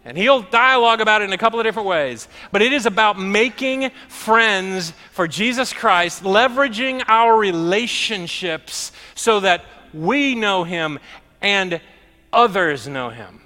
and 0.05 0.19
he'll 0.19 0.43
dialogue 0.43 1.01
about 1.01 1.23
it 1.23 1.25
in 1.25 1.33
a 1.33 1.39
couple 1.39 1.59
of 1.59 1.65
different 1.65 1.89
ways. 1.89 2.29
But 2.53 2.61
it 2.61 2.73
is 2.73 2.85
about 2.85 3.19
making 3.19 3.91
friends 4.09 4.93
for 5.13 5.27
Jesus 5.27 5.73
Christ, 5.73 6.23
leveraging 6.23 7.03
our 7.09 7.37
relationships 7.37 8.93
so 9.15 9.41
that 9.41 9.65
we 9.95 10.35
know 10.35 10.65
him 10.65 10.99
and 11.41 11.81
others 12.33 12.87
know 12.87 13.09
him. 13.09 13.41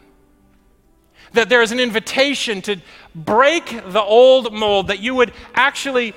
That 1.33 1.49
there 1.49 1.63
is 1.63 1.71
an 1.71 1.79
invitation 1.79 2.61
to 2.63 2.81
break 3.15 3.67
the 3.67 4.03
old 4.03 4.53
mold, 4.53 4.89
that 4.89 4.99
you 4.99 5.15
would 5.15 5.33
actually 5.55 6.13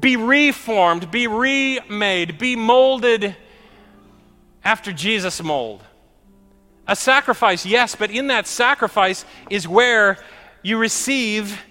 be 0.00 0.16
reformed, 0.16 1.10
be 1.10 1.26
remade, 1.26 2.38
be 2.38 2.56
molded 2.56 3.34
after 4.64 4.92
Jesus' 4.92 5.42
mold. 5.42 5.82
A 6.86 6.96
sacrifice, 6.96 7.66
yes, 7.66 7.94
but 7.94 8.10
in 8.10 8.28
that 8.28 8.46
sacrifice 8.46 9.24
is 9.50 9.66
where 9.68 10.18
you 10.62 10.78
receive 10.78 11.62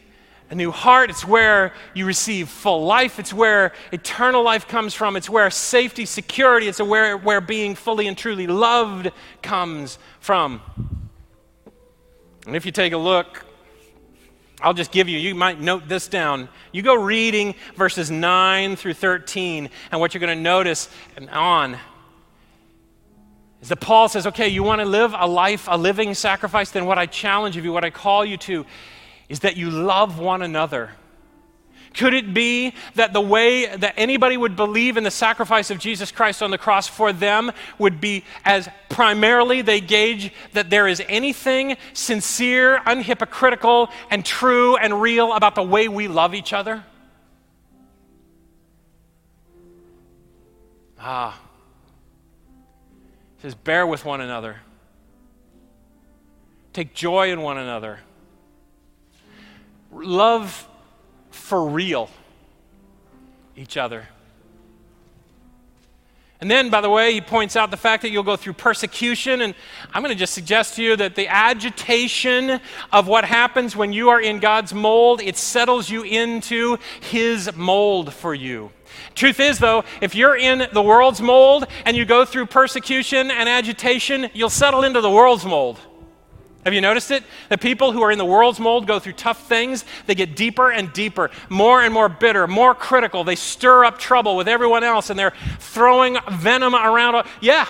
a 0.49 0.55
new 0.55 0.72
heart. 0.72 1.09
It's 1.09 1.26
where 1.26 1.74
you 1.93 2.05
receive 2.05 2.49
full 2.49 2.86
life. 2.86 3.20
It's 3.20 3.34
where 3.34 3.74
eternal 3.91 4.43
life 4.43 4.68
comes 4.68 4.93
from. 4.93 5.15
It's 5.15 5.30
where 5.30 5.49
safety, 5.49 6.05
security, 6.05 6.68
it's 6.68 6.82
where, 6.82 7.18
where 7.18 7.41
being 7.41 7.76
fully 7.76 8.07
and 8.07 8.18
truly 8.18 8.47
loved 8.47 9.11
comes 9.41 9.99
from. 10.20 10.61
And 12.45 12.55
if 12.55 12.65
you 12.65 12.72
take 12.72 12.93
a 12.93 12.97
look, 12.97 13.45
I'll 14.61 14.73
just 14.73 14.91
give 14.91 15.07
you, 15.07 15.19
you 15.19 15.35
might 15.35 15.61
note 15.61 15.87
this 15.87 16.07
down. 16.07 16.49
You 16.71 16.81
go 16.81 16.95
reading 16.95 17.53
verses 17.75 18.09
9 18.09 18.75
through 18.75 18.95
13, 18.95 19.69
and 19.91 20.01
what 20.01 20.13
you're 20.13 20.19
going 20.19 20.35
to 20.35 20.43
notice 20.43 20.89
and 21.15 21.29
on 21.29 21.77
is 23.61 23.69
that 23.69 23.77
Paul 23.77 24.07
says, 24.07 24.27
okay, 24.27 24.47
you 24.47 24.63
want 24.63 24.81
to 24.81 24.85
live 24.85 25.15
a 25.17 25.27
life, 25.27 25.67
a 25.69 25.77
living 25.77 26.13
sacrifice, 26.13 26.71
then 26.71 26.85
what 26.85 26.97
I 26.97 27.05
challenge 27.05 27.57
of 27.57 27.65
you, 27.65 27.71
what 27.71 27.83
I 27.83 27.89
call 27.89 28.23
you 28.23 28.37
to, 28.37 28.65
is 29.29 29.41
that 29.41 29.57
you 29.57 29.69
love 29.69 30.19
one 30.19 30.41
another. 30.41 30.91
Could 31.97 32.13
it 32.13 32.31
be 32.31 32.73
that 32.93 33.11
the 33.11 33.21
way 33.21 33.75
that 33.75 33.95
anybody 33.97 34.37
would 34.37 34.55
believe 34.55 34.97
in 34.97 35.03
the 35.03 35.09
sacrifice 35.09 35.71
of 35.71 35.79
Jesus 35.79 36.11
Christ 36.11 36.43
on 36.43 36.51
the 36.51 36.57
cross 36.57 36.87
for 36.87 37.11
them 37.11 37.51
would 37.79 37.99
be 37.99 38.23
as 38.45 38.69
primarily 38.87 39.63
they 39.63 39.81
gauge 39.81 40.31
that 40.53 40.69
there 40.69 40.87
is 40.87 41.01
anything 41.09 41.75
sincere, 41.93 42.77
unhypocritical, 42.85 43.89
and 44.11 44.23
true 44.23 44.77
and 44.77 45.01
real 45.01 45.33
about 45.33 45.55
the 45.55 45.63
way 45.63 45.87
we 45.87 46.07
love 46.07 46.35
each 46.35 46.53
other? 46.53 46.83
Ah, 50.99 51.39
it 53.37 53.41
says, 53.41 53.55
Bear 53.55 53.87
with 53.87 54.05
one 54.05 54.21
another, 54.21 54.57
take 56.73 56.93
joy 56.93 57.31
in 57.31 57.41
one 57.41 57.57
another, 57.57 58.01
love 59.91 60.66
for 61.47 61.65
real 61.65 62.09
each 63.55 63.77
other. 63.77 64.05
And 66.41 66.51
then, 66.51 66.69
by 66.69 66.81
the 66.81 66.89
way, 66.89 67.13
he 67.13 67.21
points 67.21 67.55
out 67.55 67.71
the 67.71 67.77
fact 67.77 68.01
that 68.01 68.11
you'll 68.11 68.21
go 68.21 68.35
through 68.35 68.53
persecution. 68.53 69.39
And 69.41 69.55
I'm 69.93 70.03
going 70.03 70.13
to 70.13 70.19
just 70.19 70.33
suggest 70.33 70.75
to 70.75 70.83
you 70.83 70.97
that 70.97 71.15
the 71.15 71.29
agitation 71.29 72.59
of 72.91 73.07
what 73.07 73.23
happens 73.23 73.77
when 73.77 73.93
you 73.93 74.09
are 74.09 74.21
in 74.21 74.39
God's 74.39 74.73
mold, 74.73 75.21
it 75.21 75.37
settles 75.37 75.89
you 75.89 76.03
into 76.03 76.77
his 76.99 77.55
mold 77.55 78.13
for 78.13 78.35
you. 78.35 78.69
Truth 79.15 79.39
is, 79.39 79.57
though, 79.57 79.85
if 80.01 80.15
you're 80.15 80.35
in 80.35 80.67
the 80.73 80.81
world's 80.81 81.21
mold 81.21 81.65
and 81.85 81.95
you 81.95 82.03
go 82.03 82.25
through 82.25 82.47
persecution 82.47 83.31
and 83.31 83.47
agitation, 83.47 84.29
you'll 84.33 84.49
settle 84.49 84.83
into 84.83 84.99
the 84.99 85.09
world's 85.09 85.45
mold. 85.45 85.79
Have 86.68 86.74
you 86.74 86.82
noticed 86.82 87.11
it? 87.11 87.24
The 87.47 87.57
people 87.57 87.93
who 87.93 88.01
are 88.01 88.11
in 88.11 88.18
the 88.18 88.26
world's 88.26 88.59
mold 88.59 88.88
go 88.88 88.99
through 88.99 89.13
tough 89.13 89.47
things. 89.47 89.86
They 90.05 90.15
get 90.15 90.36
deeper 90.36 90.70
and 90.70 90.91
deeper, 90.91 91.32
more 91.47 91.82
and 91.82 91.93
more 91.93 92.09
bitter, 92.09 92.45
more 92.45 92.76
critical. 92.76 93.24
They 93.24 93.38
stir 93.38 93.86
up 93.86 93.99
trouble 93.99 94.36
with 94.36 94.49
everyone 94.49 94.84
else 94.84 95.09
and 95.09 95.18
they're 95.18 95.32
throwing 95.59 96.18
venom 96.30 96.76
around. 96.76 97.26
Yeah. 97.39 97.70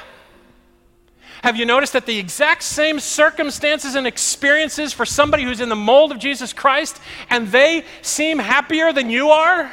Have 1.43 1.55
you 1.57 1.67
noticed 1.67 1.93
that 1.93 2.07
the 2.07 2.17
exact 2.17 2.63
same 2.63 2.99
circumstances 2.99 3.93
and 3.93 4.07
experiences 4.07 4.93
for 4.93 5.05
somebody 5.05 5.43
who's 5.43 5.61
in 5.61 5.69
the 5.69 5.75
mold 5.75 6.11
of 6.11 6.17
Jesus 6.17 6.51
Christ 6.51 6.99
and 7.29 7.49
they 7.49 7.85
seem 8.01 8.39
happier 8.39 8.91
than 8.93 9.11
you 9.11 9.29
are? 9.29 9.71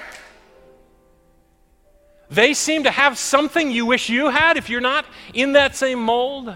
They 2.28 2.52
seem 2.52 2.84
to 2.84 2.90
have 2.90 3.16
something 3.16 3.70
you 3.70 3.86
wish 3.86 4.10
you 4.10 4.28
had 4.28 4.58
if 4.58 4.68
you're 4.68 4.82
not 4.82 5.06
in 5.32 5.54
that 5.54 5.76
same 5.76 6.00
mold. 6.00 6.54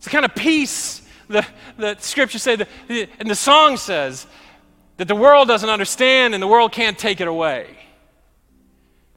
It's 0.00 0.06
the 0.06 0.10
kind 0.10 0.24
of 0.24 0.34
peace 0.34 1.02
the, 1.30 1.46
the 1.78 1.96
scripture 2.00 2.38
said, 2.38 2.66
and 2.88 3.30
the 3.30 3.36
song 3.36 3.76
says, 3.76 4.26
that 4.96 5.08
the 5.08 5.14
world 5.14 5.48
doesn't 5.48 5.70
understand 5.70 6.34
and 6.34 6.42
the 6.42 6.46
world 6.46 6.72
can't 6.72 6.98
take 6.98 7.20
it 7.20 7.28
away. 7.28 7.66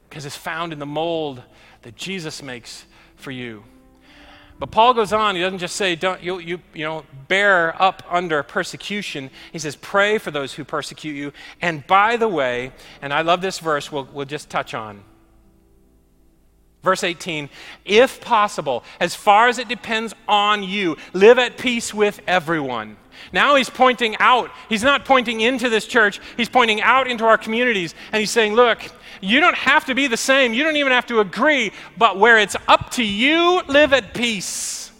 Because 0.08 0.26
it's 0.26 0.38
found 0.38 0.72
in 0.72 0.80
the 0.80 0.86
mold 0.86 1.42
that 1.82 1.96
Jesus 1.96 2.42
makes 2.42 2.86
for 3.18 3.32
you. 3.32 3.64
But 4.60 4.72
Paul 4.72 4.94
goes 4.94 5.12
on, 5.12 5.36
he 5.36 5.42
doesn't 5.42 5.60
just 5.60 5.76
say, 5.76 5.96
don't 5.96 6.22
you, 6.22 6.38
you, 6.38 6.62
you 6.74 6.86
know, 6.86 7.04
bear 7.28 7.82
up 7.82 8.04
under 8.10 8.44
persecution. 8.44 9.30
He 9.52 9.60
says, 9.60 9.76
pray 9.76 10.20
for 10.20 10.32
those 10.32 10.54
who 10.54 10.64
persecute 10.64 11.16
you. 11.16 11.34
And 11.62 11.86
by 11.88 12.16
the 12.16 12.30
way, 12.30 12.72
and 13.02 13.12
I 13.12 13.22
love 13.22 13.42
this 13.42 13.60
verse, 13.60 13.92
we'll, 13.92 14.08
we'll 14.14 14.26
just 14.26 14.50
touch 14.50 14.74
on. 14.74 15.04
Verse 16.84 17.04
18, 17.04 17.50
if 17.86 18.20
possible, 18.20 18.84
as 19.00 19.16
far 19.16 19.48
as 19.48 19.58
it 19.58 19.70
depends 19.70 20.14
on 20.28 20.64
you, 20.64 20.98
live 21.14 21.40
at 21.40 21.58
peace 21.58 21.94
with 21.94 22.20
everyone. 22.28 22.98
Now 23.32 23.56
he's 23.56 23.70
pointing 23.70 24.18
out. 24.20 24.52
He's 24.68 24.84
not 24.84 25.06
pointing 25.06 25.40
into 25.40 25.70
this 25.70 25.88
church, 25.88 26.20
he's 26.36 26.50
pointing 26.50 26.82
out 26.82 27.08
into 27.08 27.24
our 27.24 27.38
communities. 27.38 27.96
And 28.12 28.20
he's 28.20 28.32
saying, 28.32 28.54
look, 28.54 28.80
you 29.22 29.40
don't 29.40 29.56
have 29.56 29.86
to 29.86 29.96
be 29.96 30.08
the 30.08 30.18
same, 30.18 30.54
you 30.54 30.64
don't 30.64 30.76
even 30.76 30.92
have 30.92 31.06
to 31.08 31.22
agree, 31.22 31.72
but 31.98 32.20
where 32.20 32.38
it's 32.38 32.58
up 32.68 32.90
to 32.92 33.04
you, 33.04 33.62
live 33.70 33.94
at 33.94 34.14
peace. 34.14 34.92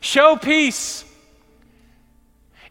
Show 0.00 0.36
peace. 0.36 1.04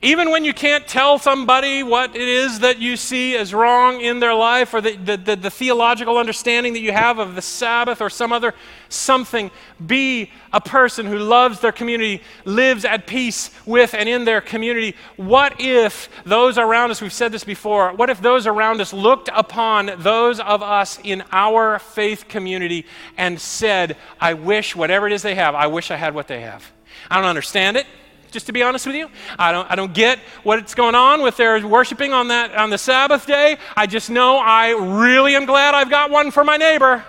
Even 0.04 0.32
when 0.32 0.44
you 0.44 0.54
can't 0.54 0.86
tell 0.86 1.18
somebody 1.18 1.82
what 1.82 2.14
it 2.14 2.28
is 2.28 2.60
that 2.60 2.78
you 2.78 2.98
see 2.98 3.38
as 3.38 3.54
wrong 3.54 4.02
in 4.02 4.20
their 4.20 4.34
life 4.34 4.74
or 4.74 4.82
the, 4.82 4.98
the, 4.98 5.16
the, 5.16 5.36
the, 5.38 5.50
theological 5.50 6.18
understanding 6.18 6.74
that 6.74 6.82
you 6.82 6.92
have 6.92 7.20
of 7.20 7.36
the 7.36 7.42
Sabbath 7.42 8.02
or 8.02 8.10
some 8.10 8.34
other 8.34 8.54
something, 8.90 9.50
be 9.88 10.30
a 10.52 10.60
person 10.60 11.06
who 11.06 11.18
loves 11.18 11.62
their 11.62 11.72
community, 11.72 12.22
lives 12.44 12.84
at 12.84 13.08
peace 13.08 13.50
with 13.66 13.94
and 13.94 14.10
in 14.10 14.26
their 14.26 14.42
community. 14.42 14.94
What 15.16 15.56
if 15.62 16.10
those 16.26 16.58
around 16.58 16.92
us, 16.92 17.02
we've 17.02 17.14
said 17.14 17.32
this 17.32 17.46
before, 17.46 17.94
what 17.94 18.10
if 18.10 18.22
those 18.22 18.46
around 18.46 18.82
us 18.82 18.92
looked 18.92 19.30
upon 19.34 19.90
those 20.00 20.42
of 20.42 20.62
us 20.62 21.00
in 21.02 21.24
our 21.32 21.80
faith 21.80 22.28
community 22.28 22.86
and 23.18 23.40
said, 23.40 23.96
I 24.20 24.34
wish 24.34 24.76
whatever 24.76 25.08
it 25.08 25.14
is 25.14 25.22
they 25.22 25.36
have, 25.36 25.56
I 25.56 25.68
wish 25.68 25.92
I 25.92 25.96
had 25.96 26.14
what 26.14 26.28
they 26.28 26.42
have? 26.42 26.70
I 27.10 27.16
don't 27.16 27.30
understand 27.30 27.78
it 27.78 27.88
just 28.34 28.48
to 28.48 28.52
be 28.52 28.64
honest 28.64 28.86
with 28.86 28.96
you. 28.96 29.10
I 29.40 29.52
don't, 29.52 29.72
I 29.72 29.76
don't 29.76 29.94
get 29.94 30.20
what's 30.42 30.76
going 30.76 30.96
on 30.96 31.22
with 31.22 31.38
their 31.38 31.66
worshiping 31.66 32.12
on, 32.12 32.28
that, 32.30 32.54
on 32.56 32.70
the 32.72 32.78
Sabbath 32.78 33.26
day. 33.26 33.58
I 33.78 33.88
just 33.88 34.10
know 34.10 34.38
I 34.38 34.72
really 34.72 35.36
am 35.36 35.46
glad 35.46 35.76
I've 35.76 35.90
got 35.90 36.10
one 36.10 36.32
for 36.32 36.44
my 36.44 36.58
neighbor. 36.58 37.06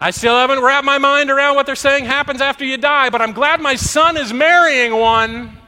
I 0.00 0.10
still 0.10 0.34
haven't 0.34 0.62
wrapped 0.62 0.84
my 0.84 0.98
mind 0.98 1.30
around 1.30 1.56
what 1.56 1.66
they're 1.66 1.74
saying 1.74 2.04
happens 2.04 2.40
after 2.40 2.64
you 2.64 2.76
die, 2.76 3.10
but 3.10 3.20
I'm 3.20 3.32
glad 3.32 3.60
my 3.60 3.74
son 3.74 4.16
is 4.16 4.32
marrying 4.32 4.94
one. 4.94 5.58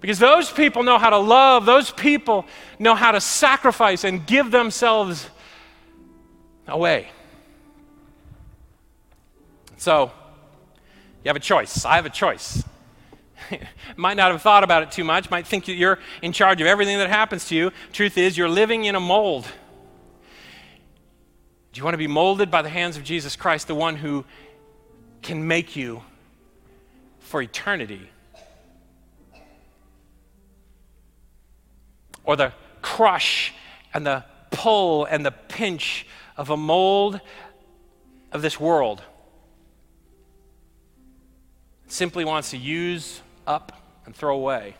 Because 0.00 0.18
those 0.18 0.52
people 0.52 0.82
know 0.82 0.98
how 0.98 1.10
to 1.10 1.18
love, 1.18 1.64
those 1.64 1.90
people 1.90 2.44
know 2.78 2.94
how 2.94 3.12
to 3.12 3.20
sacrifice 3.20 4.04
and 4.04 4.26
give 4.26 4.50
themselves 4.50 5.30
away. 6.68 7.08
So, 9.78 10.12
you 11.24 11.30
have 11.30 11.36
a 11.36 11.40
choice. 11.40 11.86
I 11.86 11.96
have 11.96 12.04
a 12.04 12.10
choice. 12.10 12.62
might 13.96 14.16
not 14.16 14.30
have 14.30 14.42
thought 14.42 14.62
about 14.62 14.82
it 14.82 14.90
too 14.90 15.04
much, 15.04 15.30
might 15.30 15.46
think 15.46 15.64
that 15.66 15.72
you're 15.72 15.98
in 16.20 16.32
charge 16.32 16.60
of 16.60 16.66
everything 16.66 16.98
that 16.98 17.08
happens 17.08 17.46
to 17.46 17.54
you. 17.54 17.72
Truth 17.92 18.18
is, 18.18 18.36
you're 18.36 18.48
living 18.48 18.84
in 18.84 18.94
a 18.94 19.00
mold. 19.00 19.46
Do 21.72 21.78
you 21.78 21.84
want 21.84 21.94
to 21.94 21.98
be 21.98 22.06
molded 22.06 22.50
by 22.50 22.60
the 22.60 22.68
hands 22.68 22.96
of 22.98 23.04
Jesus 23.04 23.36
Christ, 23.36 23.66
the 23.66 23.74
one 23.74 23.96
who 23.96 24.24
can 25.22 25.48
make 25.48 25.74
you 25.76 26.02
for 27.20 27.40
eternity? 27.40 28.10
Or 32.22 32.36
the 32.36 32.52
crush 32.82 33.52
and 33.92 34.06
the 34.06 34.24
pull 34.50 35.06
and 35.06 35.24
the 35.24 35.32
pinch 35.32 36.06
of 36.36 36.50
a 36.50 36.56
mold 36.56 37.20
of 38.30 38.42
this 38.42 38.60
world? 38.60 39.02
Simply 41.94 42.24
wants 42.24 42.50
to 42.50 42.56
use 42.56 43.20
up 43.46 43.80
and 44.04 44.16
throw 44.16 44.34
away. 44.34 44.74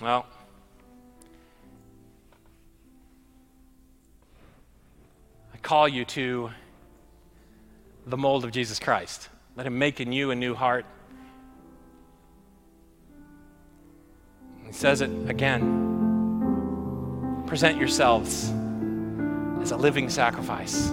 Well, 0.00 0.24
I 5.52 5.56
call 5.56 5.88
you 5.88 6.04
to 6.04 6.50
the 8.06 8.16
mold 8.16 8.44
of 8.44 8.52
Jesus 8.52 8.78
Christ. 8.78 9.28
Let 9.56 9.66
him 9.66 9.76
make 9.80 10.00
in 10.00 10.12
you 10.12 10.30
a 10.30 10.36
new 10.36 10.54
heart. 10.54 10.86
He 14.64 14.72
says 14.72 15.00
it 15.00 15.10
again. 15.28 15.82
Present 17.48 17.78
yourselves 17.78 18.52
as 19.60 19.72
a 19.72 19.76
living 19.76 20.08
sacrifice. 20.08 20.92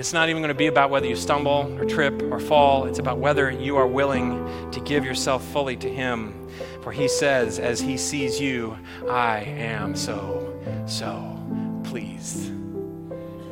It's 0.00 0.14
not 0.14 0.30
even 0.30 0.40
going 0.40 0.48
to 0.48 0.54
be 0.54 0.68
about 0.68 0.88
whether 0.88 1.06
you 1.06 1.14
stumble 1.14 1.78
or 1.78 1.84
trip 1.84 2.22
or 2.32 2.40
fall. 2.40 2.86
It's 2.86 2.98
about 2.98 3.18
whether 3.18 3.50
you 3.50 3.76
are 3.76 3.86
willing 3.86 4.70
to 4.70 4.80
give 4.80 5.04
yourself 5.04 5.44
fully 5.48 5.76
to 5.76 5.90
Him. 5.90 6.48
For 6.80 6.90
He 6.90 7.06
says, 7.06 7.58
as 7.58 7.82
He 7.82 7.98
sees 7.98 8.40
you, 8.40 8.78
I 9.10 9.40
am 9.40 9.94
so, 9.94 10.58
so 10.86 11.38
pleased 11.84 12.50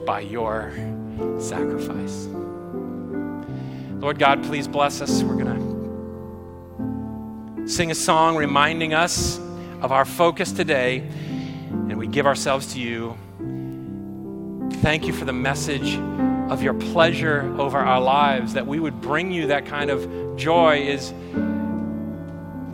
by 0.06 0.20
your 0.20 0.72
sacrifice. 1.38 2.28
Lord 4.00 4.18
God, 4.18 4.42
please 4.42 4.66
bless 4.66 5.02
us. 5.02 5.22
We're 5.22 5.44
going 5.44 5.52
to 7.58 7.68
sing 7.68 7.90
a 7.90 7.94
song 7.94 8.36
reminding 8.36 8.94
us 8.94 9.38
of 9.82 9.92
our 9.92 10.06
focus 10.06 10.52
today, 10.52 11.00
and 11.00 11.98
we 11.98 12.06
give 12.06 12.24
ourselves 12.24 12.72
to 12.72 12.80
you. 12.80 13.18
Thank 14.80 15.06
you 15.06 15.12
for 15.12 15.26
the 15.26 15.32
message 15.34 15.98
of 16.50 16.62
your 16.62 16.74
pleasure 16.74 17.42
over 17.58 17.78
our 17.78 18.00
lives, 18.00 18.54
that 18.54 18.66
we 18.66 18.80
would 18.80 19.00
bring 19.00 19.30
you 19.30 19.48
that 19.48 19.66
kind 19.66 19.90
of 19.90 20.36
joy 20.36 20.78
is 20.78 21.10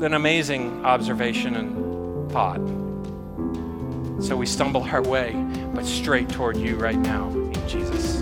an 0.00 0.14
amazing 0.14 0.84
observation 0.84 1.56
and 1.56 2.30
thought. 2.30 2.60
So 4.22 4.36
we 4.36 4.46
stumble 4.46 4.84
our 4.84 5.02
way, 5.02 5.32
but 5.74 5.84
straight 5.86 6.28
toward 6.28 6.56
you 6.56 6.76
right 6.76 6.98
now, 6.98 7.28
in 7.28 7.68
Jesus. 7.68 8.13